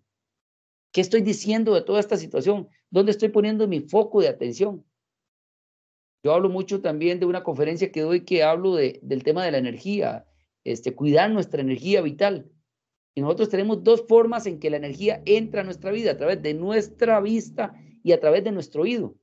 ¿Qué 0.92 1.02
estoy 1.02 1.22
diciendo 1.22 1.76
de 1.76 1.84
toda 1.84 2.00
esta 2.00 2.18
situación? 2.18 2.68
¿Dónde 2.90 3.12
estoy 3.12 3.30
poniendo 3.30 3.68
mi 3.68 3.82
foco 3.82 4.22
de 4.22 4.30
atención? 4.30 4.84
Yo 6.24 6.34
hablo 6.34 6.50
mucho 6.50 6.82
también 6.82 7.20
de 7.20 7.28
una 7.28 7.44
conferencia 7.44 7.92
que 7.92 8.02
doy 8.02 8.26
que 8.26 8.42
hablo 8.42 8.74
de, 8.74 9.00
del 9.04 9.24
tema 9.24 9.46
de 9.46 9.52
la 9.52 9.60
energía, 9.60 10.26
este, 10.64 10.96
cuidar 10.96 11.30
nuestra 11.30 11.62
energía 11.62 12.02
vital. 12.02 12.50
Y 13.16 13.22
nosotros 13.22 13.48
tenemos 13.48 13.82
dos 13.82 14.06
formas 14.08 14.46
en 14.46 14.60
que 14.60 14.70
la 14.70 14.78
energía 14.78 15.24
entra 15.26 15.62
a 15.62 15.64
nuestra 15.64 15.92
vida, 15.92 16.12
a 16.12 16.18
través 16.18 16.42
de 16.42 16.54
nuestra 16.54 17.22
vista 17.22 17.74
y 18.04 18.12
a 18.12 18.20
través 18.20 18.44
de 18.44 18.52
nuestro 18.52 18.84
oído. 18.84 19.16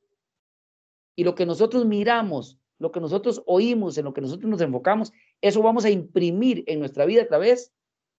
Y 1.14 1.24
lo 1.24 1.34
que 1.34 1.44
nosotros 1.44 1.84
miramos, 1.84 2.58
lo 2.78 2.90
que 2.90 3.00
nosotros 3.00 3.42
oímos, 3.46 3.98
en 3.98 4.06
lo 4.06 4.14
que 4.14 4.22
nosotros 4.22 4.50
nos 4.50 4.62
enfocamos, 4.62 5.12
eso 5.42 5.60
vamos 5.60 5.84
a 5.84 5.90
imprimir 5.90 6.64
en 6.66 6.78
nuestra 6.78 7.04
vida 7.04 7.22
a 7.22 7.28
través 7.28 7.74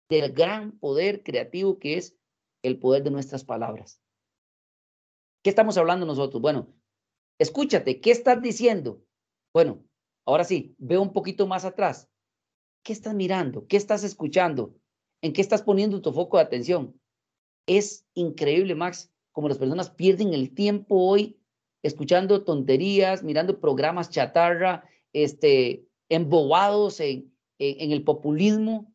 del 0.10 0.32
gran 0.32 0.78
poder 0.78 1.24
creativo 1.24 1.80
que 1.80 1.98
es 1.98 2.16
el 2.62 2.78
poder 2.78 3.04
de 3.04 3.10
nuestras 3.12 3.44
palabras. 3.44 4.00
¿Qué 5.44 5.50
estamos 5.50 5.76
hablando 5.78 6.06
nosotros? 6.06 6.40
Bueno, 6.40 6.72
escúchate, 7.40 8.00
¿qué 8.00 8.12
estás 8.12 8.42
diciendo? 8.44 9.04
Bueno, 9.54 9.84
ahora 10.24 10.44
sí, 10.44 10.76
veo 10.78 11.02
un 11.02 11.14
poquito 11.14 11.48
más 11.48 11.66
atrás. 11.66 12.08
¿Qué 12.84 12.94
estás 12.94 13.16
mirando? 13.16 13.66
¿Qué 13.68 13.76
estás 13.76 14.04
escuchando? 14.04 14.76
¿En 15.24 15.32
qué 15.32 15.42
estás 15.42 15.62
poniendo 15.62 16.02
tu 16.02 16.12
foco 16.12 16.36
de 16.36 16.44
atención? 16.44 17.00
Es 17.66 18.06
increíble, 18.14 18.76
Max, 18.76 19.10
como 19.32 19.48
las 19.48 19.58
personas 19.58 19.90
pierden 19.90 20.34
el 20.34 20.54
tiempo 20.54 20.98
hoy 20.98 21.40
escuchando 21.82 22.44
tonterías, 22.44 23.24
mirando 23.24 23.62
programas 23.62 24.10
chatarra, 24.10 24.84
este, 25.14 25.88
embobados 26.10 27.00
en, 27.00 27.34
en, 27.58 27.92
el 27.92 28.04
populismo. 28.04 28.94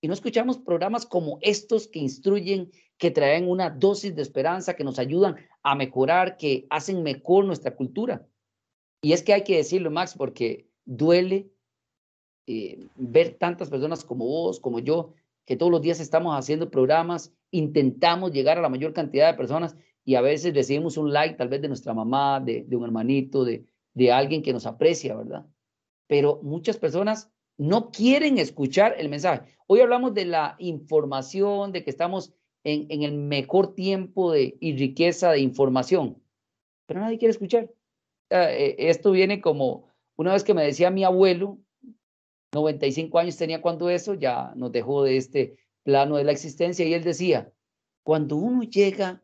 Y 0.00 0.08
no 0.08 0.14
escuchamos 0.14 0.56
programas 0.56 1.04
como 1.04 1.38
estos 1.42 1.86
que 1.86 1.98
instruyen, 1.98 2.70
que 2.96 3.10
traen 3.10 3.46
una 3.46 3.68
dosis 3.68 4.16
de 4.16 4.22
esperanza, 4.22 4.74
que 4.74 4.84
nos 4.84 4.98
ayudan 4.98 5.36
a 5.62 5.74
mejorar, 5.74 6.38
que 6.38 6.66
hacen 6.70 7.02
mejor 7.02 7.44
nuestra 7.44 7.76
cultura. 7.76 8.26
Y 9.02 9.12
es 9.12 9.22
que 9.22 9.34
hay 9.34 9.44
que 9.44 9.58
decirlo, 9.58 9.90
Max, 9.90 10.14
porque 10.16 10.66
duele 10.86 11.50
eh, 12.46 12.88
ver 12.96 13.36
tantas 13.36 13.68
personas 13.68 14.02
como 14.02 14.24
vos, 14.24 14.60
como 14.60 14.78
yo, 14.78 15.12
que 15.48 15.56
todos 15.56 15.72
los 15.72 15.80
días 15.80 15.98
estamos 15.98 16.38
haciendo 16.38 16.70
programas, 16.70 17.32
intentamos 17.50 18.32
llegar 18.32 18.58
a 18.58 18.60
la 18.60 18.68
mayor 18.68 18.92
cantidad 18.92 19.32
de 19.32 19.38
personas 19.38 19.74
y 20.04 20.14
a 20.14 20.20
veces 20.20 20.52
recibimos 20.52 20.98
un 20.98 21.10
like 21.10 21.36
tal 21.36 21.48
vez 21.48 21.62
de 21.62 21.68
nuestra 21.68 21.94
mamá, 21.94 22.38
de, 22.38 22.66
un 22.70 22.84
hermanito, 22.84 23.46
de, 23.46 23.64
de 23.94 24.12
alguien 24.12 24.42
que 24.42 24.52
nos 24.52 24.66
aprecia, 24.66 25.16
¿verdad? 25.16 25.46
Pero 26.06 26.38
muchas 26.42 26.76
personas 26.76 27.32
no 27.56 27.90
quieren 27.90 28.36
escuchar 28.36 28.94
el 28.98 29.08
mensaje. 29.08 29.56
Hoy 29.66 29.80
hablamos 29.80 30.12
de 30.12 30.26
la 30.26 30.54
información, 30.58 31.72
de 31.72 31.82
que 31.82 31.88
estamos 31.88 32.34
en, 32.62 32.84
en 32.90 33.02
el 33.02 33.14
mejor 33.14 33.74
tiempo 33.74 34.32
de, 34.32 34.58
y 34.60 34.76
riqueza 34.76 35.30
de 35.30 35.40
información, 35.40 36.22
pero 36.84 37.00
nadie 37.00 37.16
quiere 37.16 37.32
escuchar. 37.32 37.70
Eh, 38.28 38.76
esto 38.76 39.12
viene 39.12 39.40
como 39.40 39.88
una 40.16 40.34
vez 40.34 40.44
que 40.44 40.52
me 40.52 40.62
decía 40.64 40.90
mi 40.90 41.04
abuelo, 41.04 41.58
95 42.52 43.18
años 43.18 43.36
tenía 43.36 43.60
cuando 43.60 43.90
eso, 43.90 44.14
ya 44.14 44.52
nos 44.56 44.72
dejó 44.72 45.04
de 45.04 45.16
este 45.16 45.56
plano 45.82 46.16
de 46.16 46.24
la 46.24 46.32
existencia, 46.32 46.86
y 46.86 46.94
él 46.94 47.04
decía, 47.04 47.52
cuando 48.02 48.36
uno 48.36 48.62
llega 48.62 49.22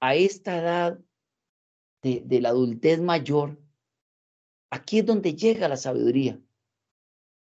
a 0.00 0.14
esta 0.14 0.58
edad 0.58 1.00
de, 2.02 2.40
la 2.40 2.48
adultez 2.48 3.00
mayor, 3.00 3.60
aquí 4.70 5.00
es 5.00 5.06
donde 5.06 5.34
llega 5.34 5.68
la 5.68 5.76
sabiduría, 5.76 6.40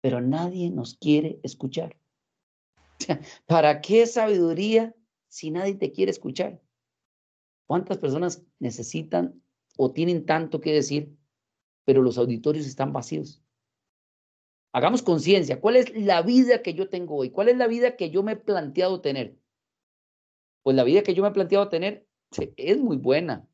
pero 0.00 0.20
nadie 0.20 0.70
nos 0.70 0.94
quiere 0.94 1.40
escuchar. 1.42 1.96
¿Para 3.46 3.80
qué 3.80 4.06
sabiduría 4.06 4.94
si 5.28 5.50
nadie 5.50 5.74
te 5.74 5.92
quiere 5.92 6.10
escuchar? 6.10 6.60
¿Cuántas 7.66 7.98
personas 7.98 8.42
necesitan 8.58 9.40
o 9.76 9.92
tienen 9.92 10.26
tanto 10.26 10.60
que 10.60 10.72
decir, 10.72 11.16
pero 11.84 12.02
los 12.02 12.18
auditorios 12.18 12.66
están 12.66 12.92
vacíos? 12.92 13.42
Hagamos 14.72 15.02
conciencia. 15.02 15.60
¿Cuál 15.60 15.76
es 15.76 15.94
la 15.96 16.22
vida 16.22 16.62
que 16.62 16.74
yo 16.74 16.88
tengo 16.88 17.16
hoy? 17.16 17.30
¿Cuál 17.30 17.48
es 17.48 17.56
la 17.56 17.66
vida 17.66 17.96
que 17.96 18.10
yo 18.10 18.22
me 18.22 18.32
he 18.32 18.36
planteado 18.36 19.00
tener? 19.00 19.36
Pues 20.62 20.76
la 20.76 20.84
vida 20.84 21.02
que 21.02 21.14
yo 21.14 21.22
me 21.22 21.30
he 21.30 21.32
planteado 21.32 21.68
tener 21.68 22.06
es 22.56 22.78
muy 22.78 22.96
buena 22.96 23.48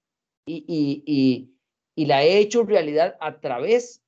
y, 0.47 1.53
la 1.97 2.23
he 2.25 2.39
hecho 2.39 2.65
realidad 2.65 3.17
a 3.21 3.41
través 3.41 4.03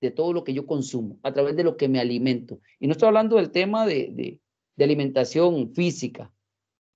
de 0.00 0.10
todo 0.10 0.32
lo 0.32 0.44
que 0.44 0.54
yo 0.54 0.66
consumo, 0.66 1.18
a 1.22 1.32
través 1.32 1.56
de 1.56 1.64
lo 1.64 1.76
que 1.76 1.88
me 1.88 2.00
alimento. 2.00 2.60
Y 2.80 2.86
no 2.86 2.92
estoy 2.92 3.08
hablando 3.08 3.36
del 3.36 3.50
tema 3.50 3.86
de, 3.86 4.10
de, 4.12 4.40
de 4.76 4.84
alimentación 4.84 5.74
física, 5.74 6.32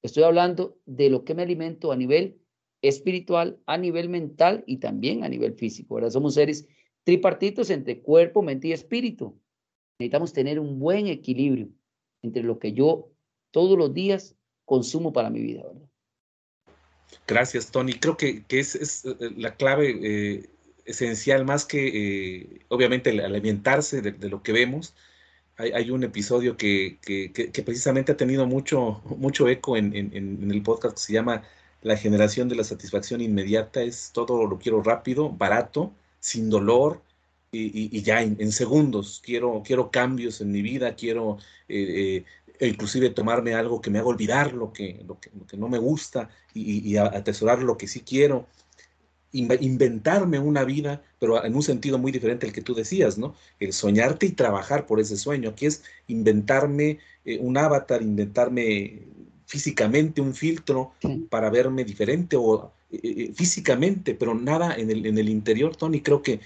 estoy 0.03 0.23
hablando 0.23 0.79
de 0.87 1.11
lo 1.11 1.25
que 1.25 1.35
me 1.35 1.43
alimento 1.43 1.93
a 1.93 1.97
nivel 1.97 2.41
espiritual, 2.83 3.61
a 3.67 3.77
nivel 3.77 4.09
mental 4.09 4.65
y 4.67 4.79
también 4.79 5.23
a 5.23 5.29
nivel 5.29 5.55
físico. 5.55 5.95
Ahora 5.95 6.11
somos 6.11 6.35
seres 6.35 6.67
tripartitos 7.05 7.71
entre 7.71 8.01
cuerpo, 8.01 8.43
mente 8.43 8.69
y 8.69 8.73
espíritu. 8.73 9.39
Necesitamos 9.99 10.33
tener 10.33 10.59
un 10.59 10.79
buen 10.79 11.07
equilibrio 11.07 11.69
entre 12.23 12.43
lo 12.43 12.59
que 12.59 12.73
yo 12.73 13.11
todos 13.51 13.77
los 13.77 13.93
días 13.93 14.37
consumo 14.65 15.13
para 15.13 15.31
mi 15.31 15.41
vida, 15.41 15.63
¿verdad? 15.67 15.91
Gracias, 17.27 17.71
Tony. 17.71 17.95
Creo 17.95 18.17
que, 18.17 18.45
que 18.45 18.61
es, 18.61 18.75
es, 18.75 19.05
eh, 19.05 19.31
la 19.37 19.55
clave 19.57 19.99
eh, 20.03 20.51
esencial, 20.85 21.45
más 21.45 21.65
que 21.65 21.89
eh, 21.89 22.61
obviamente 22.69 23.11
alimentarse 23.11 24.01
de, 24.03 24.29
lo 24.29 24.43
que 24.43 24.53
vemos. 24.53 24.95
Hay, 25.57 25.73
hay 25.73 25.91
un 25.91 26.05
episodio 26.05 26.57
que, 26.57 26.99
que, 27.03 27.33
que, 27.33 27.63
precisamente 27.63 28.13
ha 28.13 28.17
tenido 28.17 28.47
mucho, 28.47 29.03
mucho 29.19 29.49
eco 29.49 29.77
en, 29.77 29.95
en, 29.95 30.15
en, 30.15 30.51
el 30.51 30.63
podcast 30.63 30.97
que 30.97 31.03
se 31.03 31.13
llama 31.13 31.43
La 31.83 31.97
generación 31.97 32.49
de 32.49 32.57
la 32.57 32.65
satisfacción 32.65 33.21
inmediata. 33.21 33.83
Es 33.83 34.11
todo 34.13 34.47
lo 34.47 34.59
quiero 34.59 34.83
rápido, 34.83 35.31
barato, 35.31 35.93
sin 36.21 36.51
dolor. 36.51 37.03
Y, 37.53 38.01
ya 38.03 38.23
en, 38.23 38.53
segundos 38.53 39.21
quiero, 39.25 39.63
quiero 39.65 39.91
cambios 39.91 40.41
en 40.41 40.53
mi 40.53 40.63
vida, 40.63 40.95
quiero 40.95 41.39
e 42.61 42.69
inclusive 42.69 43.11
tomarme 43.11 43.55
algo 43.55 43.81
que 43.81 43.91
me 43.91 43.99
haga 43.99 44.09
olvidar 44.09 44.53
lo 44.53 44.73
que, 44.73 45.03
lo 45.09 45.19
que, 45.19 45.57
no 45.57 45.69
me 45.69 45.79
gusta 45.79 46.29
y, 46.53 46.97
atesorar 46.97 47.63
lo 47.63 47.79
que 47.79 47.89
sí 47.89 48.01
quiero, 48.01 48.47
inventarme 49.33 50.39
una 50.39 50.65
vida, 50.65 51.03
pero 51.19 51.43
en 51.43 51.55
un 51.55 51.63
sentido 51.63 51.97
muy 51.97 52.13
diferente 52.13 52.47
al 52.47 52.53
que 52.53 52.61
tú 52.61 52.75
decías, 52.75 53.17
¿no? 53.17 53.35
El 53.61 53.73
soñarte 53.73 54.27
y 54.27 54.33
trabajar 54.33 54.87
por 54.87 55.01
ese 55.01 55.17
sueño. 55.17 55.51
Aquí 55.51 55.67
es 55.67 55.85
inventarme 56.09 56.99
eh, 57.25 57.39
un 57.41 57.57
avatar, 57.57 58.03
inventarme 58.03 59.07
físicamente 59.51 60.21
un 60.21 60.33
filtro 60.33 60.93
para 61.29 61.51
verme 61.51 61.85
diferente 61.85 62.37
o 62.37 62.71
eh, 62.93 63.01
eh, 63.03 63.33
físicamente, 63.35 64.15
pero 64.15 64.35
nada 64.35 64.77
en 64.77 64.91
el, 64.91 65.05
en 65.07 65.19
el 65.19 65.29
interior, 65.29 65.75
Tony. 65.75 66.01
Creo 66.01 66.23
que 66.23 66.41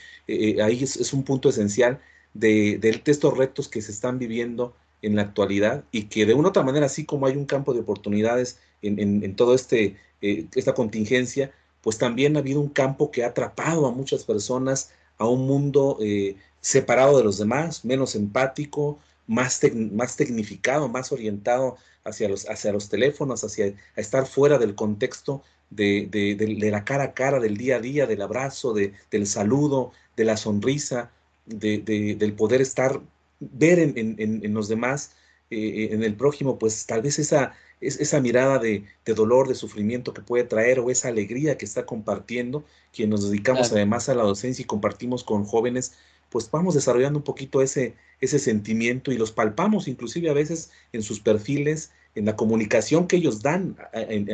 ahí 0.63 0.83
es, 0.83 1.13
un 1.13 1.23
punto 1.23 1.51
esencial 1.51 2.01
de, 2.33 2.79
de, 2.79 3.03
estos 3.05 3.37
retos 3.37 3.69
que 3.69 3.83
se 3.83 3.93
están 3.93 4.19
viviendo 4.19 4.75
en 5.03 5.17
la 5.17 5.23
actualidad 5.23 5.85
y 5.93 6.05
que 6.05 6.25
de 6.25 6.35
una 6.35 6.49
u 6.49 6.51
otra 6.51 6.63
manera, 6.63 6.87
así 6.87 7.05
como 7.05 7.27
hay 7.27 7.37
un 7.37 7.45
campo 7.45 7.75
de 7.75 7.81
oportunidades 7.81 8.59
en, 8.83 9.23
en, 9.23 9.37
todo 9.37 9.55
este, 9.55 9.97
eh, 10.23 10.47
esta 10.55 10.75
contingencia, 10.75 11.53
pues 11.83 11.99
también 11.99 12.37
ha 12.37 12.41
habido 12.41 12.61
un 12.61 12.69
campo 12.69 13.11
que 13.11 13.25
ha 13.25 13.29
atrapado 13.29 13.87
a 13.87 13.93
muchas 13.93 14.25
personas 14.25 14.91
a 15.19 15.29
un 15.29 15.47
mundo 15.47 15.99
eh, 16.01 16.37
separado 16.61 17.19
de 17.19 17.25
los 17.25 17.39
demás, 17.39 17.85
menos 17.85 18.15
empático, 18.15 18.99
más, 19.27 19.61
más 19.93 20.17
tecnificado, 20.17 20.89
más 20.89 21.13
orientado 21.13 21.77
hacia 22.05 22.29
los, 22.29 22.49
hacia 22.49 22.73
los 22.73 22.89
teléfonos, 22.89 23.45
hacia 23.45 23.75
a 23.97 24.01
estar 24.01 24.27
fuera 24.27 24.59
del 24.59 24.75
contexto 24.75 25.43
de, 25.71 26.07
de, 26.11 26.35
de, 26.35 26.71
la 26.71 26.85
cara 26.85 27.05
a 27.05 27.15
cara, 27.15 27.41
del 27.41 27.57
día 27.57 27.77
a 27.77 27.81
día, 27.81 28.07
del 28.07 28.23
abrazo, 28.23 28.75
de, 28.75 28.93
del 29.11 29.27
saludo, 29.27 29.93
de 30.17 30.25
la 30.25 30.37
sonrisa, 30.37 31.11
del 31.47 32.35
poder 32.37 32.61
estar 32.61 33.01
ver 33.41 33.79
en, 33.79 34.55
los 34.55 34.69
demás, 34.69 35.13
eh, 35.51 35.89
en 35.91 36.03
el 36.03 36.15
prójimo, 36.15 36.59
pues 36.59 36.87
tal 36.87 37.03
vez 37.03 37.19
esa, 37.19 37.55
esa 37.81 38.21
mirada 38.21 38.59
de, 38.59 38.85
dolor, 39.05 39.49
de 39.49 39.55
sufrimiento 39.55 40.15
que 40.15 40.23
puede 40.23 40.45
traer 40.45 40.81
o 40.81 40.91
esa 40.91 41.09
alegría 41.09 41.59
que 41.59 41.65
está 41.65 41.85
compartiendo, 41.85 42.65
quien 42.93 43.11
nos 43.11 43.29
dedicamos 43.29 43.73
además 43.73 44.09
a 44.09 44.15
la 44.15 44.23
docencia 44.23 44.63
y 44.63 44.67
compartimos 44.67 45.25
con 45.25 45.45
jóvenes, 45.45 45.95
pues 46.35 46.51
vamos 46.51 46.75
desarrollando 46.75 47.21
un 47.21 47.25
poquito 47.25 47.63
ese, 47.63 47.95
ese 48.21 48.41
sentimiento 48.41 49.13
y 49.13 49.17
los 49.17 49.31
palpamos 49.31 49.87
inclusive 49.87 50.29
a 50.31 50.33
veces 50.33 50.73
en 50.93 51.05
sus 51.05 51.21
perfiles, 51.21 51.93
en 52.17 52.25
la 52.25 52.35
comunicación 52.35 53.07
que 53.07 53.15
ellos 53.15 53.41
dan 53.41 53.77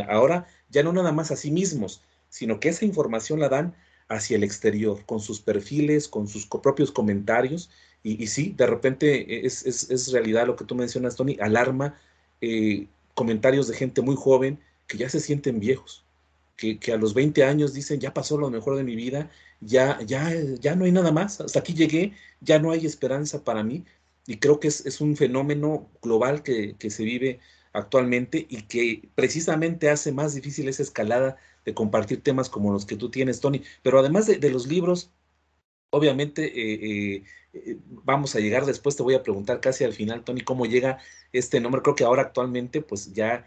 ahora, 0.09 0.47
ya 0.71 0.83
no 0.83 0.95
nada 0.95 1.13
más 1.13 1.31
a 1.31 1.37
sí 1.37 1.51
mismos, 1.51 2.03
sino 2.31 2.59
que 2.59 2.71
esa 2.71 2.87
información 2.87 3.39
la 3.39 3.51
dan 3.51 3.75
hacia 4.09 4.39
el 4.39 4.45
exterior, 4.45 5.05
con 5.05 5.21
sus 5.21 5.43
perfiles, 5.43 6.09
con 6.09 6.27
sus 6.27 6.47
propios 6.47 6.91
comentarios. 6.91 7.69
Y, 8.03 8.29
sí, 8.29 8.55
de 8.57 8.67
repente 8.67 9.45
es, 9.45 9.67
es, 9.67 9.91
es, 9.91 10.11
realidad 10.11 10.47
lo 10.47 10.57
que 10.57 10.65
tú 10.65 10.75
mencionas, 10.75 11.17
Tony, 11.17 11.37
alarma 11.39 12.01
eh, 12.41 12.87
comentarios 13.13 13.69
de 13.69 13.77
gente 13.77 14.01
muy 14.01 14.17
joven 14.17 14.59
que 14.87 14.97
ya 14.97 15.11
se 15.11 15.21
sienten 15.21 15.61
viejos, 15.61 16.03
que, 16.61 16.93
a 16.93 16.97
los 16.97 17.15
20 17.15 17.45
años 17.45 17.73
dicen, 17.75 18.01
ya 18.01 18.15
pasó 18.15 18.39
lo 18.39 18.51
mejor 18.51 18.77
de 18.77 18.85
mi 18.85 18.95
vida, 18.97 19.31
ya, 19.61 20.01
ya, 20.03 20.33
ya 20.61 20.77
no 20.77 20.85
hay 20.85 20.93
nada 20.93 21.13
más, 21.13 21.41
hasta 21.41 21.61
aquí 21.61 21.75
llegué, 21.75 22.15
ya 22.41 22.59
no 22.59 22.71
hay 22.73 22.87
esperanza 22.87 23.45
para 23.45 23.63
mí. 23.63 23.85
Y 24.27 24.39
creo 24.39 24.61
que 24.61 24.69
es, 24.69 24.87
es 24.87 25.01
un 25.01 25.17
fenómeno 25.17 25.91
global 26.03 26.43
que, 26.43 26.77
que, 26.79 26.91
se 26.91 27.05
vive 27.05 27.41
actualmente 27.73 28.47
y 28.49 28.63
que 28.63 29.09
precisamente 29.15 29.91
hace 29.91 30.13
más 30.13 30.35
difícil 30.35 30.69
esa 30.69 30.83
escalada 30.83 31.37
de 31.65 31.75
compartir 31.75 32.23
temas 32.23 32.49
como 32.49 32.73
los 32.73 32.87
que 32.87 32.97
tú 32.97 33.11
tienes, 33.11 33.41
Tony. 33.41 33.63
Pero 33.83 33.99
además 33.99 34.27
de, 34.27 34.37
de 34.37 34.51
los 34.51 34.67
libros, 34.67 35.11
obviamente 35.91 36.45
eh, 36.47 37.17
eh, 37.17 37.25
eh, 37.53 37.79
vamos 38.05 38.35
a 38.37 38.41
llegar 38.41 38.65
después, 38.67 38.97
te 38.97 39.03
voy 39.03 39.15
a 39.15 39.23
preguntar 39.23 39.61
casi 39.61 39.85
al 39.85 39.93
final, 39.93 40.25
Tony, 40.25 40.41
cómo 40.43 40.67
llega 40.67 40.99
este 41.33 41.61
nombre. 41.61 41.83
Creo 41.83 41.95
que 41.97 42.05
ahora 42.05 42.23
actualmente, 42.23 42.81
pues 42.83 43.13
ya 43.13 43.47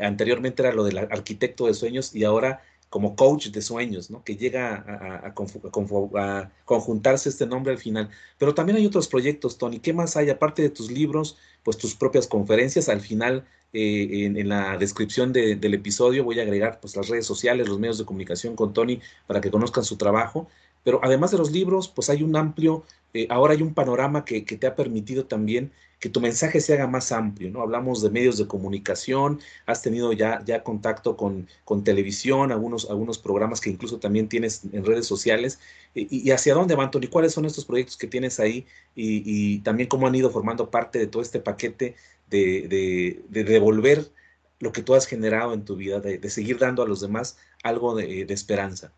anteriormente 0.00 0.62
era 0.62 0.72
lo 0.72 0.84
del 0.84 0.98
arquitecto 0.98 1.66
de 1.66 1.74
sueños 1.74 2.14
y 2.14 2.24
ahora 2.24 2.62
como 2.92 3.16
coach 3.16 3.46
de 3.46 3.62
sueños, 3.62 4.10
¿no? 4.10 4.22
Que 4.22 4.36
llega 4.36 4.84
a, 5.24 5.32
conjuntarse 5.34 7.30
este 7.30 7.46
nombre 7.46 7.72
al 7.72 7.78
final. 7.78 8.10
Pero 8.36 8.54
también 8.54 8.76
hay 8.76 8.84
otros 8.84 9.08
proyectos, 9.08 9.56
Tony. 9.56 9.80
¿Qué 9.80 9.94
más 9.94 10.14
hay? 10.18 10.28
Aparte 10.28 10.60
de 10.60 10.68
tus 10.68 10.90
libros, 10.90 11.38
pues 11.62 11.78
tus 11.78 11.94
propias 11.94 12.26
conferencias. 12.26 12.90
Al 12.90 13.00
final, 13.00 13.46
eh, 13.72 14.26
en, 14.36 14.46
la 14.46 14.76
descripción 14.76 15.32
del 15.32 15.72
episodio 15.72 16.22
voy 16.22 16.38
a 16.38 16.42
agregar 16.42 16.80
pues 16.80 16.94
las 16.94 17.08
redes 17.08 17.24
sociales, 17.24 17.66
los 17.66 17.78
medios 17.78 17.96
de 17.96 18.04
comunicación 18.04 18.54
con 18.56 18.74
Tony 18.74 19.00
para 19.26 19.40
que 19.40 19.50
conozcan 19.50 19.84
su 19.84 19.96
trabajo. 19.96 20.48
Pero 20.84 21.00
además 21.02 21.30
de 21.30 21.38
los 21.38 21.50
libros, 21.50 21.88
pues 21.88 22.10
hay 22.10 22.22
un 22.22 22.36
amplio, 22.36 22.84
eh, 23.14 23.26
ahora 23.30 23.54
hay 23.54 23.62
un 23.62 23.72
panorama 23.72 24.26
que, 24.26 24.44
que 24.44 24.58
te 24.58 24.66
ha 24.66 24.76
permitido 24.76 25.24
también 25.24 25.72
que 26.02 26.08
tu 26.08 26.20
mensaje 26.20 26.60
se 26.60 26.74
haga 26.74 26.88
más 26.88 27.12
amplio, 27.12 27.48
¿no? 27.52 27.62
Hablamos 27.62 28.02
de 28.02 28.10
medios 28.10 28.36
de 28.36 28.48
comunicación, 28.48 29.38
has 29.66 29.82
tenido 29.82 30.12
ya, 30.12 30.42
ya 30.44 30.64
contacto 30.64 31.16
con, 31.16 31.46
con 31.64 31.84
televisión, 31.84 32.50
algunos, 32.50 32.90
algunos 32.90 33.18
programas 33.18 33.60
que 33.60 33.70
incluso 33.70 34.00
también 34.00 34.28
tienes 34.28 34.64
en 34.72 34.84
redes 34.84 35.06
sociales. 35.06 35.60
¿Y, 35.94 36.32
hacia 36.32 36.54
dónde 36.54 36.74
van, 36.74 36.90
Tony? 36.90 37.06
¿Cuáles 37.06 37.32
son 37.32 37.44
estos 37.44 37.64
proyectos 37.64 37.96
que 37.96 38.08
tienes 38.08 38.40
ahí? 38.40 38.66
Y, 38.96 39.60
también 39.60 39.88
cómo 39.88 40.08
han 40.08 40.14
ido 40.16 40.28
formando 40.30 40.70
parte 40.70 40.98
de 40.98 41.06
todo 41.06 41.22
este 41.22 41.38
paquete 41.38 41.94
de, 42.28 43.22
devolver 43.30 44.10
lo 44.58 44.72
que 44.72 44.82
tú 44.82 44.96
has 44.96 45.06
generado 45.06 45.54
en 45.54 45.64
tu 45.64 45.76
vida, 45.76 46.00
de, 46.00 46.30
seguir 46.30 46.58
dando 46.58 46.82
a 46.82 46.88
los 46.88 47.00
demás 47.00 47.38
algo 47.62 47.94
de 47.94 48.26
esperanza. 48.28 48.92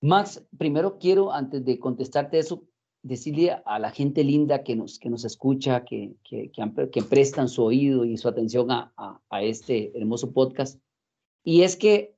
Max, 0.00 0.42
primero 0.56 0.98
quiero, 0.98 1.34
antes 1.34 1.62
de 1.66 1.78
contestarte 1.78 2.38
eso, 2.38 2.64
decirle 3.02 3.56
a 3.64 3.78
la 3.78 3.90
gente 3.90 4.24
linda 4.24 4.62
que 4.62 4.76
nos, 4.76 4.98
que 4.98 5.08
nos 5.08 5.24
escucha, 5.24 5.84
que, 5.84 6.14
que, 6.22 6.50
que, 6.50 7.02
prestan 7.02 7.48
su 7.48 7.64
oído 7.64 8.04
y 8.04 8.16
su 8.16 8.28
atención 8.28 8.70
a, 8.70 8.92
a, 8.96 9.42
este 9.42 9.96
hermoso 9.98 10.32
podcast. 10.32 10.80
Y 11.42 11.62
es 11.62 11.76
que 11.76 12.14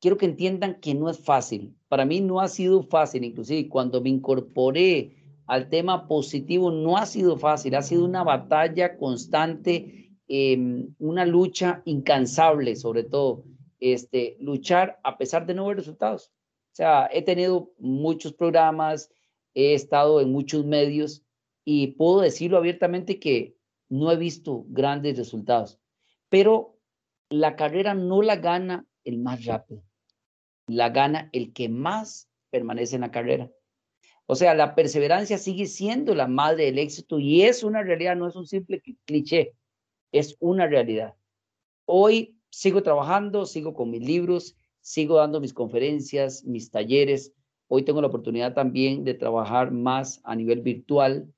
quiero 0.00 0.18
que 0.18 0.26
entiendan 0.26 0.78
que 0.80 0.94
no 0.94 1.08
es 1.08 1.18
fácil. 1.18 1.74
Para 1.88 2.04
mí 2.04 2.20
no 2.20 2.40
ha 2.40 2.48
sido 2.48 2.82
fácil, 2.82 3.24
inclusive 3.24 3.68
cuando 3.68 4.00
me 4.00 4.10
incorporé 4.10 5.16
al 5.46 5.68
tema 5.68 6.08
positivo, 6.08 6.70
no 6.70 6.96
ha 6.96 7.06
sido 7.06 7.38
fácil, 7.38 7.74
ha 7.76 7.82
sido 7.82 8.04
una 8.04 8.24
batalla 8.24 8.98
constante, 8.98 10.10
em, 10.28 10.94
una 10.98 11.24
lucha 11.24 11.82
incansable, 11.84 12.74
sobre 12.76 13.04
todo, 13.04 13.44
este, 13.78 14.36
luchar 14.40 14.98
a 15.04 15.16
pesar 15.16 15.46
de 15.46 15.54
no 15.54 15.66
ver 15.66 15.76
resultados. 15.78 16.32
O 16.72 16.76
sea, 16.76 17.08
he 17.12 17.22
tenido 17.22 17.70
muchos 17.78 18.32
programas, 18.32 19.10
he 19.56 19.72
estado 19.72 20.20
en 20.20 20.30
muchos 20.30 20.66
medios 20.66 21.24
y 21.64 21.88
puedo 21.88 22.20
decirlo 22.20 22.58
abiertamente 22.58 23.18
que 23.18 23.56
no 23.88 24.12
he 24.12 24.16
visto 24.16 24.66
grandes 24.68 25.16
resultados, 25.16 25.80
pero 26.28 26.78
la 27.30 27.56
carrera 27.56 27.94
no 27.94 28.20
la 28.20 28.36
gana 28.36 28.86
el 29.02 29.18
más 29.18 29.46
rápido, 29.46 29.82
la 30.68 30.90
gana 30.90 31.30
el 31.32 31.54
que 31.54 31.70
más 31.70 32.28
permanece 32.50 32.96
en 32.96 33.00
la 33.00 33.10
carrera. 33.10 33.50
O 34.26 34.34
sea, 34.34 34.54
la 34.54 34.74
perseverancia 34.74 35.38
sigue 35.38 35.66
siendo 35.66 36.14
la 36.14 36.26
madre 36.26 36.66
del 36.66 36.78
éxito 36.78 37.18
y 37.18 37.42
es 37.42 37.64
una 37.64 37.82
realidad, 37.82 38.14
no 38.14 38.28
es 38.28 38.36
un 38.36 38.46
simple 38.46 38.82
cliché, 39.06 39.54
es 40.12 40.36
una 40.38 40.66
realidad. 40.66 41.14
Hoy 41.86 42.36
sigo 42.50 42.82
trabajando, 42.82 43.46
sigo 43.46 43.72
con 43.72 43.90
mis 43.90 44.02
libros, 44.02 44.56
sigo 44.80 45.16
dando 45.16 45.40
mis 45.40 45.54
conferencias, 45.54 46.44
mis 46.44 46.70
talleres, 46.70 47.32
Hoy 47.68 47.84
tengo 47.84 48.00
la 48.00 48.06
oportunidad 48.06 48.54
también 48.54 49.04
de 49.04 49.14
trabajar 49.14 49.72
más 49.72 50.20
a 50.24 50.36
nivel 50.36 50.60
virtual, 50.60 51.32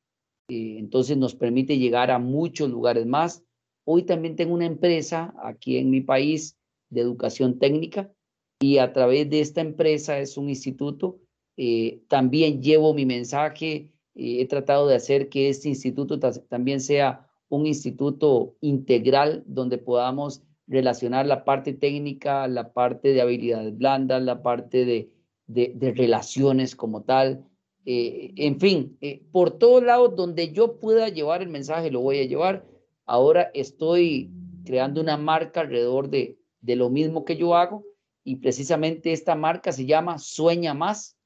eh, 0.49 0.77
entonces 0.79 1.17
nos 1.17 1.35
permite 1.35 1.79
llegar 1.79 2.11
a 2.11 2.19
muchos 2.19 2.71
lugares 2.71 3.07
más. 3.07 3.45
Hoy 3.85 4.03
también 4.03 4.37
tengo 4.37 4.55
una 4.55 4.67
empresa 4.67 5.35
aquí 5.43 5.79
en 5.79 5.91
mi 5.91 6.01
país 6.01 6.59
de 6.91 7.01
educación 7.01 7.59
técnica 7.59 8.13
y 8.61 8.79
a 8.79 8.93
través 8.93 9.31
de 9.31 9.41
esta 9.41 9.61
empresa 9.61 10.19
es 10.19 10.37
un 10.37 10.49
instituto. 10.49 11.21
Eh, 11.57 12.03
también 12.09 12.63
llevo 12.63 12.95
mi 12.95 13.07
mensaje, 13.07 13.91
eh, 14.15 14.41
he 14.41 14.47
tratado 14.47 14.87
de 14.87 14.97
hacer 14.97 15.29
que 15.29 15.49
este 15.49 15.69
instituto 15.69 16.19
también 16.19 16.81
sea 16.81 17.27
un 17.49 17.67
instituto 17.67 18.57
integral 18.61 19.43
donde 19.47 19.79
podamos 19.79 20.43
relacionar 20.67 21.27
la 21.27 21.45
parte 21.45 21.73
técnica, 21.73 22.47
la 22.47 22.73
parte 22.73 23.15
de 23.15 23.23
habilidades 23.23 23.77
blandas, 23.77 24.23
la 24.23 24.43
parte 24.43 24.85
de 24.85 25.11
de, 25.49 25.93
relaciones 25.97 26.77
como 26.77 27.03
tal. 27.03 27.45
Eh, 27.85 28.33
en 28.37 28.61
fin, 28.61 28.97
eh, 29.01 29.23
por 29.33 29.59
todos 29.59 29.83
lados 29.83 30.15
donde 30.15 30.53
yo 30.53 30.79
pueda 30.79 31.09
llevar 31.09 31.43
el 31.43 31.49
mensaje, 31.49 31.91
lo 31.91 32.01
voy 32.01 32.21
a 32.21 32.27
llevar. 32.27 32.67
Ahora 33.07 33.51
estoy 33.55 34.31
creando 34.65 35.01
una 35.01 35.17
marca 35.17 35.63
alrededor 35.63 36.11
de, 36.11 36.39
de 36.61 36.77
lo 36.77 36.91
mismo 36.91 37.25
que 37.25 37.37
yo 37.37 37.57
hago 37.57 37.85
y 38.23 38.37
precisamente 38.37 39.13
esta 39.13 39.35
marca 39.35 39.73
se 39.73 39.87
llama 39.87 40.19
Sueña 40.19 40.75
Más. 40.75 41.17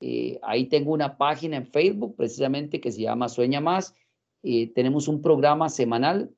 Eh, 0.00 0.38
ahí 0.42 0.66
tengo 0.66 0.92
una 0.92 1.16
página 1.16 1.56
en 1.56 1.66
Facebook 1.66 2.14
precisamente 2.16 2.80
que 2.80 2.92
se 2.92 3.00
llama 3.00 3.28
Sueña 3.28 3.60
Más. 3.60 3.94
tenemos 4.74 5.08
un 5.08 5.22
programa 5.22 5.68
semanal 5.68 6.30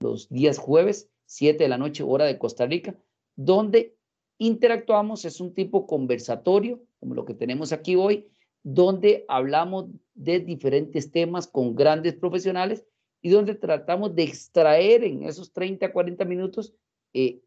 los 0.00 0.28
días 0.28 0.58
jueves, 0.58 1.10
7 1.26 1.62
de 1.62 1.68
la 1.68 1.76
noche, 1.76 2.04
hora 2.04 2.24
de 2.24 2.38
Costa 2.38 2.66
Rica, 2.66 2.96
donde 3.36 3.97
interactuamos, 4.38 5.24
es 5.24 5.40
un 5.40 5.52
tipo 5.52 5.86
conversatorio, 5.86 6.80
como 7.00 7.14
lo 7.14 7.24
que 7.24 7.34
tenemos 7.34 7.72
aquí 7.72 7.96
hoy, 7.96 8.28
donde 8.62 9.24
hablamos 9.28 9.86
de 10.14 10.40
diferentes 10.40 11.10
temas 11.10 11.46
con 11.46 11.74
grandes 11.74 12.14
profesionales 12.14 12.84
y 13.20 13.30
donde 13.30 13.54
tratamos 13.54 14.14
de 14.14 14.24
extraer 14.24 15.04
en 15.04 15.24
esos 15.24 15.52
30, 15.52 15.92
40 15.92 16.24
minutos 16.24 16.74
eh, 17.12 17.40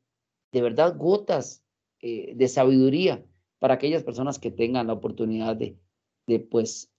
de 0.52 0.62
verdad 0.62 0.98
gotas 0.98 1.64
eh, 2.02 2.34
de 2.36 2.48
sabiduría 2.48 3.24
para 3.60 3.76
aquellas 3.76 4.04
personas 4.04 4.40
que 4.40 4.52
tengan 4.52 4.88
la 4.88 4.94
oportunidad 4.94 5.56
de, 5.56 5.78
de, 6.28 6.40
pues, 6.40 6.92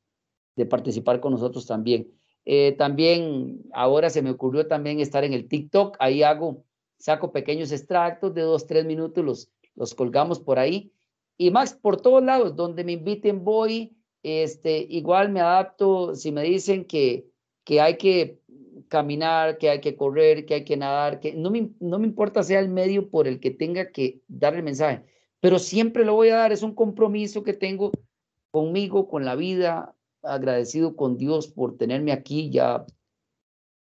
de 0.56 0.66
participar 0.66 1.20
con 1.20 1.32
nosotros 1.32 1.66
también. 1.66 2.10
Eh, 2.44 2.72
también 2.72 3.62
ahora 3.72 4.10
se 4.10 4.22
me 4.22 4.30
ocurrió 4.30 4.66
también 4.66 5.00
estar 5.00 5.24
en 5.24 5.32
el 5.32 5.48
TikTok, 5.48 5.96
ahí 6.00 6.22
hago, 6.22 6.64
saco 6.98 7.32
pequeños 7.32 7.72
extractos 7.72 8.34
de 8.34 8.42
dos, 8.42 8.66
tres 8.66 8.84
minutos, 8.84 9.24
los, 9.24 9.51
los 9.74 9.94
colgamos 9.94 10.40
por 10.40 10.58
ahí. 10.58 10.92
Y 11.38 11.50
Max, 11.50 11.74
por 11.74 12.00
todos 12.00 12.22
lados, 12.22 12.56
donde 12.56 12.84
me 12.84 12.92
inviten 12.92 13.44
voy, 13.44 13.96
este, 14.22 14.86
igual 14.88 15.30
me 15.30 15.40
adapto, 15.40 16.14
si 16.14 16.30
me 16.32 16.42
dicen 16.42 16.84
que, 16.84 17.26
que 17.64 17.80
hay 17.80 17.96
que 17.96 18.40
caminar, 18.88 19.58
que 19.58 19.70
hay 19.70 19.80
que 19.80 19.96
correr, 19.96 20.44
que 20.44 20.54
hay 20.54 20.64
que 20.64 20.76
nadar, 20.76 21.20
que 21.20 21.32
no 21.34 21.50
me, 21.50 21.70
no 21.80 21.98
me 21.98 22.06
importa 22.06 22.42
sea 22.42 22.60
el 22.60 22.68
medio 22.68 23.10
por 23.10 23.26
el 23.26 23.40
que 23.40 23.50
tenga 23.50 23.90
que 23.90 24.20
dar 24.28 24.54
el 24.54 24.62
mensaje, 24.62 25.04
pero 25.40 25.58
siempre 25.58 26.04
lo 26.04 26.14
voy 26.14 26.28
a 26.28 26.36
dar, 26.36 26.52
es 26.52 26.62
un 26.62 26.74
compromiso 26.74 27.42
que 27.42 27.54
tengo 27.54 27.90
conmigo, 28.52 29.08
con 29.08 29.24
la 29.24 29.34
vida, 29.34 29.96
agradecido 30.22 30.94
con 30.94 31.16
Dios 31.16 31.48
por 31.48 31.76
tenerme 31.76 32.12
aquí. 32.12 32.50
Ya 32.50 32.86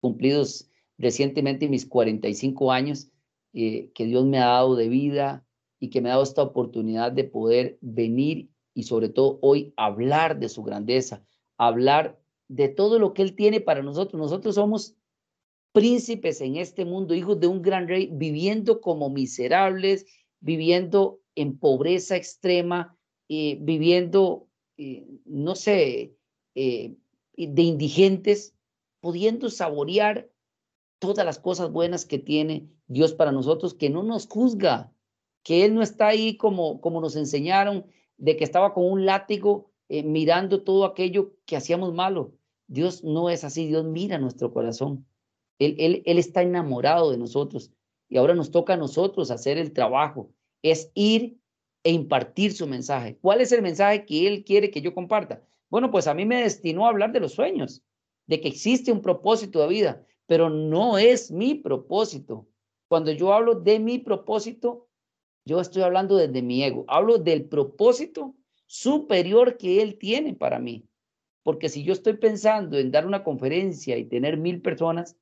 cumplidos 0.01 0.71
recientemente 0.99 1.69
mis 1.69 1.87
45 1.87 2.71
años 2.71 3.11
eh, 3.53 3.91
que 3.95 4.05
Dios 4.05 4.25
me 4.25 4.39
ha 4.39 4.47
dado 4.47 4.77
de 4.77 4.89
vida, 4.89 5.45
y 5.83 5.91
que 5.91 6.01
me 6.01 6.11
ha 6.11 6.13
dado 6.13 6.23
esta 6.23 6.43
oportunidad 6.45 7.11
de 7.11 7.25
poder 7.25 7.77
venir 7.81 8.49
y 8.73 8.85
sobre 8.85 9.09
todo 9.09 9.41
hoy 9.43 9.75
hablar 9.77 10.39
de 10.39 10.49
su 10.49 10.63
grandeza, 10.63 11.25
hablar 11.59 12.21
de 12.47 12.69
todo 12.69 13.01
lo 13.01 13.15
que 13.15 13.23
Él 13.23 13.35
tiene 13.35 13.61
para 13.61 13.83
nosotros. 13.83 14.23
Nosotros 14.23 14.55
somos 14.55 14.95
príncipes 15.73 16.41
en 16.41 16.55
este 16.55 16.85
mundo, 16.85 17.15
hijos 17.15 17.41
de 17.41 17.49
un 17.49 17.63
gran 17.63 17.89
rey, 17.89 18.09
viviendo 18.13 18.81
como 18.81 19.11
miserables, 19.11 20.07
viviendo 20.39 21.21
en 21.35 21.59
pobreza 21.59 22.15
extrema, 22.15 22.97
eh, 23.29 23.59
viviendo, 23.61 24.47
eh, 24.77 25.05
no 25.25 25.57
sé, 25.57 26.15
eh, 26.55 26.95
de 27.37 27.63
indigentes, 27.63 28.55
pudiendo 29.01 29.51
saborear 29.51 30.31
todas 31.01 31.27
las 31.27 31.41
cosas 31.41 31.73
buenas 31.73 32.07
que 32.07 32.21
tiene 32.21 32.69
Dios 32.87 33.15
para 33.15 33.33
nosotros, 33.33 33.75
que 33.75 33.91
no 33.91 34.05
nos 34.05 34.29
juzga, 34.29 34.93
que 35.43 35.65
Él 35.65 35.75
no 35.75 35.83
está 35.83 36.09
ahí 36.09 36.37
como, 36.37 36.81
como 36.81 37.01
nos 37.01 37.17
enseñaron, 37.17 37.87
de 38.17 38.37
que 38.37 38.45
estaba 38.45 38.75
con 38.75 38.85
un 38.85 39.07
látigo 39.07 39.71
eh, 39.89 40.03
mirando 40.03 40.63
todo 40.63 40.85
aquello 40.85 41.35
que 41.47 41.57
hacíamos 41.57 41.93
malo. 41.93 42.33
Dios 42.67 43.05
no 43.05 43.31
es 43.31 43.45
así, 43.45 43.67
Dios 43.67 43.85
mira 43.85 44.19
nuestro 44.19 44.53
corazón. 44.53 45.07
Él, 45.59 45.77
él, 45.79 46.03
él 46.07 46.19
está 46.19 46.43
enamorado 46.43 47.11
de 47.11 47.19
nosotros 47.19 47.73
y 48.09 48.17
ahora 48.17 48.35
nos 48.35 48.51
toca 48.51 48.75
a 48.75 48.77
nosotros 48.77 49.31
hacer 49.31 49.59
el 49.59 49.73
trabajo, 49.73 50.31
es 50.63 50.91
ir 50.95 51.39
e 51.85 51.93
impartir 51.93 52.53
su 52.53 52.67
mensaje. 52.67 53.17
¿Cuál 53.21 53.41
es 53.41 53.53
el 53.53 53.63
mensaje 53.63 54.05
que 54.05 54.29
Él 54.29 54.45
quiere 54.45 54.71
que 54.71 54.83
yo 54.83 54.95
comparta? 54.95 55.43
Bueno, 55.71 55.91
pues 55.91 56.07
a 56.07 56.15
mí 56.15 56.27
me 56.27 56.43
destinó 56.43 56.85
a 56.85 56.91
hablar 56.91 57.13
de 57.13 57.21
los 57.21 57.33
sueños, 57.33 57.83
de 58.27 58.41
que 58.41 58.49
existe 58.49 58.93
un 58.93 59.01
propósito 59.01 59.61
de 59.61 59.69
vida, 59.69 60.07
pero 60.27 60.51
no 60.51 60.99
es 60.99 61.31
mi 61.31 61.55
propósito. 61.55 62.47
Cuando 62.89 63.11
yo 63.11 63.33
hablo 63.33 63.55
de 63.55 63.79
mi 63.79 63.99
propósito, 63.99 64.89
yo 65.45 65.61
estoy 65.61 65.83
hablando 65.83 66.17
desde 66.17 66.43
mi 66.43 66.63
ego. 66.63 66.85
Hablo 66.89 67.19
del 67.19 67.45
propósito 67.49 68.37
superior 68.67 69.57
que 69.57 69.83
Él 69.83 69.99
tiene 69.99 70.35
para 70.35 70.59
mí. 70.59 70.87
Porque 71.43 71.69
si 71.69 71.83
yo 71.83 71.93
estoy 71.93 72.15
pensando 72.15 72.79
en 72.79 72.91
dar 72.91 73.07
una 73.07 73.25
conferencia 73.25 73.97
y 73.99 74.05
tener 74.05 74.37
mil 74.37 74.63
personas, 74.63 75.17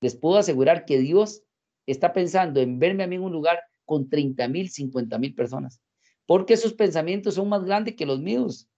les 0.00 0.14
puedo 0.14 0.38
asegurar 0.38 0.84
que 0.84 0.98
Dios 0.98 1.42
está 1.86 2.12
pensando 2.12 2.60
en 2.60 2.78
verme 2.78 3.02
a 3.02 3.06
mí 3.06 3.16
en 3.16 3.22
un 3.22 3.32
lugar 3.32 3.58
con 3.84 4.08
30 4.08 4.46
mil, 4.48 4.70
50 4.70 5.18
mil 5.18 5.34
personas, 5.34 5.80
porque 6.24 6.56
sus 6.56 6.74
pensamientos 6.74 7.34
son 7.34 7.48
más 7.48 7.64
grandes 7.64 7.96
que 7.96 8.06
los 8.06 8.20
míos 8.20 8.68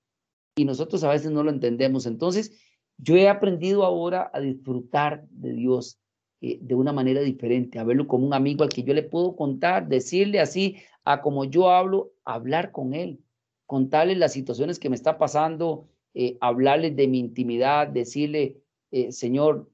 y 0.57 0.65
nosotros 0.65 1.05
a 1.05 1.11
veces 1.11 1.31
no 1.31 1.43
lo 1.43 1.51
entendemos. 1.51 2.07
Entonces, 2.07 2.59
yo 2.97 3.17
he 3.17 3.29
aprendido 3.29 3.85
ahora 3.85 4.31
a 4.33 4.41
disfrutar 4.41 5.27
de 5.29 5.53
Dios 5.53 6.01
eh, 6.45 6.59
de 6.61 6.75
una 6.75 6.93
manera 6.93 7.21
diferente, 7.21 7.79
a 7.79 7.85
verlo 7.85 8.09
como 8.09 8.27
un 8.27 8.35
amigo 8.35 8.65
al 8.65 8.69
que 8.69 8.83
yo 8.83 8.95
le 8.95 9.05
puedo 9.05 9.37
contar, 9.37 9.87
decirle 9.87 10.41
así, 10.41 10.77
a 11.05 11.23
como 11.23 11.45
yo 11.45 11.71
hablo, 11.71 12.15
hablar 12.25 12.73
con 12.73 12.95
él, 12.95 13.21
contarle 13.65 14.17
las 14.17 14.33
situaciones 14.33 14.81
que 14.81 14.91
me 14.91 14.97
está 14.97 15.19
pasando, 15.19 15.89
eh, 16.15 16.39
hablarle 16.41 16.91
de 16.91 17.07
mi 17.07 17.21
intimidad, 17.21 17.87
decirle, 17.87 18.61
eh, 18.91 19.13
Señor, 19.13 19.71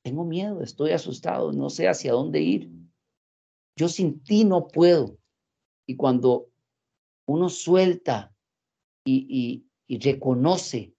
tengo 0.00 0.24
miedo, 0.24 0.62
estoy 0.62 0.92
asustado, 0.92 1.52
no 1.52 1.68
sé 1.68 1.86
hacia 1.86 2.12
dónde 2.12 2.40
ir. 2.40 2.70
Yo 3.76 3.86
sin 3.86 4.22
ti 4.22 4.46
no 4.46 4.68
puedo. 4.68 5.18
Y 5.84 5.96
cuando 5.96 6.48
uno 7.26 7.50
suelta 7.50 8.34
y, 9.04 9.66
y 9.86 9.98
reconoce 9.98 10.94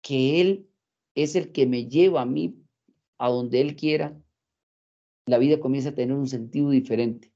que 0.00 0.40
Él 0.40 0.70
es 1.14 1.36
el 1.36 1.52
que 1.52 1.66
me 1.66 1.86
lleva 1.86 2.22
a 2.22 2.26
mí 2.26 2.59
a 3.20 3.28
donde 3.28 3.60
Él 3.60 3.76
quiera, 3.76 4.18
la 5.26 5.36
vida 5.36 5.60
comienza 5.60 5.90
a 5.90 5.94
tener 5.94 6.16
un 6.16 6.26
sentido 6.26 6.70
diferente. 6.70 7.32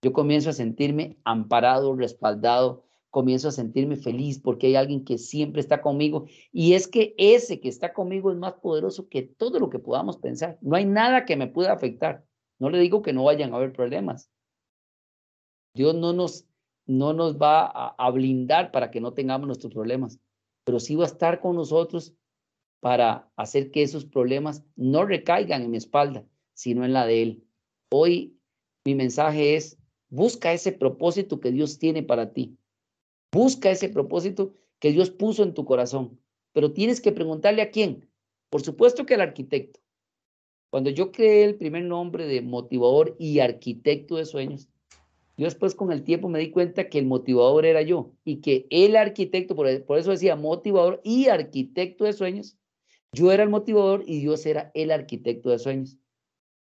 Yo 0.00 0.12
comienzo 0.12 0.50
a 0.50 0.52
sentirme 0.52 1.18
amparado, 1.24 1.96
respaldado, 1.96 2.84
comienzo 3.10 3.48
a 3.48 3.52
sentirme 3.52 3.96
feliz 3.96 4.38
porque 4.38 4.68
hay 4.68 4.76
alguien 4.76 5.04
que 5.04 5.18
siempre 5.18 5.60
está 5.60 5.82
conmigo 5.82 6.26
y 6.52 6.74
es 6.74 6.86
que 6.86 7.14
ese 7.18 7.60
que 7.60 7.68
está 7.68 7.92
conmigo 7.92 8.30
es 8.30 8.38
más 8.38 8.54
poderoso 8.54 9.08
que 9.08 9.22
todo 9.22 9.58
lo 9.58 9.68
que 9.68 9.80
podamos 9.80 10.16
pensar. 10.18 10.58
No 10.60 10.76
hay 10.76 10.84
nada 10.84 11.24
que 11.24 11.36
me 11.36 11.48
pueda 11.48 11.72
afectar. 11.72 12.24
No 12.60 12.70
le 12.70 12.78
digo 12.78 13.02
que 13.02 13.12
no 13.12 13.24
vayan 13.24 13.52
a 13.52 13.56
haber 13.56 13.72
problemas. 13.72 14.30
Dios 15.74 15.96
no 15.96 16.12
nos, 16.12 16.46
no 16.86 17.12
nos 17.14 17.36
va 17.36 17.66
a, 17.66 17.96
a 17.98 18.10
blindar 18.12 18.70
para 18.70 18.92
que 18.92 19.00
no 19.00 19.12
tengamos 19.12 19.48
nuestros 19.48 19.74
problemas, 19.74 20.20
pero 20.64 20.78
sí 20.78 20.94
va 20.94 21.02
a 21.02 21.08
estar 21.08 21.40
con 21.40 21.56
nosotros 21.56 22.14
para 22.80 23.30
hacer 23.36 23.70
que 23.70 23.82
esos 23.82 24.04
problemas 24.04 24.64
no 24.76 25.04
recaigan 25.04 25.62
en 25.62 25.70
mi 25.70 25.76
espalda, 25.76 26.24
sino 26.54 26.84
en 26.84 26.92
la 26.92 27.06
de 27.06 27.22
Él. 27.22 27.44
Hoy 27.90 28.38
mi 28.84 28.94
mensaje 28.94 29.56
es, 29.56 29.78
busca 30.08 30.52
ese 30.52 30.72
propósito 30.72 31.40
que 31.40 31.50
Dios 31.50 31.78
tiene 31.78 32.02
para 32.02 32.32
ti. 32.32 32.56
Busca 33.32 33.70
ese 33.70 33.88
propósito 33.88 34.54
que 34.78 34.92
Dios 34.92 35.10
puso 35.10 35.42
en 35.42 35.54
tu 35.54 35.64
corazón. 35.64 36.20
Pero 36.52 36.72
tienes 36.72 37.00
que 37.00 37.12
preguntarle 37.12 37.62
a 37.62 37.70
quién. 37.70 38.08
Por 38.50 38.62
supuesto 38.62 39.04
que 39.04 39.14
al 39.14 39.20
arquitecto. 39.20 39.80
Cuando 40.70 40.90
yo 40.90 41.10
creé 41.12 41.44
el 41.44 41.56
primer 41.56 41.84
nombre 41.84 42.26
de 42.26 42.42
motivador 42.42 43.16
y 43.18 43.40
arquitecto 43.40 44.16
de 44.16 44.24
sueños, 44.24 44.68
yo 45.36 45.44
después 45.44 45.74
con 45.74 45.92
el 45.92 46.02
tiempo 46.02 46.28
me 46.28 46.38
di 46.38 46.50
cuenta 46.50 46.88
que 46.88 46.98
el 46.98 47.06
motivador 47.06 47.66
era 47.66 47.82
yo 47.82 48.12
y 48.24 48.40
que 48.40 48.66
el 48.70 48.96
arquitecto, 48.96 49.54
por, 49.54 49.68
eso 49.68 50.10
decía 50.10 50.34
motivador 50.34 51.00
y 51.04 51.28
arquitecto 51.28 52.04
de 52.04 52.14
sueños, 52.14 52.56
yo 53.12 53.32
era 53.32 53.42
el 53.42 53.48
motivador 53.48 54.04
y 54.06 54.20
Dios 54.20 54.46
era 54.46 54.70
el 54.74 54.90
arquitecto 54.90 55.50
de 55.50 55.58
sueños. 55.58 55.98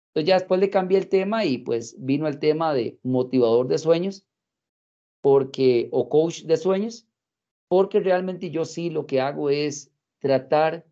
Entonces 0.09 0.29
ya 0.29 0.39
después 0.39 0.61
le 0.61 0.71
cambié 0.71 0.99
el 0.99 1.09
tema 1.09 1.45
y 1.45 1.59
pues 1.59 1.97
vino 1.99 2.29
el 2.29 2.39
tema 2.39 2.75
de 2.75 2.99
motivador 3.03 3.69
de 3.69 3.79
sueños 3.79 4.27
porque 5.23 5.89
o 5.93 6.09
coach 6.11 6.43
de 6.43 6.57
sueños, 6.59 7.07
porque 7.69 8.01
realmente 8.01 8.51
yo 8.51 8.67
sí 8.67 8.91
lo 8.91 9.07
que 9.07 9.21
hago 9.21 9.49
es 9.49 9.91
tratar 10.19 10.85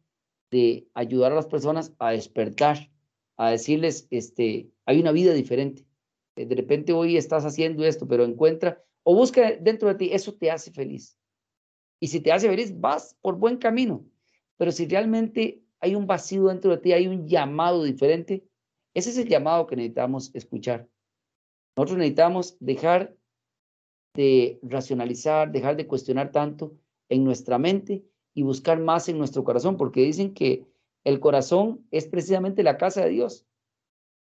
de 0.50 0.88
ayudar 0.94 1.32
a 1.32 1.34
las 1.36 1.46
personas 1.46 1.92
a 1.98 2.12
despertar, 2.12 2.90
a 3.36 3.50
decirles, 3.50 4.06
este, 4.10 4.70
hay 4.86 5.00
una 5.00 5.12
vida 5.12 5.34
diferente. 5.34 5.84
Eh, 6.36 6.46
de 6.46 6.54
repente 6.54 6.92
hoy 6.92 7.16
estás 7.16 7.44
haciendo 7.44 7.84
esto, 7.84 8.08
pero 8.08 8.24
encuentra 8.24 8.82
o 9.02 9.14
busca 9.14 9.52
dentro 9.52 9.88
de 9.88 9.94
ti, 9.96 10.10
eso 10.12 10.34
te 10.34 10.50
hace 10.50 10.70
feliz. 10.70 11.18
Y 12.00 12.08
si 12.08 12.20
te 12.20 12.32
hace 12.32 12.48
feliz, 12.48 12.78
vas 12.80 13.16
por 13.20 13.36
buen 13.36 13.58
camino. 13.58 14.04
Pero 14.60 14.72
si 14.72 14.86
realmente 14.86 15.64
hay 15.80 15.94
un 15.94 16.06
vacío 16.06 16.48
dentro 16.48 16.72
de 16.72 16.76
ti, 16.76 16.92
hay 16.92 17.06
un 17.06 17.26
llamado 17.26 17.82
diferente, 17.82 18.46
ese 18.92 19.08
es 19.08 19.16
el 19.16 19.26
llamado 19.26 19.66
que 19.66 19.74
necesitamos 19.74 20.34
escuchar. 20.34 20.86
Nosotros 21.78 21.96
necesitamos 21.96 22.58
dejar 22.60 23.16
de 24.14 24.58
racionalizar, 24.62 25.50
dejar 25.50 25.78
de 25.78 25.86
cuestionar 25.86 26.30
tanto 26.30 26.76
en 27.08 27.24
nuestra 27.24 27.56
mente 27.56 28.04
y 28.34 28.42
buscar 28.42 28.78
más 28.78 29.08
en 29.08 29.16
nuestro 29.16 29.44
corazón, 29.44 29.78
porque 29.78 30.02
dicen 30.02 30.34
que 30.34 30.66
el 31.04 31.20
corazón 31.20 31.86
es 31.90 32.06
precisamente 32.06 32.62
la 32.62 32.76
casa 32.76 33.02
de 33.02 33.12
Dios. 33.12 33.46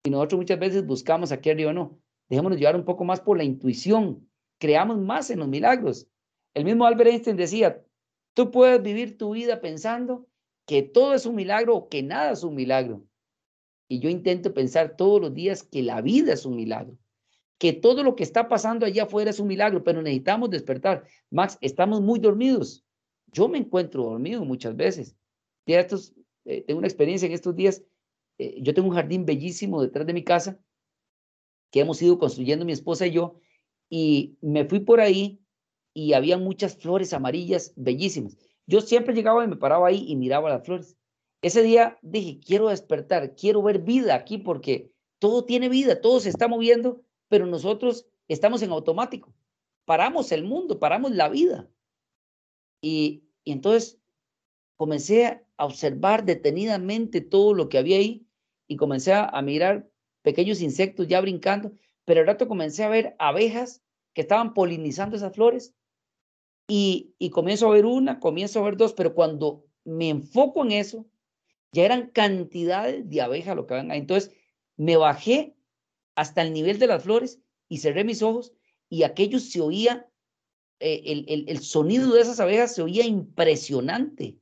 Y 0.04 0.10
nosotros 0.10 0.38
muchas 0.38 0.60
veces 0.60 0.86
buscamos 0.86 1.32
aquí 1.32 1.50
arriba, 1.50 1.72
no. 1.72 1.98
Dejémonos 2.28 2.56
llevar 2.56 2.76
un 2.76 2.84
poco 2.84 3.02
más 3.02 3.20
por 3.20 3.36
la 3.36 3.42
intuición. 3.42 4.30
Creamos 4.60 4.96
más 4.96 5.28
en 5.30 5.40
los 5.40 5.48
milagros. 5.48 6.06
El 6.54 6.66
mismo 6.66 6.86
Albert 6.86 7.10
Einstein 7.10 7.36
decía, 7.36 7.84
Tú 8.34 8.50
puedes 8.50 8.82
vivir 8.82 9.18
tu 9.18 9.32
vida 9.32 9.60
pensando 9.60 10.26
que 10.66 10.82
todo 10.82 11.14
es 11.14 11.26
un 11.26 11.34
milagro 11.34 11.76
o 11.76 11.88
que 11.88 12.02
nada 12.02 12.32
es 12.32 12.44
un 12.44 12.54
milagro. 12.54 13.04
Y 13.88 13.98
yo 13.98 14.08
intento 14.08 14.54
pensar 14.54 14.96
todos 14.96 15.20
los 15.20 15.34
días 15.34 15.62
que 15.62 15.82
la 15.82 16.00
vida 16.00 16.32
es 16.32 16.46
un 16.46 16.54
milagro, 16.54 16.96
que 17.58 17.72
todo 17.72 18.04
lo 18.04 18.14
que 18.14 18.22
está 18.22 18.48
pasando 18.48 18.86
allá 18.86 19.02
afuera 19.02 19.30
es 19.30 19.40
un 19.40 19.48
milagro, 19.48 19.82
pero 19.82 20.00
necesitamos 20.00 20.48
despertar. 20.50 21.04
Max, 21.30 21.58
estamos 21.60 22.00
muy 22.00 22.20
dormidos. 22.20 22.84
Yo 23.32 23.48
me 23.48 23.58
encuentro 23.58 24.04
dormido 24.04 24.44
muchas 24.44 24.76
veces. 24.76 25.16
estos, 25.66 26.14
eh, 26.44 26.62
tengo 26.62 26.78
una 26.78 26.86
experiencia 26.86 27.26
en 27.26 27.32
estos 27.32 27.56
días. 27.56 27.82
Eh, 28.38 28.60
yo 28.62 28.72
tengo 28.74 28.88
un 28.88 28.94
jardín 28.94 29.26
bellísimo 29.26 29.82
detrás 29.82 30.06
de 30.06 30.14
mi 30.14 30.22
casa 30.22 30.58
que 31.70 31.80
hemos 31.80 32.00
ido 32.02 32.18
construyendo 32.18 32.64
mi 32.64 32.72
esposa 32.72 33.06
y 33.06 33.12
yo, 33.12 33.40
y 33.88 34.36
me 34.40 34.64
fui 34.64 34.80
por 34.80 35.00
ahí 35.00 35.40
y 35.94 36.12
había 36.12 36.38
muchas 36.38 36.76
flores 36.76 37.12
amarillas 37.12 37.72
bellísimas. 37.76 38.36
Yo 38.66 38.80
siempre 38.80 39.14
llegaba 39.14 39.44
y 39.44 39.48
me 39.48 39.56
paraba 39.56 39.88
ahí 39.88 40.04
y 40.06 40.16
miraba 40.16 40.50
las 40.50 40.64
flores. 40.64 40.96
Ese 41.42 41.62
día 41.62 41.98
dije, 42.02 42.40
quiero 42.44 42.68
despertar, 42.68 43.34
quiero 43.34 43.62
ver 43.62 43.80
vida 43.80 44.14
aquí 44.14 44.38
porque 44.38 44.92
todo 45.18 45.44
tiene 45.44 45.68
vida, 45.68 46.00
todo 46.00 46.20
se 46.20 46.28
está 46.28 46.48
moviendo, 46.48 47.02
pero 47.28 47.46
nosotros 47.46 48.06
estamos 48.28 48.62
en 48.62 48.70
automático. 48.70 49.34
Paramos 49.84 50.32
el 50.32 50.44
mundo, 50.44 50.78
paramos 50.78 51.12
la 51.12 51.28
vida. 51.28 51.68
Y, 52.82 53.24
y 53.44 53.52
entonces 53.52 53.98
comencé 54.76 55.44
a 55.56 55.66
observar 55.66 56.24
detenidamente 56.24 57.20
todo 57.20 57.52
lo 57.52 57.68
que 57.68 57.76
había 57.76 57.98
ahí 57.98 58.26
y 58.66 58.76
comencé 58.76 59.12
a, 59.12 59.42
mirar 59.42 59.90
pequeños 60.22 60.62
insectos 60.62 61.08
ya 61.08 61.20
brincando, 61.20 61.72
pero 62.04 62.20
al 62.20 62.26
rato 62.28 62.48
comencé 62.48 62.84
a 62.84 62.88
ver 62.88 63.16
abejas 63.18 63.82
que 64.14 64.22
estaban 64.22 64.54
polinizando 64.54 65.16
esas 65.16 65.34
flores 65.34 65.74
y, 66.72 67.30
comienzo 67.30 67.66
a 67.66 67.72
ver 67.72 67.84
una, 67.84 68.20
comienzo 68.20 68.60
a 68.60 68.62
ver 68.62 68.76
dos, 68.76 68.92
pero 68.92 69.12
cuando 69.12 69.64
me 69.84 70.08
enfoco 70.08 70.64
en 70.64 70.70
eso, 70.70 71.04
ya 71.72 71.84
eran 71.84 72.10
cantidades 72.10 73.08
de 73.08 73.20
abejas 73.20 73.56
lo 73.56 73.66
que 73.66 73.74
habían 73.74 73.90
ahí. 73.90 73.98
Entonces 73.98 74.32
me 74.76 74.96
bajé 74.96 75.56
hasta 76.14 76.42
el 76.42 76.52
nivel 76.52 76.78
de 76.78 76.86
las 76.86 77.02
flores 77.02 77.40
y 77.68 77.78
cerré 77.78 78.04
mis 78.04 78.22
ojos 78.22 78.52
y 78.88 79.02
aquello 79.02 79.40
se 79.40 79.60
oía, 79.60 80.08
eh, 80.78 81.02
el, 81.06 81.44
el, 81.48 81.58
sonido 81.58 82.12
de 82.12 82.20
esas 82.20 82.38
abejas 82.38 82.72
se 82.72 82.82
oía 82.82 83.04
impresionante, 83.04 84.38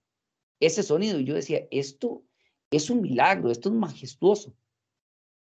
ese 0.60 0.82
sonido. 0.82 1.18
Y 1.18 1.24
yo 1.24 1.34
decía, 1.34 1.66
esto 1.70 2.24
es 2.70 2.90
un 2.90 3.00
milagro, 3.00 3.50
esto 3.50 3.70
es 3.70 3.74
majestuoso. 3.74 4.54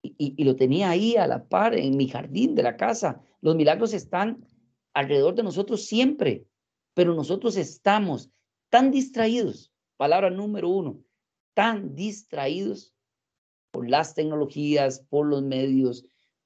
Y, 0.01 0.33
y, 0.35 0.43
lo 0.45 0.55
tenía 0.55 0.89
ahí 0.89 1.15
a 1.15 1.27
la 1.27 1.47
par 1.47 1.75
en 1.75 1.95
mi 1.95 2.07
jardín 2.07 2.55
de 2.55 2.63
la 2.63 2.75
casa. 2.75 3.21
Los 3.39 3.55
milagros 3.55 3.93
están 3.93 4.43
alrededor 4.93 5.35
de 5.35 5.43
nosotros 5.43 5.85
siempre 5.85 6.47
pero 6.93 7.13
nosotros 7.13 7.57
estamos 7.57 8.29
tan 8.69 8.91
distraídos, 8.91 9.71
palabra 9.97 10.29
número 10.29 10.69
uno, 10.69 11.03
tan 11.53 11.95
distraídos 11.95 12.93
por 13.71 13.89
las 13.89 14.13
tecnologías, 14.13 15.05
por 15.09 15.27
los 15.27 15.41
medios, 15.41 16.05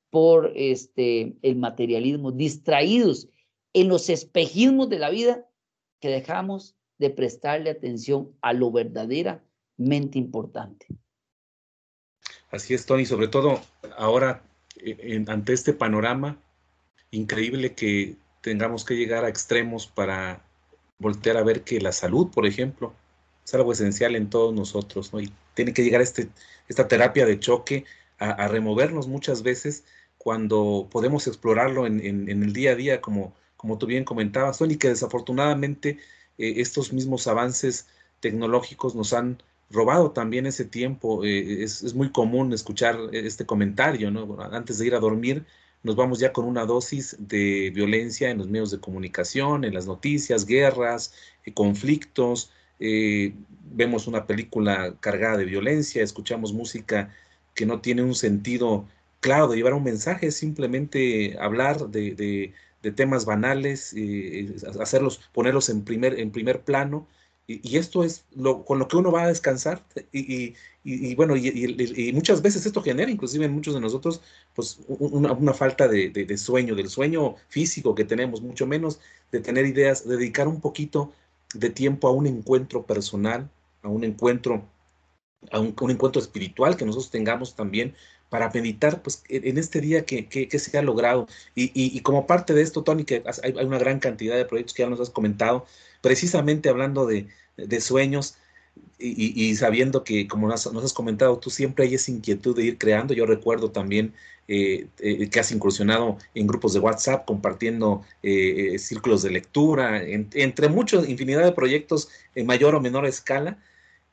por 0.09 0.51
este, 0.55 1.35
el 1.41 1.57
materialismo, 1.57 2.31
distraídos 2.31 3.27
en 3.73 3.89
los 3.89 4.09
espejismos 4.09 4.89
de 4.89 4.99
la 4.99 5.09
vida, 5.09 5.45
que 5.99 6.09
dejamos 6.09 6.75
de 6.97 7.09
prestarle 7.09 7.69
atención 7.69 8.31
a 8.41 8.53
lo 8.53 8.71
verdaderamente 8.71 10.17
importante. 10.17 10.87
Así 12.51 12.73
es, 12.73 12.85
Tony, 12.85 13.05
sobre 13.05 13.27
todo 13.27 13.59
ahora, 13.97 14.43
eh, 14.77 15.23
ante 15.27 15.53
este 15.53 15.73
panorama 15.73 16.37
increíble 17.11 17.73
que 17.73 18.15
tengamos 18.45 18.85
que 18.85 18.95
llegar 18.95 19.25
a 19.25 19.29
extremos 19.29 19.87
para 19.87 20.45
voltear 20.99 21.35
a 21.35 21.41
ver 21.41 21.63
que 21.63 21.81
la 21.81 21.91
salud, 21.91 22.29
por 22.29 22.45
ejemplo, 22.45 22.93
es 23.43 23.51
algo 23.55 23.71
esencial 23.71 24.15
en 24.15 24.29
todos 24.29 24.53
nosotros, 24.53 25.11
¿no? 25.11 25.19
Y 25.19 25.33
tiene 25.55 25.73
que 25.73 25.83
llegar 25.83 25.99
este, 26.01 26.29
esta 26.67 26.87
terapia 26.87 27.25
de 27.25 27.39
choque 27.39 27.85
a, 28.19 28.47
removernos 28.47 29.07
muchas 29.07 29.41
veces 29.41 29.83
cuando 30.19 30.87
podemos 30.91 31.25
explorarlo 31.25 31.87
en, 31.87 31.99
el 32.29 32.53
día 32.53 32.73
a 32.73 32.75
día, 32.75 33.01
como, 33.01 33.33
como 33.57 33.79
tú 33.79 33.87
bien 33.87 34.03
comentabas, 34.03 34.61
y 34.61 34.77
que 34.77 34.89
desafortunadamente 34.89 35.97
eh, 36.37 36.53
estos 36.57 36.93
mismos 36.93 37.25
avances 37.25 37.87
tecnológicos 38.19 38.93
nos 38.93 39.13
han 39.13 39.41
robado 39.71 40.11
también 40.11 40.45
ese 40.45 40.65
tiempo. 40.65 41.25
Eh, 41.25 41.63
es, 41.63 41.81
es, 41.81 41.95
muy 41.95 42.11
común 42.11 42.53
escuchar 42.53 42.95
este 43.11 43.47
comentario, 43.47 44.11
¿no? 44.11 44.37
Antes 44.51 44.77
de 44.77 44.85
ir 44.85 44.93
a 44.93 44.99
dormir, 44.99 45.45
nos 45.85 45.95
vamos 45.95 46.17
ya 46.19 46.33
con 46.33 46.45
una 46.45 46.65
dosis 46.65 47.15
de 47.19 47.69
violencia 47.69 48.31
en 48.31 48.39
los 48.39 48.47
medios 48.49 48.71
de 48.71 48.79
comunicación, 48.79 49.63
en 49.63 49.75
las 49.75 49.85
noticias, 49.85 50.47
guerras, 50.47 51.13
eh, 51.45 51.53
conflictos, 51.53 52.51
eh, 52.79 53.33
vemos 53.71 54.07
una 54.07 54.25
película 54.25 54.95
cargada 54.99 55.37
de 55.37 55.45
violencia, 55.45 56.01
escuchamos 56.01 56.53
música 56.53 57.13
que 57.53 57.67
no 57.67 57.81
tiene 57.81 58.01
un 58.01 58.15
sentido 58.15 58.87
claro 59.19 59.47
de 59.47 59.57
llevar 59.57 59.75
un 59.75 59.83
mensaje, 59.83 60.31
simplemente 60.31 61.37
hablar 61.39 61.87
de, 61.89 62.51
temas 62.95 63.25
banales, 63.25 63.93
eh, 63.95 64.55
hacerlos, 64.79 65.21
ponerlos 65.33 65.69
en 65.69 65.83
primer, 65.83 66.19
en 66.19 66.31
primer 66.31 66.61
plano. 66.61 67.07
Y, 67.47 67.77
esto 67.77 68.03
es 68.03 68.25
lo, 68.35 68.65
con 68.65 68.79
lo 68.79 68.87
que 68.87 68.97
uno 68.97 69.11
va 69.11 69.23
a 69.23 69.27
descansar. 69.27 69.83
Y, 70.11 70.55
bueno, 71.15 71.35
y, 71.35 72.11
muchas 72.13 72.41
veces 72.41 72.65
esto 72.65 72.81
genera, 72.81 73.11
inclusive 73.11 73.45
en 73.45 73.53
muchos 73.53 73.73
de 73.73 73.81
nosotros, 73.81 74.21
pues 74.53 74.79
una, 74.87 75.53
falta 75.53 75.87
de, 75.87 76.09
de, 76.09 76.37
sueño, 76.37 76.75
del 76.75 76.89
sueño 76.89 77.35
físico 77.47 77.95
que 77.95 78.05
tenemos, 78.05 78.41
mucho 78.41 78.67
menos 78.67 78.99
de 79.31 79.39
tener 79.39 79.65
ideas, 79.65 80.07
dedicar 80.07 80.47
un 80.47 80.61
poquito 80.61 81.11
de 81.53 81.69
tiempo 81.69 82.07
a 82.07 82.11
un 82.11 82.27
encuentro 82.27 82.83
personal, 82.85 83.49
a 83.81 83.89
un 83.89 84.03
encuentro, 84.03 84.63
a 85.51 85.59
un, 85.59 85.75
encuentro 85.89 86.21
espiritual 86.21 86.75
que 86.75 86.85
nosotros 86.85 87.11
tengamos 87.11 87.55
también 87.55 87.95
para 88.29 88.49
meditar 88.49 89.01
pues, 89.01 89.23
en 89.29 89.57
este 89.57 89.81
día 89.81 90.05
que, 90.05 90.27
que, 90.27 90.59
se 90.59 90.77
ha 90.77 90.81
logrado. 90.81 91.27
Y, 91.55 91.71
y, 91.73 91.99
como 92.01 92.27
parte 92.27 92.53
de 92.53 92.61
esto, 92.61 92.83
Tony, 92.83 93.05
que 93.05 93.23
hay, 93.43 93.65
una 93.65 93.77
gran 93.79 93.99
cantidad 93.99 94.35
de 94.35 94.45
proyectos 94.45 94.73
que 94.75 94.83
ya 94.83 94.89
nos 94.89 94.99
has 94.99 95.09
comentado, 95.09 95.65
precisamente 96.01 96.69
hablando 96.69 97.05
de, 97.05 97.27
de 97.57 97.81
sueños, 97.81 98.37
y, 98.97 99.55
sabiendo 99.55 100.03
que, 100.03 100.27
como 100.27 100.47
nos, 100.47 100.67
has 100.67 100.93
comentado, 100.93 101.37
tú 101.37 101.49
siempre 101.49 101.85
hay 101.85 101.95
esa 101.95 102.11
inquietud 102.11 102.55
de 102.55 102.63
ir 102.63 102.77
creando. 102.77 103.13
Yo 103.13 103.25
recuerdo 103.25 103.71
también 103.71 104.13
eh, 104.47 104.87
eh, 104.99 105.29
que 105.29 105.39
has 105.39 105.51
incursionado 105.51 106.17
en 106.33 106.47
grupos 106.47 106.73
de 106.73 106.79
WhatsApp 106.79 107.25
compartiendo 107.25 108.03
eh, 108.23 108.77
círculos 108.79 109.21
de 109.23 109.31
lectura, 109.31 110.01
entre 110.03 110.69
muchos, 110.69 111.09
infinidad 111.09 111.43
de 111.43 111.51
proyectos 111.51 112.09
en 112.35 112.45
mayor 112.45 112.75
o 112.75 112.81
menor 112.81 113.05
escala. 113.05 113.57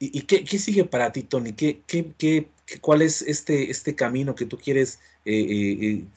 ¿Y, 0.01 0.23
qué, 0.23 0.59
sigue 0.59 0.85
para 0.85 1.13
ti, 1.13 1.23
Tony? 1.23 1.53
¿Qué, 1.53 1.81
qué, 1.87 2.49
cuál 2.81 3.03
es 3.03 3.23
este, 3.23 3.71
este 3.71 3.95
camino 3.95 4.35
que 4.35 4.47
tú 4.47 4.59
quieres 4.59 5.01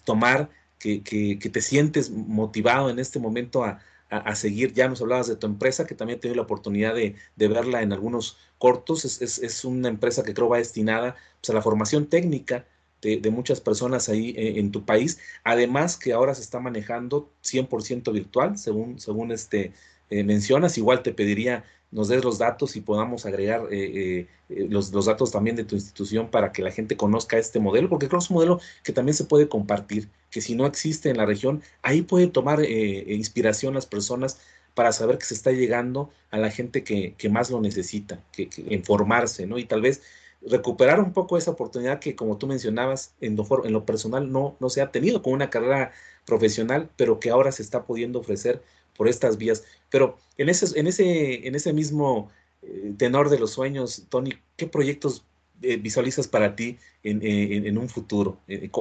tomar, 0.04 0.50
que, 0.80 1.02
que 1.04 1.50
te 1.50 1.62
sientes 1.62 2.10
motivado 2.10 2.90
en 2.90 3.00
este 3.00 3.20
momento 3.20 3.64
a, 3.64 3.80
a, 4.10 4.36
seguir. 4.36 4.74
Ya 4.74 4.88
nos 4.88 5.02
hablabas 5.02 5.28
de 5.28 5.36
tu 5.36 5.48
empresa, 5.48 5.86
que 5.86 5.96
también 5.96 6.18
he 6.18 6.22
tenido 6.22 6.36
la 6.38 6.44
oportunidad 6.44 6.96
de, 6.96 7.16
verla 7.36 7.82
en 7.82 7.94
algunos 7.94 8.38
cortos. 8.58 9.06
Es, 9.22 9.66
una 9.66 9.90
empresa 9.90 10.24
que 10.24 10.34
creo 10.34 10.50
va 10.50 10.58
destinada 10.58 11.16
pues, 11.42 11.50
a 11.50 11.54
la 11.54 11.62
formación 11.62 12.08
técnica 12.08 12.66
de, 13.02 13.30
muchas 13.30 13.62
personas 13.62 14.10
ahí 14.10 14.34
eh, 14.38 14.60
en, 14.60 14.72
tu 14.72 14.86
país. 14.86 15.20
Además 15.44 15.98
que 15.98 16.14
ahora 16.14 16.34
se 16.34 16.42
está 16.42 16.60
manejando 16.60 17.32
100% 17.44 18.12
virtual, 18.12 18.58
según, 18.58 19.00
según 19.00 19.32
este, 19.32 19.74
eh, 20.10 20.24
mencionas. 20.24 20.78
Igual 20.78 21.04
te 21.04 21.14
pediría 21.14 21.66
nos 21.96 22.10
des 22.10 22.24
los 22.26 22.38
datos 22.38 22.76
y 22.76 22.82
podamos 22.82 23.26
agregar 23.26 23.68
eh, 23.72 24.28
los, 24.50 24.92
los, 24.92 25.06
datos 25.06 25.32
también 25.32 25.56
de 25.56 25.64
tu 25.64 25.76
institución 25.76 26.30
para 26.30 26.52
que 26.52 26.62
la 26.62 26.70
gente 26.70 26.98
conozca 26.98 27.38
este 27.38 27.60
modelo, 27.62 27.88
porque 27.88 28.10
creo 28.10 28.20
que 28.20 28.26
es 28.26 28.30
un 28.30 28.36
modelo 28.36 28.60
que 28.84 28.92
también 28.92 29.16
se 29.16 29.24
puede 29.24 29.48
compartir 29.48 30.10
que 30.30 30.42
si 30.42 30.56
no 30.56 30.66
existe 30.66 31.10
en 31.10 31.16
la 31.16 31.26
región, 31.26 31.64
ahí 31.82 32.02
pueden 32.02 32.32
tomar 32.32 32.60
eh, 32.62 33.06
inspiración 33.14 33.74
las 33.74 33.86
personas 33.86 34.40
para 34.74 34.92
saber 34.92 35.18
que 35.18 35.26
se 35.26 35.36
está 35.36 35.52
llegando 35.52 36.12
a 36.32 36.38
la 36.38 36.52
gente 36.52 36.84
que, 36.84 37.16
más 37.30 37.50
lo 37.50 37.62
necesita, 37.62 38.22
que, 38.34 38.50
informarse, 38.70 39.48
¿no? 39.48 39.58
Y 39.58 39.64
tal 39.64 39.82
vez 39.82 40.02
recuperar 40.42 41.00
un 41.00 41.14
poco 41.14 41.38
esa 41.38 41.52
oportunidad 41.52 42.00
que, 42.00 42.18
como 42.18 42.38
tú 42.38 42.46
mencionabas, 42.46 43.14
en 43.22 43.38
lo, 43.38 43.66
en 43.66 43.72
lo 43.72 43.86
personal 43.86 44.30
no, 44.30 44.58
no 44.60 44.70
se 44.70 44.82
ha 44.82 44.92
tenido 44.92 45.22
con 45.22 45.32
una 45.32 45.50
carrera 45.50 45.94
profesional, 46.26 46.90
pero 46.98 47.22
que 47.22 47.30
ahora 47.30 47.54
se 47.54 47.64
está 47.64 47.86
pudiendo 47.86 48.20
ofrecer 48.20 48.62
por 48.96 49.08
estas 49.08 49.38
vías. 49.38 49.64
Pero 49.90 50.18
en 50.38 50.50
ese, 50.50 50.80
en 50.80 50.88
ese, 50.88 51.48
en 51.48 51.56
ese 51.56 51.74
mismo 51.74 52.32
eh, 52.62 52.94
tenor 52.98 53.30
de 53.30 53.40
los 53.40 53.52
sueños, 53.52 54.06
Tony, 54.10 54.32
¿qué 54.58 54.68
proyectos 54.68 55.24
eh, 55.62 55.78
visualizas 55.78 56.28
para 56.28 56.56
ti 56.56 56.78
en, 57.04 57.78
un 57.78 57.90
futuro? 57.90 58.40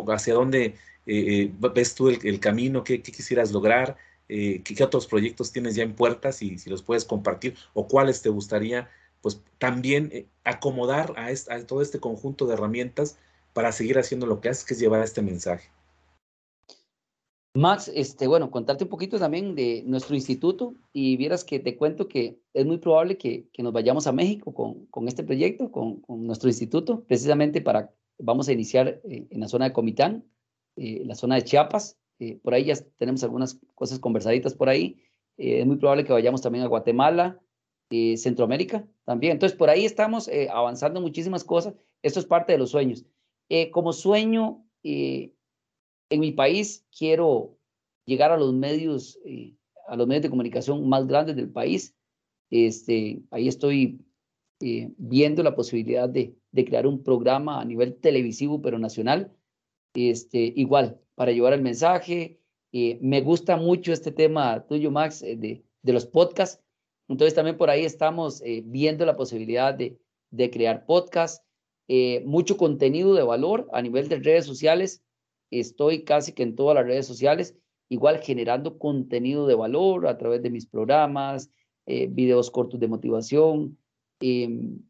¿Hacia 0.09 0.35
dónde 0.35 0.75
eh, 1.07 1.53
eh, 1.53 1.53
ves 1.75 1.95
tú 1.95 2.09
el, 2.09 2.41
camino, 2.41 2.83
qué, 2.85 3.03
quisieras 3.03 3.53
lograr, 3.53 3.97
eh, 4.29 4.62
¿qué, 4.65 4.83
otros 4.83 5.07
proyectos 5.07 5.53
tienes 5.53 5.75
ya 5.75 5.83
en 5.83 5.95
puertas 5.95 6.41
y 6.43 6.59
si 6.59 6.71
los 6.71 6.83
puedes 6.83 7.05
compartir 7.05 7.57
o 7.75 7.87
cuáles 7.89 8.23
te 8.23 8.31
gustaría 8.31 8.89
pues 9.21 9.41
también 9.59 10.29
acomodar 10.45 11.15
a, 11.17 11.61
todo 11.67 11.81
este 11.81 11.99
conjunto 11.99 12.47
de 12.47 12.55
herramientas 12.55 13.17
para 13.55 13.73
seguir 13.73 13.99
haciendo 13.99 14.27
lo 14.27 14.41
que 14.41 14.51
haces, 14.51 14.65
que 14.65 14.75
es 14.75 14.81
llevar 14.81 15.03
este 15.03 15.23
mensaje. 15.23 15.71
Max, 17.57 17.89
este, 17.95 18.27
bueno, 18.27 18.51
contarte 18.51 18.83
un 18.83 18.91
poquito 18.91 19.17
también 19.17 19.55
de 19.55 19.85
nuestro 19.87 20.17
instituto 20.17 20.75
y 20.93 21.17
vieras 21.17 21.45
que 21.45 21.61
te 21.61 21.77
cuento 21.77 22.09
que 22.09 22.41
es 22.53 22.67
muy 22.67 22.79
probable 22.79 23.17
que, 23.17 23.47
nos 23.59 23.73
vayamos 23.73 24.09
a 24.09 24.13
México 24.13 24.53
con, 24.53 24.87
con 24.87 25.07
este 25.07 25.23
proyecto, 25.23 25.71
con, 25.71 26.01
con, 26.01 26.27
nuestro 26.27 26.49
instituto, 26.49 27.05
precisamente 27.05 27.61
para, 27.61 27.93
vamos 28.19 28.49
a 28.49 28.53
iniciar 28.53 29.01
en 29.05 29.39
la 29.39 29.47
zona 29.47 29.67
de 29.67 29.73
Comitán, 29.73 30.25
eh, 30.75 31.05
la 31.05 31.15
zona 31.15 31.37
de 31.37 31.45
Chiapas. 31.45 31.97
Eh, 32.19 32.41
por 32.43 32.55
ahí 32.55 32.65
ya 32.65 32.75
tenemos 32.99 33.23
algunas 33.23 33.61
cosas 33.77 34.01
conversaditas 34.01 34.55
por 34.55 34.69
ahí. 34.69 35.01
Eh, 35.37 35.61
es 35.61 35.67
muy 35.67 35.77
probable 35.77 36.05
que 36.05 36.13
vayamos 36.13 36.43
también 36.43 36.65
a 36.65 36.69
Guatemala, 36.69 37.41
Centroamérica 38.17 38.85
también. 39.05 39.35
Entonces, 39.35 39.57
por 39.57 39.71
ahí 39.71 39.85
estamos 39.85 40.29
avanzando 40.51 41.01
muchísimas 41.01 41.45
cosas. 41.45 41.75
Esto 42.03 42.19
es 42.19 42.27
parte 42.27 42.51
de 42.51 42.59
los 42.59 42.71
sueños. 42.71 43.05
como 43.71 43.93
sueño, 43.93 44.67
en 46.15 46.21
mi 46.21 46.33
país 46.33 46.87
quiero 46.97 47.59
llegar 48.07 48.33
a 48.33 48.37
los 48.37 48.53
medios, 48.53 49.19
a 49.87 49.97
los 49.97 50.07
medios 50.07 50.23
de 50.23 50.31
comunicación 50.31 50.89
más 50.89 51.07
grandes 51.07 51.37
del 51.37 51.51
país. 51.51 51.95
Este, 52.51 53.23
ahí 53.31 53.49
estoy 53.49 54.01
viendo 54.61 55.43
la 55.43 55.55
posibilidad 55.55 56.09
de, 56.09 56.37
de 56.53 56.65
crear 56.65 56.87
un 56.87 57.03
programa 57.03 57.61
a 57.61 57.65
nivel 57.65 57.97
televisivo, 57.97 58.62
pero 58.62 58.79
nacional, 58.79 59.33
este, 59.95 60.53
igual, 60.57 61.01
para 61.15 61.33
llevar 61.33 61.53
el 61.53 61.62
mensaje. 61.62 62.41
Eh, 62.73 62.99
me 63.03 63.21
gusta 63.21 63.57
mucho 63.57 63.93
este 63.93 64.12
tema 64.12 64.65
tuyo, 64.67 64.91
Max, 64.91 65.23
eh, 65.23 65.37
de, 65.37 65.65
de, 65.83 65.93
los 65.93 66.07
podcasts. 66.07 66.62
Entonces 67.09 67.35
también 67.35 67.57
por 67.57 67.71
ahí 67.71 67.85
estamos 67.85 68.41
eh, 68.43 68.62
viendo 68.65 69.05
la 69.05 69.17
posibilidad 69.17 69.75
de, 69.75 69.99
de 70.31 70.51
crear 70.51 70.87
podcasts, 70.87 71.45
mucho 72.25 72.57
contenido 72.57 73.12
de 73.12 73.23
valor 73.23 73.69
a 73.73 73.83
nivel 73.83 74.09
de 74.09 74.17
redes 74.17 74.47
sociales. 74.47 75.05
Estoy 75.51 76.05
casi 76.05 76.32
que 76.32 76.42
en 76.42 76.57
todas 76.57 76.74
las 76.74 76.86
redes 76.86 77.07
sociales, 77.07 77.57
igual 77.88 78.18
generando 78.18 78.78
contenido 78.78 79.47
de 79.47 79.55
valor 79.55 80.07
a 80.07 80.18
través 80.18 80.42
de 80.42 80.51
mis 80.51 80.66
programas, 80.66 81.51
videos 81.86 82.51
cortos 82.51 82.80
de 82.80 82.88
motivación. 82.88 83.78
Em, 84.20 84.80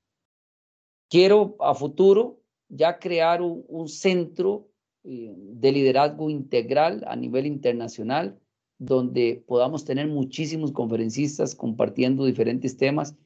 quiero 1.10 1.56
a 1.60 1.74
futuro 1.74 2.40
ya 2.68 2.98
crear 2.98 3.40
un, 3.42 3.88
centro 3.88 4.68
eh, 5.04 5.34
de 5.36 5.72
liderazgo 5.72 6.30
integral 6.30 7.04
a 7.06 7.16
nivel 7.16 7.46
internacional, 7.46 8.38
donde 8.78 9.44
podamos 9.46 9.84
tener 9.84 10.08
muchísimos 10.08 10.72
conferencistas 10.72 11.54
compartiendo 11.54 12.24
diferentes 12.24 12.76
temas. 12.76 13.16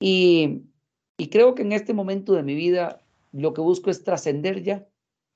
Y, 0.00 0.62
creo 1.30 1.54
que 1.54 1.62
en 1.62 1.72
este 1.72 1.92
momento 1.92 2.32
de 2.32 2.42
mi 2.42 2.54
vida 2.54 3.04
lo 3.32 3.52
que 3.52 3.60
busco 3.60 3.90
es 3.90 4.04
trascender 4.04 4.62
ya, 4.62 4.88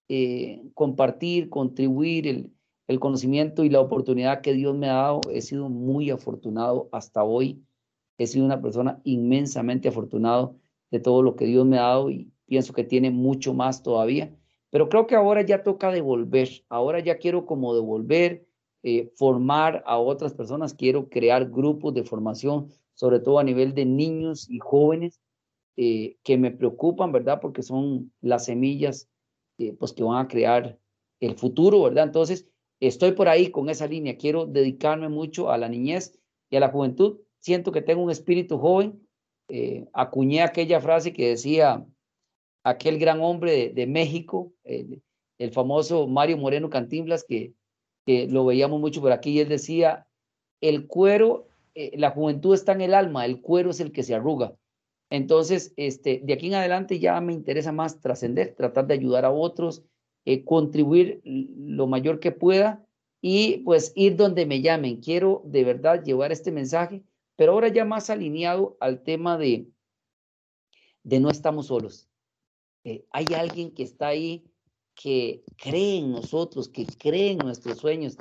eh, 0.08 0.62
compartir, 0.74 1.48
contribuir 1.48 2.26
el, 2.26 2.52
el 2.88 3.00
conocimiento 3.00 3.64
y 3.64 3.70
la 3.70 3.80
oportunidad 3.80 4.40
que 4.40 4.52
Dios 4.52 4.76
me 4.76 4.88
ha 4.88 4.94
dado. 4.94 5.20
He 5.30 5.40
sido 5.40 5.68
muy 5.68 6.10
afortunado 6.10 6.88
hasta 6.92 7.24
hoy. 7.24 7.64
He 8.18 8.26
sido 8.26 8.44
una 8.44 8.60
persona 8.60 9.00
inmensamente 9.04 9.88
afortunado 9.88 10.56
de 10.90 11.00
todo 11.00 11.22
lo 11.22 11.36
que 11.36 11.46
Dios 11.46 11.66
me 11.66 11.78
ha 11.78 11.82
dado 11.82 12.10
y 12.10 12.30
pienso 12.46 12.72
que 12.72 12.84
tiene 12.84 13.10
mucho 13.10 13.54
más 13.54 13.82
todavía. 13.82 14.36
Pero 14.70 14.88
creo 14.88 15.06
que 15.06 15.14
ahora 15.14 15.42
ya 15.42 15.62
toca 15.62 15.90
devolver, 15.90 16.48
ahora 16.68 17.00
ya 17.00 17.18
quiero 17.18 17.46
como 17.46 17.74
devolver, 17.74 18.46
eh, 18.82 19.12
formar 19.16 19.82
a 19.86 19.98
otras 19.98 20.34
personas, 20.34 20.74
quiero 20.74 21.08
crear 21.08 21.50
grupos 21.50 21.94
de 21.94 22.04
formación, 22.04 22.68
sobre 22.94 23.20
todo 23.20 23.38
a 23.38 23.44
nivel 23.44 23.74
de 23.74 23.84
niños 23.84 24.50
y 24.50 24.58
jóvenes 24.58 25.20
eh, 25.76 26.16
que 26.22 26.36
me 26.36 26.50
preocupan, 26.50 27.12
¿verdad? 27.12 27.40
Porque 27.40 27.62
son 27.62 28.12
las 28.20 28.46
semillas 28.46 29.08
eh, 29.58 29.74
pues 29.78 29.92
que 29.92 30.02
van 30.02 30.24
a 30.24 30.28
crear 30.28 30.78
el 31.20 31.34
futuro, 31.36 31.82
¿verdad? 31.82 32.04
Entonces, 32.04 32.48
estoy 32.80 33.12
por 33.12 33.28
ahí 33.28 33.50
con 33.50 33.70
esa 33.70 33.86
línea, 33.86 34.16
quiero 34.16 34.46
dedicarme 34.46 35.08
mucho 35.08 35.50
a 35.50 35.58
la 35.58 35.68
niñez 35.68 36.18
y 36.50 36.56
a 36.56 36.60
la 36.60 36.70
juventud. 36.70 37.20
Siento 37.40 37.72
que 37.72 37.82
tengo 37.82 38.02
un 38.02 38.10
espíritu 38.10 38.58
joven. 38.58 39.06
acuñé 39.92 40.42
aquella 40.42 40.80
frase 40.80 41.12
que 41.12 41.28
decía, 41.28 41.86
aquel 42.64 42.98
gran 42.98 43.20
hombre 43.20 43.70
de, 43.70 43.86
México, 43.86 44.52
el, 44.64 45.02
famoso 45.52 46.06
Mario 46.06 46.38
Moreno 46.38 46.70
Cantinflas, 46.70 47.24
que, 47.24 47.54
que, 48.06 48.28
lo 48.28 48.44
veíamos 48.44 48.80
mucho 48.80 49.00
por 49.00 49.12
aquí, 49.12 49.32
y 49.32 49.40
él 49.40 49.48
decía, 49.48 50.06
el 50.60 50.86
cuero, 50.86 51.48
eh, 51.74 51.92
la 51.98 52.10
juventud 52.10 52.54
está 52.54 52.72
en 52.72 52.82
el 52.82 52.94
alma, 52.94 53.24
el 53.24 53.40
cuero 53.40 53.70
es 53.70 53.80
el 53.80 53.92
que 53.92 54.02
se 54.02 54.14
arruga. 54.14 54.54
Entonces, 55.12 55.74
este, 55.76 56.22
de 56.24 56.32
aquí 56.32 56.46
en 56.46 56.54
adelante 56.54 56.98
ya 56.98 57.20
me 57.20 57.34
interesa 57.34 57.70
más 57.70 58.00
trascender, 58.00 58.54
tratar 58.54 58.86
de 58.86 58.94
ayudar 58.94 59.26
a 59.26 59.30
otros, 59.30 59.82
eh, 60.24 60.42
contribuir 60.42 61.20
lo 61.22 61.86
mayor 61.86 62.18
que 62.18 62.32
pueda 62.32 62.82
y 63.20 63.58
pues 63.58 63.92
ir 63.94 64.16
donde 64.16 64.46
me 64.46 64.62
llamen. 64.62 65.02
Quiero 65.02 65.42
de 65.44 65.64
verdad 65.64 66.02
llevar 66.02 66.32
este 66.32 66.50
mensaje, 66.50 67.02
pero 67.36 67.52
ahora 67.52 67.68
ya 67.68 67.84
más 67.84 68.08
alineado 68.08 68.78
al 68.80 69.02
tema 69.02 69.36
de, 69.36 69.68
de 71.02 71.20
no 71.20 71.28
estamos 71.28 71.66
solos. 71.66 72.08
Eh, 72.84 73.04
hay 73.10 73.26
alguien 73.36 73.70
que 73.74 73.82
está 73.82 74.06
ahí 74.06 74.46
que 74.94 75.44
cree 75.58 75.98
en 75.98 76.12
nosotros, 76.12 76.70
que 76.70 76.86
cree 76.86 77.32
en 77.32 77.38
nuestros 77.38 77.76
sueños, 77.76 78.16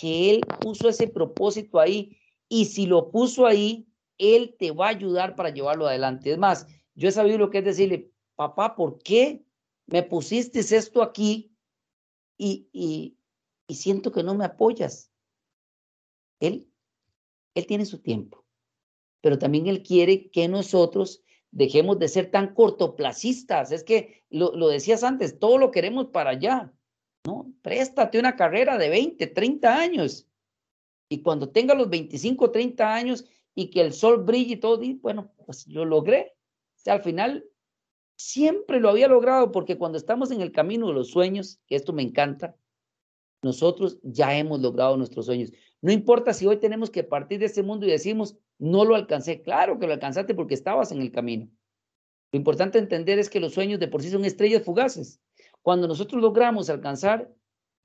que 0.00 0.30
Él 0.30 0.42
puso 0.60 0.88
ese 0.88 1.08
propósito 1.08 1.80
ahí 1.80 2.16
y 2.48 2.66
si 2.66 2.86
lo 2.86 3.10
puso 3.10 3.46
ahí, 3.46 3.88
Él 4.18 4.56
te 4.58 4.70
va 4.70 4.86
a 4.86 4.90
ayudar 4.90 5.34
para 5.36 5.50
llevarlo 5.50 5.86
adelante. 5.86 6.32
Es 6.32 6.38
más, 6.38 6.66
yo 6.94 7.08
he 7.08 7.12
sabido 7.12 7.38
lo 7.38 7.50
que 7.50 7.58
es 7.58 7.64
decirle, 7.64 8.10
papá, 8.34 8.74
¿por 8.74 8.98
qué 8.98 9.44
me 9.86 10.02
pusiste 10.02 10.60
esto 10.60 11.02
aquí 11.02 11.54
y, 12.38 12.68
y, 12.72 13.18
y 13.66 13.74
siento 13.74 14.12
que 14.12 14.22
no 14.22 14.34
me 14.34 14.44
apoyas? 14.44 15.10
Él, 16.40 16.70
él 17.54 17.66
tiene 17.66 17.86
su 17.86 18.00
tiempo, 18.00 18.44
pero 19.20 19.38
también 19.38 19.66
Él 19.66 19.82
quiere 19.82 20.30
que 20.30 20.48
nosotros 20.48 21.22
dejemos 21.50 21.98
de 21.98 22.08
ser 22.08 22.30
tan 22.30 22.54
cortoplacistas. 22.54 23.72
Es 23.72 23.82
que 23.82 24.24
lo, 24.28 24.54
lo, 24.54 24.68
decías 24.68 25.02
antes, 25.02 25.38
todo 25.38 25.58
lo 25.58 25.70
queremos 25.70 26.08
para 26.08 26.30
allá. 26.30 26.72
¿no? 27.26 27.52
Préstate 27.62 28.18
una 28.18 28.36
carrera 28.36 28.76
de 28.76 28.88
20, 28.90 29.26
30 29.26 29.74
años. 29.74 30.28
Y 31.08 31.22
cuando 31.22 31.48
tenga 31.48 31.74
los 31.74 31.88
25, 31.88 32.50
30 32.50 32.94
años 32.94 33.24
y 33.56 33.70
que 33.70 33.80
el 33.80 33.92
sol 33.92 34.22
brille 34.22 34.54
y 34.54 34.56
todo, 34.58 34.80
y 34.82 34.92
bueno, 34.94 35.32
pues 35.46 35.66
lo 35.66 35.84
logré. 35.84 36.34
O 36.76 36.78
sea, 36.78 36.94
al 36.94 37.02
final 37.02 37.44
siempre 38.14 38.78
lo 38.78 38.90
había 38.90 39.08
logrado 39.08 39.50
porque 39.50 39.78
cuando 39.78 39.98
estamos 39.98 40.30
en 40.30 40.42
el 40.42 40.52
camino 40.52 40.86
de 40.86 40.92
los 40.92 41.10
sueños, 41.10 41.58
que 41.66 41.74
esto 41.74 41.92
me 41.92 42.02
encanta, 42.02 42.54
nosotros 43.42 43.98
ya 44.02 44.36
hemos 44.36 44.60
logrado 44.60 44.96
nuestros 44.96 45.26
sueños. 45.26 45.52
No 45.80 45.90
importa 45.90 46.34
si 46.34 46.46
hoy 46.46 46.58
tenemos 46.58 46.90
que 46.90 47.02
partir 47.02 47.38
de 47.38 47.46
este 47.46 47.62
mundo 47.62 47.86
y 47.86 47.90
decimos, 47.90 48.36
no 48.58 48.84
lo 48.84 48.94
alcancé. 48.94 49.40
Claro 49.42 49.78
que 49.78 49.86
lo 49.86 49.94
alcanzaste 49.94 50.34
porque 50.34 50.54
estabas 50.54 50.92
en 50.92 51.00
el 51.00 51.10
camino. 51.10 51.48
Lo 52.32 52.36
importante 52.36 52.78
entender 52.78 53.18
es 53.18 53.30
que 53.30 53.40
los 53.40 53.54
sueños 53.54 53.80
de 53.80 53.88
por 53.88 54.02
sí 54.02 54.10
son 54.10 54.24
estrellas 54.26 54.64
fugaces. 54.64 55.20
Cuando 55.62 55.88
nosotros 55.88 56.20
logramos 56.20 56.68
alcanzar 56.68 57.32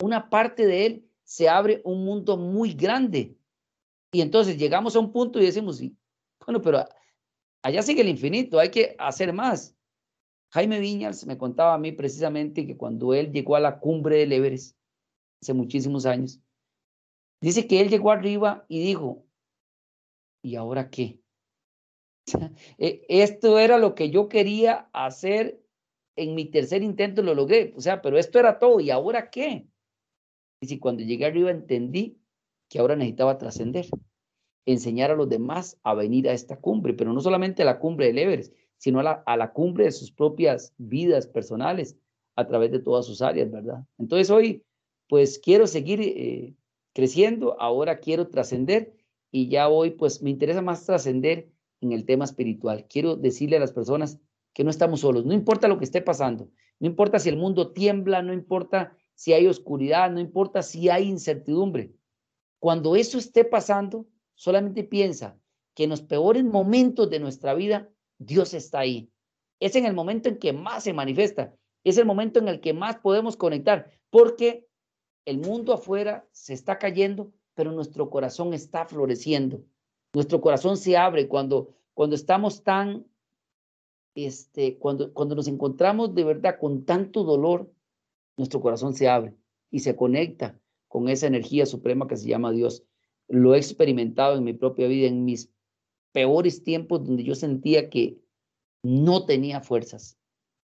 una 0.01 0.29
parte 0.29 0.65
de 0.65 0.85
él, 0.85 1.09
se 1.23 1.47
abre 1.47 1.81
un 1.85 2.03
mundo 2.03 2.35
muy 2.35 2.73
grande. 2.73 3.37
Y 4.11 4.21
entonces 4.21 4.57
llegamos 4.57 4.95
a 4.95 4.99
un 4.99 5.11
punto 5.11 5.39
y 5.39 5.45
decimos, 5.45 5.81
bueno, 6.45 6.61
pero 6.61 6.85
allá 7.63 7.81
sigue 7.81 8.01
el 8.01 8.09
infinito, 8.09 8.59
hay 8.59 8.69
que 8.69 8.95
hacer 8.99 9.31
más. 9.33 9.75
Jaime 10.53 10.79
Viñas 10.79 11.25
me 11.25 11.37
contaba 11.37 11.73
a 11.73 11.77
mí 11.77 11.93
precisamente 11.93 12.67
que 12.67 12.75
cuando 12.75 13.13
él 13.13 13.31
llegó 13.31 13.55
a 13.55 13.61
la 13.61 13.79
cumbre 13.79 14.17
del 14.17 14.33
Everest, 14.33 14.77
hace 15.41 15.53
muchísimos 15.53 16.05
años, 16.05 16.41
dice 17.39 17.67
que 17.67 17.79
él 17.79 17.89
llegó 17.89 18.11
arriba 18.11 18.65
y 18.67 18.83
dijo, 18.83 19.25
¿y 20.43 20.55
ahora 20.55 20.89
qué? 20.89 21.19
E, 22.77 23.05
esto 23.07 23.57
era 23.57 23.77
lo 23.77 23.95
que 23.95 24.09
yo 24.09 24.27
quería 24.27 24.89
hacer 24.93 25.63
en 26.17 26.35
mi 26.35 26.45
tercer 26.45 26.83
intento, 26.83 27.23
lo 27.23 27.33
logré, 27.33 27.73
o 27.77 27.81
sea, 27.81 28.01
pero 28.01 28.17
esto 28.17 28.37
era 28.37 28.59
todo, 28.59 28.79
¿y 28.81 28.91
ahora 28.91 29.29
qué? 29.31 29.67
Y 30.61 30.67
si 30.67 30.79
cuando 30.79 31.01
llegué 31.01 31.25
arriba 31.25 31.49
entendí 31.49 32.20
que 32.71 32.79
ahora 32.79 32.95
necesitaba 32.95 33.37
trascender, 33.37 33.85
enseñar 34.65 35.11
a 35.11 35.15
los 35.15 35.27
demás 35.27 35.77
a 35.83 35.93
venir 35.93 36.29
a 36.29 36.31
esta 36.31 36.55
cumbre, 36.55 36.93
pero 36.93 37.11
no 37.11 37.19
solamente 37.19 37.63
a 37.63 37.65
la 37.65 37.79
cumbre 37.79 38.07
del 38.07 38.17
Everest, 38.17 38.55
sino 38.77 39.01
a 39.01 39.03
la, 39.03 39.11
a 39.25 39.35
la 39.35 39.51
cumbre 39.51 39.83
de 39.83 39.91
sus 39.91 40.09
propias 40.09 40.73
vidas 40.77 41.27
personales 41.27 41.97
a 42.37 42.47
través 42.47 42.71
de 42.71 42.79
todas 42.79 43.05
sus 43.05 43.21
áreas, 43.21 43.51
¿verdad? 43.51 43.83
Entonces 43.97 44.29
hoy, 44.29 44.63
pues 45.09 45.37
quiero 45.37 45.67
seguir 45.67 45.99
eh, 46.01 46.55
creciendo, 46.93 47.59
ahora 47.59 47.99
quiero 47.99 48.29
trascender 48.29 48.93
y 49.31 49.49
ya 49.49 49.67
hoy 49.67 49.91
pues 49.91 50.21
me 50.21 50.29
interesa 50.29 50.61
más 50.61 50.85
trascender 50.85 51.51
en 51.81 51.91
el 51.91 52.05
tema 52.05 52.23
espiritual. 52.23 52.85
Quiero 52.87 53.17
decirle 53.17 53.57
a 53.57 53.59
las 53.59 53.73
personas 53.73 54.17
que 54.53 54.63
no 54.63 54.69
estamos 54.69 55.01
solos, 55.01 55.25
no 55.25 55.33
importa 55.33 55.67
lo 55.67 55.77
que 55.77 55.83
esté 55.83 56.01
pasando, 56.01 56.47
no 56.79 56.87
importa 56.87 57.19
si 57.19 57.27
el 57.27 57.35
mundo 57.35 57.73
tiembla, 57.73 58.21
no 58.21 58.31
importa 58.33 58.95
si 59.13 59.33
hay 59.33 59.45
oscuridad, 59.47 60.09
no 60.09 60.21
importa 60.21 60.61
si 60.61 60.87
hay 60.87 61.09
incertidumbre. 61.09 61.91
Cuando 62.61 62.95
eso 62.95 63.17
esté 63.17 63.43
pasando, 63.43 64.05
solamente 64.35 64.83
piensa 64.83 65.35
que 65.73 65.85
en 65.85 65.89
los 65.89 66.03
peores 66.03 66.43
momentos 66.43 67.09
de 67.09 67.19
nuestra 67.19 67.55
vida, 67.55 67.89
Dios 68.19 68.53
está 68.53 68.81
ahí. 68.81 69.09
Es 69.59 69.75
en 69.75 69.87
el 69.87 69.95
momento 69.95 70.29
en 70.29 70.37
que 70.37 70.53
más 70.53 70.83
se 70.83 70.93
manifiesta, 70.93 71.55
es 71.83 71.97
el 71.97 72.05
momento 72.05 72.37
en 72.37 72.47
el 72.47 72.61
que 72.61 72.73
más 72.73 72.99
podemos 72.99 73.35
conectar, 73.35 73.89
porque 74.11 74.67
el 75.25 75.39
mundo 75.39 75.73
afuera 75.73 76.27
se 76.33 76.53
está 76.53 76.77
cayendo, 76.77 77.33
pero 77.55 77.71
nuestro 77.71 78.11
corazón 78.11 78.53
está 78.53 78.85
floreciendo. 78.85 79.63
Nuestro 80.13 80.39
corazón 80.39 80.77
se 80.77 80.95
abre 80.95 81.27
cuando, 81.27 81.73
cuando 81.95 82.15
estamos 82.15 82.61
tan, 82.61 83.07
este, 84.13 84.77
cuando, 84.77 85.11
cuando 85.13 85.33
nos 85.33 85.47
encontramos 85.47 86.13
de 86.13 86.25
verdad 86.25 86.59
con 86.59 86.85
tanto 86.85 87.23
dolor, 87.23 87.73
nuestro 88.37 88.61
corazón 88.61 88.93
se 88.93 89.09
abre 89.09 89.33
y 89.71 89.79
se 89.79 89.95
conecta 89.95 90.60
con 90.91 91.07
esa 91.07 91.25
energía 91.25 91.65
suprema 91.65 92.05
que 92.05 92.17
se 92.17 92.27
llama 92.27 92.51
Dios. 92.51 92.83
Lo 93.29 93.55
he 93.55 93.57
experimentado 93.57 94.37
en 94.37 94.43
mi 94.43 94.51
propia 94.51 94.89
vida, 94.89 95.07
en 95.07 95.23
mis 95.23 95.49
peores 96.11 96.65
tiempos 96.65 97.05
donde 97.05 97.23
yo 97.23 97.33
sentía 97.33 97.89
que 97.89 98.19
no 98.83 99.25
tenía 99.25 99.61
fuerzas, 99.61 100.19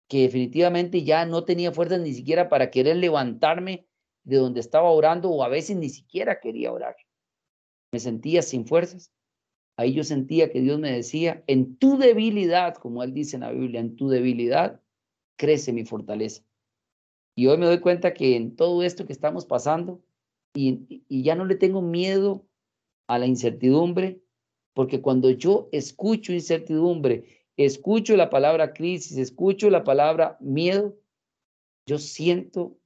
que 0.09 0.24
definitivamente 0.24 1.03
ya 1.03 1.28
no 1.28 1.45
tenía 1.45 1.72
fuerzas 1.72 2.01
ni 2.01 2.15
siquiera 2.15 2.49
para 2.49 2.72
querer 2.72 2.97
levantarme 2.97 3.88
de 4.24 4.38
donde 4.38 4.59
estaba 4.59 4.89
orando 4.89 5.30
o 5.30 5.43
a 5.43 5.49
veces 5.49 5.78
ni 5.78 5.89
siquiera 5.89 6.39
quería 6.39 6.74
orar. 6.74 6.95
Me 7.91 7.99
sentía 7.99 8.41
sin 8.41 8.65
fuerzas. 8.65 9.13
Ahí 9.78 9.93
yo 9.93 10.03
sentía 10.03 10.49
que 10.49 10.61
Dios 10.61 10.80
me 10.80 10.91
decía, 10.91 11.43
en 11.45 11.78
tu 11.78 11.99
debilidad, 11.99 12.74
como 12.74 13.03
él 13.03 13.13
dice 13.13 13.36
en 13.36 13.41
la 13.41 13.51
Biblia, 13.51 13.82
en 13.82 13.95
tu 13.95 14.09
debilidad 14.09 14.82
crece 15.36 15.74
mi 15.74 15.86
fortaleza. 15.86 16.43
Y 17.36 17.45
hoy 17.45 17.59
me 17.59 17.68
doy 17.68 17.82
cuenta 17.82 18.15
que 18.15 18.36
en 18.36 18.55
todo 18.55 18.82
esto 18.82 19.05
que 19.05 19.13
estamos 19.13 19.45
pasando, 19.45 20.01
y, 20.53 21.03
ya 21.09 21.35
no 21.35 21.45
le 21.45 21.55
tengo 21.55 21.81
miedo 21.81 22.47
a 23.07 23.19
la 23.19 23.25
incertidumbre, 23.25 24.21
porque 24.73 25.01
cuando 25.01 25.29
yo 25.29 25.69
escucho 25.71 26.33
incertidumbre, 26.33 27.45
escucho 27.57 28.15
la 28.15 28.29
palabra 28.29 28.73
crisis, 28.73 29.17
escucho 29.17 29.69
la 29.69 29.83
palabra 29.83 30.37
miedo, 30.39 30.97
yo 31.87 31.97
siento 31.97 32.77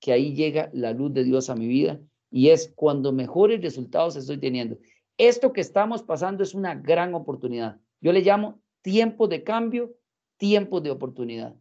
que 0.00 0.12
ahí 0.12 0.34
llega 0.34 0.70
la 0.72 0.92
luz 0.92 1.12
de 1.14 1.24
Dios 1.24 1.48
a 1.50 1.56
mi 1.56 1.66
vida 1.66 2.00
y 2.30 2.50
es 2.50 2.72
cuando 2.74 3.12
mejores 3.12 3.62
resultados 3.62 4.16
estoy 4.16 4.38
teniendo. 4.38 4.78
Esto 5.16 5.52
que 5.52 5.60
estamos 5.60 6.02
pasando 6.02 6.42
es 6.42 6.54
una 6.54 6.74
gran 6.74 7.14
oportunidad. 7.14 7.80
Yo 8.00 8.12
le 8.12 8.20
llamo 8.20 8.60
tiempo 8.82 9.28
de 9.28 9.44
cambio, 9.44 9.96
tiempo 10.36 10.80
de 10.80 10.90
oportunidad. 10.90 11.54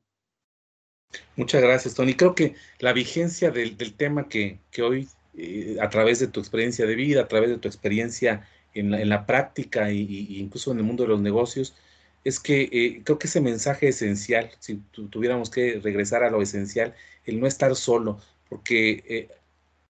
Muchas 1.35 1.61
gracias, 1.61 1.95
Tony. 1.95 2.15
Creo 2.15 2.35
que 2.35 2.55
la 2.79 2.91
vigencia 2.93 3.51
del, 3.51 3.77
tema 3.95 4.27
que, 4.27 4.59
que 4.71 4.81
hoy, 4.81 5.07
eh, 5.37 5.77
a 5.81 5.89
través 5.89 6.19
de 6.19 6.27
tu 6.27 6.39
experiencia 6.39 6.85
de 6.85 6.95
vida, 6.95 7.21
a 7.21 7.27
través 7.27 7.49
de 7.49 7.57
tu 7.57 7.67
experiencia 7.67 8.47
en 8.73 9.09
la, 9.09 9.25
práctica 9.25 9.89
e 9.89 9.93
incluso 9.95 10.71
en 10.71 10.79
el 10.79 10.83
mundo 10.83 11.03
de 11.03 11.09
los 11.09 11.21
negocios, 11.21 11.75
es 12.23 12.39
que 12.39 12.69
eh, 12.71 13.01
creo 13.03 13.19
que 13.19 13.27
ese 13.27 13.41
mensaje 13.41 13.89
esencial, 13.89 14.49
si 14.59 14.81
tuviéramos 15.09 15.49
que 15.49 15.79
regresar 15.81 16.23
a 16.23 16.29
lo 16.29 16.41
esencial, 16.41 16.95
el 17.25 17.39
no 17.39 17.47
estar 17.47 17.75
solo, 17.75 18.19
porque 18.49 19.03
eh, 19.07 19.29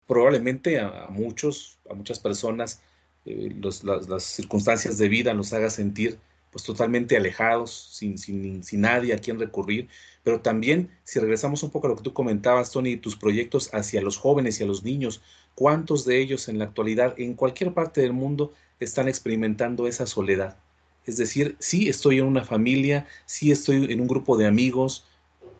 probablemente 0.08 0.80
a, 0.80 1.08
muchos, 1.10 1.80
a 1.90 1.94
muchas 1.94 2.20
personas, 2.20 2.82
eh, 3.26 3.54
las, 3.62 4.24
circunstancias 4.24 4.98
de 4.98 5.10
vida 5.10 5.34
nos 5.34 5.54
haga 5.54 5.70
sentir 5.70 6.20
pues 6.54 6.64
totalmente 6.64 7.18
alejados, 7.18 7.90
sin, 7.92 8.18
sin, 8.20 8.64
sin, 8.64 8.82
nadie 8.82 9.14
a 9.14 9.18
quien 9.18 9.40
recurrir, 9.40 9.90
pero 10.24 10.40
también 10.40 10.92
si 11.04 11.20
regresamos 11.20 11.64
un 11.64 11.72
poco 11.72 11.88
a 11.88 11.90
lo 11.90 11.96
que 11.98 12.04
tú 12.04 12.14
comentabas, 12.14 12.72
Tony, 12.72 12.96
tus 12.96 13.16
proyectos 13.16 13.72
hacia 13.74 14.02
los 14.04 14.18
jóvenes 14.18 14.60
y 14.60 14.64
a 14.64 14.68
los 14.68 14.84
niños, 14.84 15.22
¿cuántos 15.56 16.06
de 16.06 16.22
ellos 16.22 16.48
en 16.48 16.60
la 16.60 16.66
actualidad, 16.66 17.16
en 17.18 17.34
cualquier 17.34 17.74
parte 17.74 18.02
del 18.02 18.14
mundo, 18.14 18.54
están 18.80 19.08
experimentando 19.08 19.88
esa 19.88 20.06
soledad? 20.06 20.58
Es 21.06 21.18
decir, 21.18 21.58
sí 21.60 21.90
estoy 21.90 22.20
en 22.20 22.26
una 22.26 22.46
familia, 22.46 23.08
sí 23.26 23.52
estoy 23.52 23.92
en 23.92 24.00
un 24.00 24.08
grupo 24.08 24.38
de 24.38 24.46
amigos, 24.46 25.06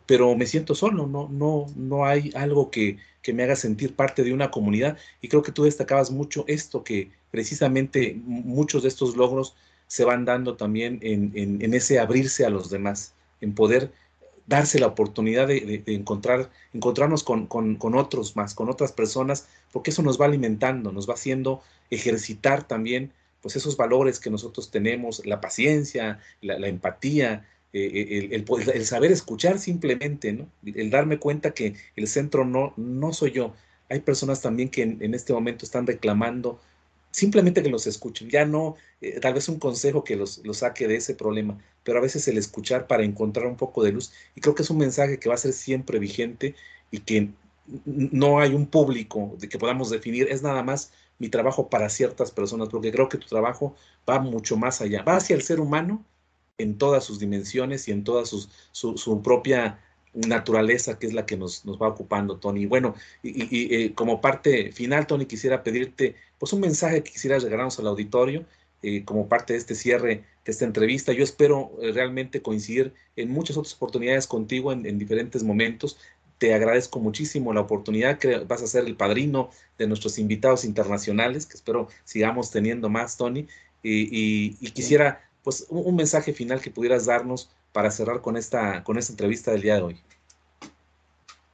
pero 0.06 0.34
me 0.36 0.46
siento 0.46 0.76
solo, 0.76 1.08
no, 1.08 1.28
no, 1.28 1.66
no 1.76 2.04
hay 2.06 2.30
algo 2.34 2.70
que, 2.70 2.98
que, 3.20 3.32
me 3.32 3.42
haga 3.42 3.56
sentir 3.56 3.96
parte 3.96 4.22
de 4.22 4.32
una 4.32 4.50
comunidad. 4.50 4.96
Y 5.20 5.28
creo 5.28 5.42
que 5.42 5.52
tú 5.52 5.64
destacabas 5.64 6.10
mucho 6.10 6.44
esto, 6.46 6.84
que 6.84 7.10
precisamente 7.30 8.14
muchos 8.24 8.82
de 8.82 8.88
estos 8.88 9.16
logros 9.16 9.56
se 9.86 10.04
van 10.04 10.24
dando 10.24 10.56
también 10.56 10.98
en, 11.02 11.32
en, 11.34 11.74
ese 11.74 11.98
abrirse 11.98 12.44
a 12.44 12.50
los 12.50 12.70
demás, 12.70 13.14
en 13.40 13.54
poder 13.54 13.92
darse 14.46 14.78
la 14.78 14.88
oportunidad 14.88 15.48
de, 15.48 15.82
encontrar, 15.86 16.50
encontrarnos 16.72 17.22
con, 17.22 17.46
con, 17.46 17.76
con, 17.76 17.94
otros 17.94 18.36
más, 18.36 18.54
con 18.54 18.68
otras 18.68 18.92
personas, 18.92 19.46
porque 19.72 19.90
eso 19.90 20.02
nos 20.02 20.20
va 20.20 20.26
alimentando, 20.26 20.92
nos 20.92 21.08
va 21.08 21.14
haciendo 21.14 21.62
ejercitar 21.90 22.66
también 22.66 23.12
pues 23.44 23.56
esos 23.56 23.76
valores 23.76 24.20
que 24.20 24.30
nosotros 24.30 24.70
tenemos, 24.70 25.24
la 25.26 25.42
paciencia, 25.42 26.18
la, 26.40 26.66
empatía, 26.66 27.46
eh, 27.74 28.30
el, 28.32 28.86
saber 28.86 29.12
escuchar 29.12 29.58
simplemente, 29.58 30.32
¿no? 30.32 30.48
El 30.64 30.88
darme 30.88 31.18
cuenta 31.18 31.50
que 31.50 31.74
el 31.94 32.08
centro 32.08 32.46
no, 32.46 32.72
no 32.78 33.12
soy 33.12 33.32
yo. 33.32 33.52
Hay 33.90 34.00
personas 34.00 34.40
también 34.40 34.70
que 34.70 34.80
en, 34.82 35.12
este 35.12 35.34
momento 35.34 35.66
están 35.66 35.86
reclamando 35.86 36.58
simplemente 37.14 37.62
que 37.62 37.70
los 37.70 37.86
escuchen, 37.86 38.28
ya 38.28 38.44
no, 38.44 38.74
eh, 39.00 39.20
tal 39.20 39.34
vez 39.34 39.48
un 39.48 39.60
consejo 39.60 40.02
que 40.02 40.16
los, 40.16 40.38
los, 40.44 40.58
saque 40.58 40.88
de 40.88 40.96
ese 40.96 41.14
problema, 41.14 41.56
pero 41.84 41.98
a 41.98 42.02
veces 42.02 42.26
el 42.26 42.38
escuchar 42.38 42.88
para 42.88 43.04
encontrar 43.04 43.46
un 43.46 43.56
poco 43.56 43.84
de 43.84 43.92
luz, 43.92 44.12
y 44.34 44.40
creo 44.40 44.56
que 44.56 44.62
es 44.62 44.70
un 44.70 44.78
mensaje 44.78 45.20
que 45.20 45.28
va 45.28 45.36
a 45.36 45.38
ser 45.38 45.52
siempre 45.52 46.00
vigente 46.00 46.56
y 46.90 46.98
que 47.00 47.30
no 47.84 48.40
hay 48.40 48.52
un 48.52 48.66
público 48.66 49.36
de 49.38 49.48
que 49.48 49.58
podamos 49.58 49.90
definir, 49.90 50.26
es 50.28 50.42
nada 50.42 50.64
más 50.64 50.92
mi 51.20 51.28
trabajo 51.28 51.70
para 51.70 51.88
ciertas 51.88 52.32
personas, 52.32 52.68
porque 52.68 52.90
creo 52.90 53.08
que 53.08 53.18
tu 53.18 53.28
trabajo 53.28 53.76
va 54.08 54.18
mucho 54.18 54.56
más 54.56 54.80
allá, 54.80 55.04
va 55.04 55.16
hacia 55.16 55.36
el 55.36 55.42
ser 55.42 55.60
humano 55.60 56.04
en 56.58 56.78
todas 56.78 57.04
sus 57.04 57.20
dimensiones 57.20 57.86
y 57.86 57.92
en 57.92 58.02
toda 58.02 58.26
su, 58.26 58.48
su, 58.72 59.22
propia 59.22 59.80
naturaleza, 60.14 60.98
que 60.98 61.06
es 61.06 61.14
la 61.14 61.26
que 61.26 61.36
nos, 61.36 61.64
nos 61.64 61.80
va 61.80 61.88
ocupando, 61.88 62.38
Tony. 62.38 62.66
Bueno, 62.66 62.94
y, 63.22 63.74
eh, 63.74 63.94
como 63.94 64.20
parte 64.20 64.72
final, 64.72 65.06
Tony, 65.06 65.26
quisiera 65.26 65.62
pedirte 65.62 66.16
pues 66.44 66.52
un 66.52 66.60
mensaje 66.60 67.02
que 67.02 67.10
quisieras 67.10 67.42
regalarnos 67.42 67.78
al 67.78 67.86
auditorio 67.86 68.44
eh, 68.82 69.02
como 69.06 69.30
parte 69.30 69.54
de 69.54 69.58
este 69.58 69.74
cierre 69.74 70.24
de 70.44 70.52
esta 70.52 70.66
entrevista. 70.66 71.14
Yo 71.14 71.24
espero 71.24 71.72
eh, 71.80 71.90
realmente 71.92 72.42
coincidir 72.42 72.92
en 73.16 73.30
muchas 73.30 73.56
otras 73.56 73.72
oportunidades 73.72 74.26
contigo 74.26 74.70
en, 74.70 74.84
en, 74.84 74.98
diferentes 74.98 75.42
momentos. 75.42 75.96
Te 76.36 76.52
agradezco 76.52 77.00
muchísimo 77.00 77.54
la 77.54 77.62
oportunidad 77.62 78.18
que 78.18 78.40
vas 78.40 78.60
a 78.62 78.66
ser 78.66 78.84
el 78.84 78.94
padrino 78.94 79.48
de 79.78 79.86
nuestros 79.86 80.18
invitados 80.18 80.66
internacionales, 80.66 81.46
que 81.46 81.56
espero 81.56 81.88
sigamos 82.04 82.50
teniendo 82.50 82.90
más, 82.90 83.16
Tony. 83.16 83.48
y, 83.82 84.58
y 84.60 84.70
quisiera 84.72 85.22
pues 85.42 85.64
un, 85.70 85.96
mensaje 85.96 86.34
final 86.34 86.60
que 86.60 86.70
pudieras 86.70 87.06
darnos 87.06 87.48
para 87.72 87.90
cerrar 87.90 88.20
con 88.20 88.36
esta, 88.36 88.84
con 88.84 88.98
esta 88.98 89.14
entrevista 89.14 89.50
del 89.50 89.62
día 89.62 89.76
de 89.76 89.82
hoy. 89.82 90.00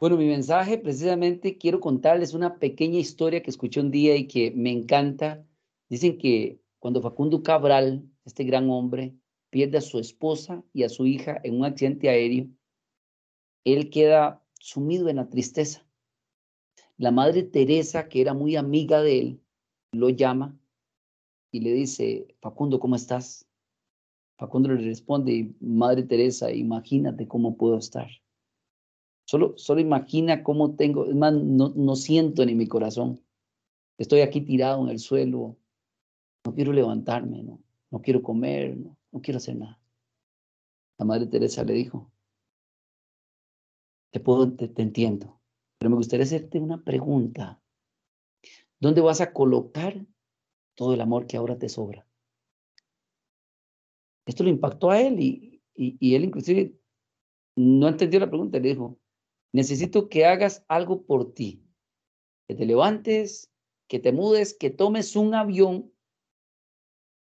Bueno, 0.01 0.16
mi 0.16 0.28
mensaje 0.28 0.78
precisamente 0.78 1.59
quiero 1.59 1.78
contarles 1.78 2.32
una 2.32 2.59
pequeña 2.59 2.98
historia 2.98 3.42
que 3.42 3.51
escuché 3.51 3.80
un 3.80 3.90
día 3.90 4.16
y 4.16 4.26
que 4.26 4.51
me 4.51 4.72
encanta. 4.72 5.44
Dicen 5.90 6.16
que 6.16 6.59
cuando 6.78 7.03
Facundo 7.03 7.42
Cabral, 7.42 8.09
este 8.24 8.44
gran 8.44 8.70
hombre, 8.70 9.14
pierde 9.51 9.76
a 9.76 9.82
su 9.82 9.98
esposa 9.98 10.64
y 10.72 10.84
a 10.84 10.88
su 10.88 11.05
hija 11.05 11.38
en 11.44 11.59
un 11.59 11.66
accidente 11.66 12.09
aéreo, 12.09 12.48
él 13.64 13.90
queda 13.90 14.42
sumido 14.59 15.11
en 15.11 15.16
la 15.16 15.28
tristeza. 15.28 15.86
La 16.96 17.11
madre 17.11 17.42
Teresa, 17.42 18.09
que 18.09 18.22
era 18.22 18.32
muy 18.32 18.57
amiga 18.57 19.03
de 19.03 19.18
él, 19.18 19.40
lo 19.92 20.09
llama 20.09 20.59
y 21.53 21.61
le 21.61 21.74
dice, 21.74 22.36
Facundo, 22.40 22.80
¿cómo 22.80 22.96
estás? 22.96 23.46
Facundo 24.38 24.70
le 24.70 24.82
responde, 24.82 25.53
Madre 25.61 26.05
Teresa, 26.05 26.51
imagínate 26.51 27.28
cómo 27.28 27.59
puedo 27.59 27.76
estar. 27.76 28.09
Solo, 29.31 29.57
solo 29.57 29.81
imagina 29.81 30.43
cómo 30.43 30.74
tengo, 30.74 31.07
es 31.07 31.14
más, 31.14 31.33
no, 31.33 31.68
no 31.76 31.95
siento 31.95 32.45
ni 32.45 32.57
mi 32.57 32.66
corazón. 32.66 33.24
Estoy 33.97 34.22
aquí 34.22 34.41
tirado 34.41 34.83
en 34.83 34.89
el 34.91 34.99
suelo, 34.99 35.57
no 36.45 36.53
quiero 36.53 36.72
levantarme, 36.72 37.45
no, 37.45 37.62
no 37.93 38.03
quiero 38.03 38.24
comer, 38.24 38.76
no, 38.76 38.99
no 39.12 39.20
quiero 39.20 39.39
hacer 39.39 39.55
nada. 39.55 39.81
La 40.99 41.05
Madre 41.05 41.28
Teresa 41.28 41.62
le 41.62 41.74
dijo, 41.74 42.11
te 44.11 44.18
puedo, 44.18 44.53
te, 44.53 44.66
te 44.66 44.83
entiendo, 44.83 45.41
pero 45.78 45.91
me 45.91 45.97
gustaría 45.97 46.24
hacerte 46.24 46.59
una 46.59 46.83
pregunta. 46.83 47.62
¿Dónde 48.81 49.01
vas 49.01 49.20
a 49.20 49.33
colocar 49.33 50.05
todo 50.74 50.93
el 50.93 51.01
amor 51.01 51.28
que 51.28 51.37
ahora 51.37 51.57
te 51.57 51.68
sobra? 51.68 52.05
Esto 54.26 54.43
lo 54.43 54.51
impactó 54.51 54.91
a 54.91 55.01
él 55.01 55.20
y, 55.20 55.62
y, 55.76 56.16
él 56.16 56.24
inclusive 56.24 56.74
no 57.55 57.87
entendió 57.87 58.18
la 58.18 58.28
pregunta. 58.28 58.59
Le 58.59 58.70
dijo, 58.70 58.99
necesito 59.53 60.09
que 60.09 60.24
hagas 60.24 60.64
algo 60.68 61.05
por 61.05 61.34
ti. 61.34 61.62
Que 62.48 62.55
te 62.55 62.66
levantes, 62.66 63.51
que 63.88 63.98
te 63.98 64.12
mudes, 64.12 64.55
que 64.55 64.70
tomes 64.70 65.16
un 65.16 65.34
avión, 65.34 65.92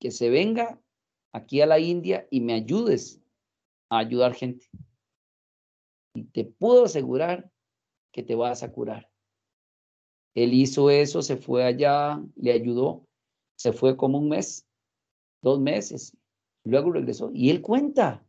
que 0.00 0.10
se 0.10 0.30
venga 0.30 0.80
aquí 1.32 1.60
a 1.60 1.66
la 1.66 1.78
India 1.78 2.26
y 2.30 2.40
me 2.40 2.54
ayudes 2.54 3.20
a 3.90 3.98
ayudar 3.98 4.34
gente. 4.34 4.66
Y 6.14 6.24
te 6.24 6.44
puedo 6.44 6.84
asegurar 6.84 7.50
que 8.12 8.22
te 8.22 8.34
vas 8.34 8.62
a 8.62 8.72
curar. 8.72 9.10
Él 10.34 10.54
hizo 10.54 10.90
eso, 10.90 11.20
se 11.22 11.36
fue 11.36 11.64
allá, 11.64 12.22
le 12.36 12.52
ayudó, 12.52 13.06
se 13.56 13.72
fue 13.72 13.96
como 13.96 14.18
un 14.18 14.28
mes, 14.28 14.66
dos 15.42 15.60
meses, 15.60 16.16
Luego 16.68 16.92
regresó 16.92 17.30
y 17.32 17.48
él 17.48 17.62
cuenta, 17.62 18.26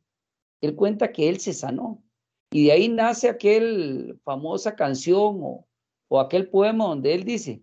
él 0.61 0.75
cuenta 0.75 1.11
que 1.11 1.27
él 1.27 1.41
se 1.41 1.51
sanó. 1.51 2.01
Y 2.51 2.65
de 2.65 2.71
ahí 2.71 2.89
nace 2.89 3.29
aquel 3.29 4.19
famosa 4.23 4.75
canción 4.75 5.39
o, 5.41 5.67
o 6.07 6.19
aquel 6.19 6.49
poema 6.49 6.85
donde 6.85 7.13
él 7.13 7.23
dice, 7.23 7.61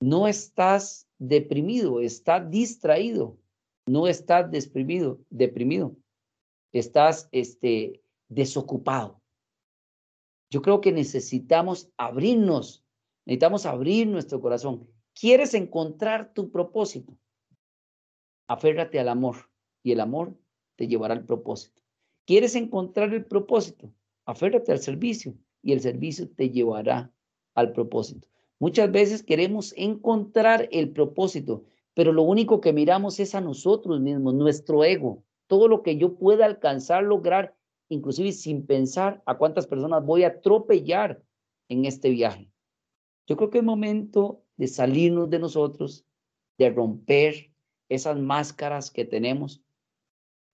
no 0.00 0.26
estás 0.26 1.08
deprimido, 1.18 2.00
estás 2.00 2.50
distraído, 2.50 3.38
no 3.86 4.06
estás 4.06 4.50
deprimido, 4.50 5.20
deprimido, 5.30 5.96
estás 6.72 7.28
este, 7.32 8.02
desocupado. 8.28 9.22
Yo 10.50 10.62
creo 10.62 10.80
que 10.80 10.92
necesitamos 10.92 11.90
abrirnos, 11.96 12.84
necesitamos 13.24 13.66
abrir 13.66 14.06
nuestro 14.06 14.40
corazón. 14.40 14.88
¿Quieres 15.14 15.54
encontrar 15.54 16.32
tu 16.34 16.50
propósito? 16.50 17.16
Aférrate 18.48 19.00
al 19.00 19.08
amor 19.08 19.50
y 19.82 19.92
el 19.92 20.00
amor 20.00 20.36
te 20.76 20.86
llevará 20.86 21.14
al 21.14 21.24
propósito. 21.24 21.82
¿Quieres 22.26 22.54
encontrar 22.54 23.14
el 23.14 23.24
propósito? 23.24 23.92
Aférrate 24.26 24.72
al 24.72 24.80
servicio 24.80 25.34
y 25.62 25.72
el 25.72 25.80
servicio 25.80 26.28
te 26.28 26.50
llevará 26.50 27.10
al 27.54 27.72
propósito. 27.72 28.28
Muchas 28.58 28.90
veces 28.90 29.22
queremos 29.22 29.72
encontrar 29.76 30.68
el 30.72 30.90
propósito, 30.90 31.64
pero 31.94 32.12
lo 32.12 32.22
único 32.22 32.60
que 32.60 32.72
miramos 32.72 33.20
es 33.20 33.34
a 33.34 33.40
nosotros 33.40 34.00
mismos, 34.00 34.34
nuestro 34.34 34.84
ego, 34.84 35.22
todo 35.46 35.68
lo 35.68 35.82
que 35.82 35.96
yo 35.96 36.16
pueda 36.16 36.44
alcanzar, 36.44 37.04
lograr, 37.04 37.56
inclusive 37.88 38.32
sin 38.32 38.66
pensar 38.66 39.22
a 39.26 39.38
cuántas 39.38 39.66
personas 39.66 40.04
voy 40.04 40.24
a 40.24 40.28
atropellar 40.28 41.22
en 41.68 41.84
este 41.84 42.10
viaje. 42.10 42.50
Yo 43.26 43.36
creo 43.36 43.50
que 43.50 43.58
es 43.58 43.64
momento 43.64 44.42
de 44.56 44.66
salirnos 44.66 45.30
de 45.30 45.38
nosotros, 45.38 46.04
de 46.58 46.70
romper 46.70 47.52
esas 47.88 48.18
máscaras 48.18 48.90
que 48.90 49.04
tenemos 49.04 49.62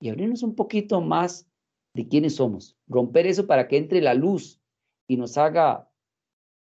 y 0.00 0.08
abrirnos 0.08 0.42
un 0.42 0.54
poquito 0.54 1.00
más 1.00 1.48
de 1.94 2.08
quiénes 2.08 2.36
somos, 2.36 2.76
romper 2.86 3.26
eso 3.26 3.46
para 3.46 3.68
que 3.68 3.76
entre 3.76 4.00
la 4.00 4.14
luz 4.14 4.60
y 5.06 5.16
nos 5.16 5.36
haga 5.36 5.90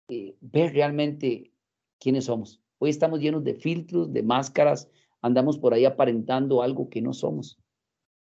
eh, 0.08 0.36
ver 0.40 0.72
realmente 0.72 1.52
quiénes 1.98 2.26
somos. 2.26 2.60
Hoy 2.78 2.90
estamos 2.90 3.20
llenos 3.20 3.44
de 3.44 3.54
filtros, 3.54 4.12
de 4.12 4.22
máscaras, 4.22 4.90
andamos 5.20 5.58
por 5.58 5.72
ahí 5.72 5.84
aparentando 5.84 6.62
algo 6.62 6.90
que 6.90 7.00
no 7.00 7.12
somos. 7.12 7.58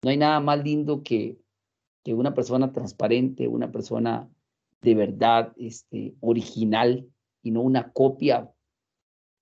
No 0.03 0.11
hay 0.11 0.17
nada 0.17 0.41
más 0.41 0.63
lindo 0.63 1.03
que, 1.03 1.39
que 2.05 2.15
una 2.15 2.35
persona 2.35 2.73
transparente, 2.73 3.49
una 3.49 3.73
persona 3.73 4.29
de 4.83 4.95
verdad 4.95 5.53
este, 5.57 6.15
original 6.21 7.09
y 7.43 7.51
no 7.51 7.63
una 7.63 7.93
copia 7.93 8.53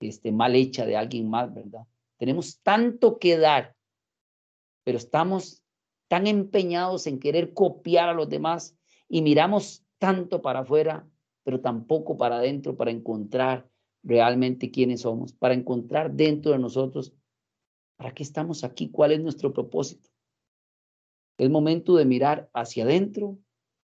este, 0.00 0.32
mal 0.32 0.54
hecha 0.54 0.86
de 0.86 0.96
alguien 0.96 1.28
más, 1.28 1.52
¿verdad? 1.52 1.86
Tenemos 2.18 2.60
tanto 2.62 3.18
que 3.18 3.38
dar, 3.38 3.74
pero 4.84 4.98
estamos 4.98 5.59
tan 6.10 6.26
empeñados 6.26 7.06
en 7.06 7.20
querer 7.20 7.54
copiar 7.54 8.08
a 8.08 8.14
los 8.14 8.28
demás 8.28 8.76
y 9.08 9.22
miramos 9.22 9.84
tanto 9.98 10.42
para 10.42 10.60
afuera, 10.60 11.08
pero 11.44 11.60
tampoco 11.60 12.16
para 12.16 12.38
adentro 12.38 12.76
para 12.76 12.90
encontrar 12.90 13.70
realmente 14.02 14.72
quiénes 14.72 15.02
somos, 15.02 15.32
para 15.32 15.54
encontrar 15.54 16.12
dentro 16.12 16.50
de 16.50 16.58
nosotros 16.58 17.14
para 17.96 18.12
qué 18.12 18.24
estamos 18.24 18.64
aquí, 18.64 18.90
cuál 18.90 19.12
es 19.12 19.20
nuestro 19.20 19.52
propósito. 19.52 20.10
Es 21.38 21.48
momento 21.48 21.94
de 21.94 22.06
mirar 22.06 22.50
hacia 22.54 22.82
adentro, 22.82 23.38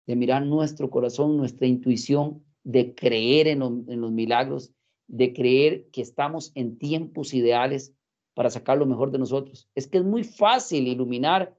de 0.07 0.17
mirar 0.17 0.47
nuestro 0.47 0.89
corazón, 0.89 1.37
nuestra 1.37 1.67
intuición, 1.67 2.43
de 2.65 2.95
creer 2.95 3.47
en, 3.47 3.61
en 3.63 4.01
los 4.01 4.11
milagros, 4.11 4.73
de 5.07 5.35
creer 5.35 5.91
que 5.91 6.01
estamos 6.01 6.51
en 6.55 6.79
tiempos 6.79 7.35
ideales 7.35 7.95
para 8.33 8.49
sacar 8.49 8.79
lo 8.79 8.87
mejor 8.87 9.11
de 9.11 9.19
nosotros. 9.19 9.69
Es 9.75 9.87
que 9.87 9.99
es 9.99 10.05
muy 10.05 10.25
fácil 10.25 10.89
iluminar 10.89 11.55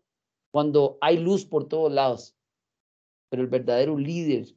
cuando 0.58 0.98
hay 1.02 1.20
luz 1.20 1.46
por 1.46 1.68
todos 1.68 1.94
lados. 1.94 2.36
Pero 3.30 3.44
el 3.44 3.48
verdadero 3.48 3.96
líder, 3.96 4.48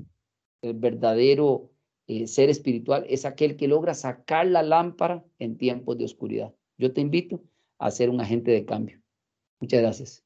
el 0.62 0.72
verdadero 0.72 1.72
eh, 2.06 2.26
ser 2.26 2.48
espiritual 2.48 3.04
es 3.06 3.26
aquel 3.26 3.54
que 3.54 3.68
logra 3.68 3.92
sacar 3.92 4.46
la 4.46 4.62
lámpara 4.62 5.22
en 5.38 5.58
tiempos 5.58 5.98
de 5.98 6.06
oscuridad. 6.06 6.54
Yo 6.78 6.94
te 6.94 7.02
invito 7.02 7.42
a 7.78 7.90
ser 7.90 8.08
un 8.08 8.18
agente 8.18 8.50
de 8.50 8.64
cambio. 8.64 8.98
Muchas 9.60 9.82
gracias. 9.82 10.24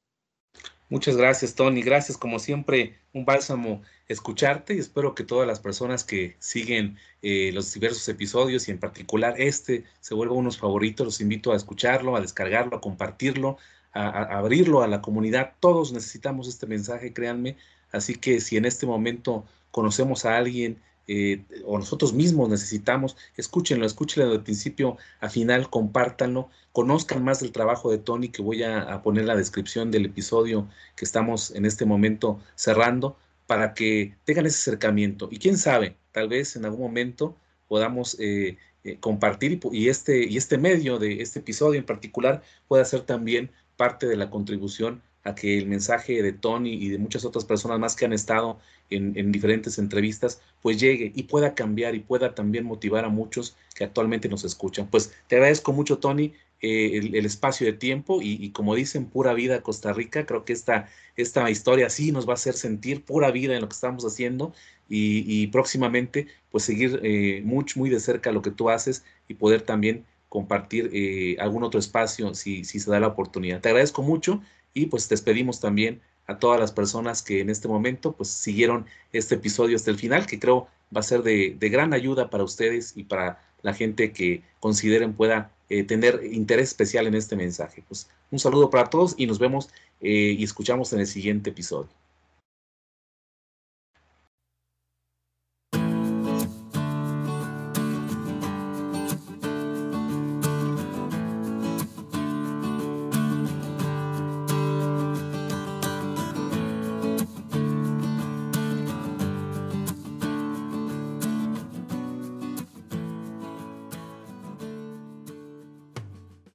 Muchas 0.87 1.17
gracias, 1.17 1.55
Tony. 1.55 1.81
Gracias, 1.81 2.17
como 2.17 2.39
siempre, 2.39 2.97
un 3.11 3.25
bálsamo 3.25 3.81
escucharte 4.07 4.75
y 4.75 4.79
espero 4.79 5.13
que 5.13 5.25
todas 5.25 5.45
las 5.45 5.59
personas 5.59 6.05
que 6.05 6.37
siguen 6.39 6.97
eh, 7.21 7.51
los 7.53 7.73
diversos 7.73 8.07
episodios 8.07 8.69
y 8.69 8.71
en 8.71 8.79
particular 8.79 9.33
este 9.37 9.83
se 9.99 10.15
vuelva 10.15 10.35
unos 10.35 10.57
favoritos. 10.57 11.05
Los 11.05 11.19
invito 11.19 11.51
a 11.51 11.57
escucharlo, 11.57 12.15
a 12.15 12.21
descargarlo, 12.21 12.77
a 12.77 12.81
compartirlo, 12.81 13.57
abrirlo 13.95 14.83
a 14.83 14.87
la 14.87 15.01
comunidad. 15.01 15.53
Todos 15.59 15.93
necesitamos 15.93 16.47
este 16.47 16.67
mensaje, 16.67 17.13
créanme. 17.13 17.57
Así 17.91 18.15
que 18.15 18.41
si 18.41 18.57
en 18.57 18.65
este 18.65 18.85
momento 18.85 19.45
conocemos 19.71 20.25
a 20.25 20.37
alguien 20.37 20.81
eh, 21.07 21.43
o 21.65 21.77
nosotros 21.77 22.13
mismos 22.13 22.49
necesitamos, 22.49 23.15
escúchenlo, 23.37 23.85
escúchenlo 23.85 24.31
de 24.31 24.39
principio 24.39 24.97
a 25.19 25.29
final, 25.29 25.69
compártanlo, 25.69 26.49
conozcan 26.71 27.23
más 27.23 27.39
del 27.39 27.51
trabajo 27.51 27.91
de 27.91 27.99
Tony, 27.99 28.29
que 28.29 28.41
voy 28.41 28.63
a, 28.63 29.01
poner 29.03 29.21
en 29.21 29.27
la 29.27 29.35
descripción 29.35 29.91
del 29.91 30.05
episodio 30.05 30.67
que 30.95 31.05
estamos 31.05 31.51
en 31.51 31.65
este 31.65 31.85
momento 31.85 32.39
cerrando, 32.55 33.17
para 33.47 33.75
que 33.75 34.17
tengan 34.25 34.47
ese 34.47 34.57
acercamiento. 34.57 35.27
Y 35.31 35.37
quién 35.37 35.57
sabe, 35.57 35.95
tal 36.11 36.27
vez 36.27 36.55
en 36.55 36.65
algún 36.65 36.81
momento 36.81 37.37
podamos 37.67 38.17
eh, 38.19 38.57
eh, 38.83 38.97
compartir 38.99 39.59
y, 39.71 39.89
este, 39.89 40.25
y 40.25 40.37
este 40.37 40.57
medio 40.57 40.97
de 40.97 41.21
este 41.21 41.39
episodio 41.39 41.79
en 41.79 41.85
particular 41.85 42.41
pueda 42.67 42.85
ser 42.85 43.01
también 43.01 43.51
parte 43.77 44.07
de 44.07 44.15
la 44.15 44.29
contribución 44.29 45.01
a 45.25 45.33
que 45.33 45.57
el 45.57 45.67
mensaje 45.67 46.21
de 46.21 46.33
Tony 46.33 46.73
y 46.73 46.89
de 46.89 46.99
muchas 46.99 47.25
otras 47.25 47.45
personas 47.45 47.79
más 47.79 47.95
que 47.95 48.05
han 48.05 48.13
estado 48.13 48.59
en, 48.91 49.31
diferentes 49.31 49.79
entrevistas, 49.79 50.39
pues 50.61 50.79
llegue 50.79 51.11
y 51.15 51.23
pueda 51.23 51.55
cambiar 51.55 51.95
y 51.95 51.99
pueda 51.99 52.35
también 52.35 52.63
motivar 52.65 53.03
a 53.05 53.09
muchos 53.09 53.57
que 53.73 53.83
actualmente 53.83 54.29
nos 54.29 54.43
escuchan. 54.43 54.87
Pues 54.87 55.13
te 55.27 55.35
agradezco 55.35 55.73
mucho, 55.73 55.97
Tony, 55.97 56.33
eh, 56.61 56.97
el, 56.97 57.25
espacio 57.25 57.65
de 57.65 57.73
tiempo 57.73 58.19
y, 58.21 58.51
como 58.51 58.75
dicen, 58.75 59.07
pura 59.07 59.33
vida 59.33 59.61
Costa 59.63 59.93
Rica. 59.93 60.27
Creo 60.27 60.45
que 60.45 60.53
esta, 60.53 60.87
esta 61.15 61.49
historia 61.49 61.89
sí 61.89 62.11
nos 62.11 62.27
va 62.27 62.31
a 62.31 62.35
hacer 62.35 62.53
sentir 62.53 63.03
pura 63.03 63.31
vida 63.31 63.55
en 63.55 63.61
lo 63.61 63.67
que 63.67 63.73
estamos 63.73 64.05
haciendo 64.05 64.53
y, 64.87 65.47
próximamente 65.47 66.27
pues 66.51 66.63
seguir 66.63 66.99
eh, 67.03 67.41
muy, 67.43 67.65
muy 67.75 67.89
de 67.89 67.99
cerca 67.99 68.31
lo 68.31 68.43
que 68.43 68.51
tú 68.51 68.69
haces 68.69 69.03
y 69.27 69.33
poder 69.33 69.63
también 69.63 70.05
compartir 70.35 70.89
eh, 70.91 71.37
algún 71.39 71.63
otro 71.63 71.79
espacio 71.79 72.33
si, 72.33 72.65
si 72.65 72.81
se 72.81 72.91
da 72.91 72.99
la 72.99 73.07
oportunidad. 73.07 73.61
Te 73.61 73.69
agradezco 73.69 74.01
mucho 74.01 74.41
y 74.73 74.87
pues 74.87 75.07
despedimos 75.07 75.61
también 75.61 76.01
a 76.27 76.39
todas 76.39 76.59
las 76.59 76.73
personas 76.73 77.21
que 77.21 77.39
en 77.39 77.49
este 77.49 77.69
momento 77.69 78.11
pues 78.11 78.29
siguieron 78.31 78.85
este 79.13 79.35
episodio 79.35 79.77
hasta 79.77 79.91
el 79.91 79.97
final, 79.97 80.25
que 80.25 80.37
creo 80.37 80.67
va 80.93 80.99
a 80.99 81.03
ser 81.03 81.23
de, 81.23 81.55
gran 81.69 81.93
ayuda 81.93 82.29
para 82.29 82.43
ustedes 82.43 82.97
y 82.97 83.03
para 83.05 83.39
la 83.61 83.73
gente 83.73 84.11
que 84.11 84.43
consideren 84.59 85.13
pueda 85.13 85.51
eh, 85.69 85.83
tener 85.85 86.21
interés 86.29 86.67
especial 86.67 87.07
en 87.07 87.15
este 87.15 87.37
mensaje. 87.37 87.81
Pues 87.87 88.09
un 88.29 88.39
saludo 88.39 88.69
para 88.69 88.89
todos 88.89 89.15
y 89.17 89.27
nos 89.27 89.39
vemos 89.39 89.69
eh, 90.01 90.35
y 90.37 90.43
escuchamos 90.43 90.91
en 90.91 90.99
el 90.99 91.07
siguiente 91.07 91.51
episodio. 91.51 91.87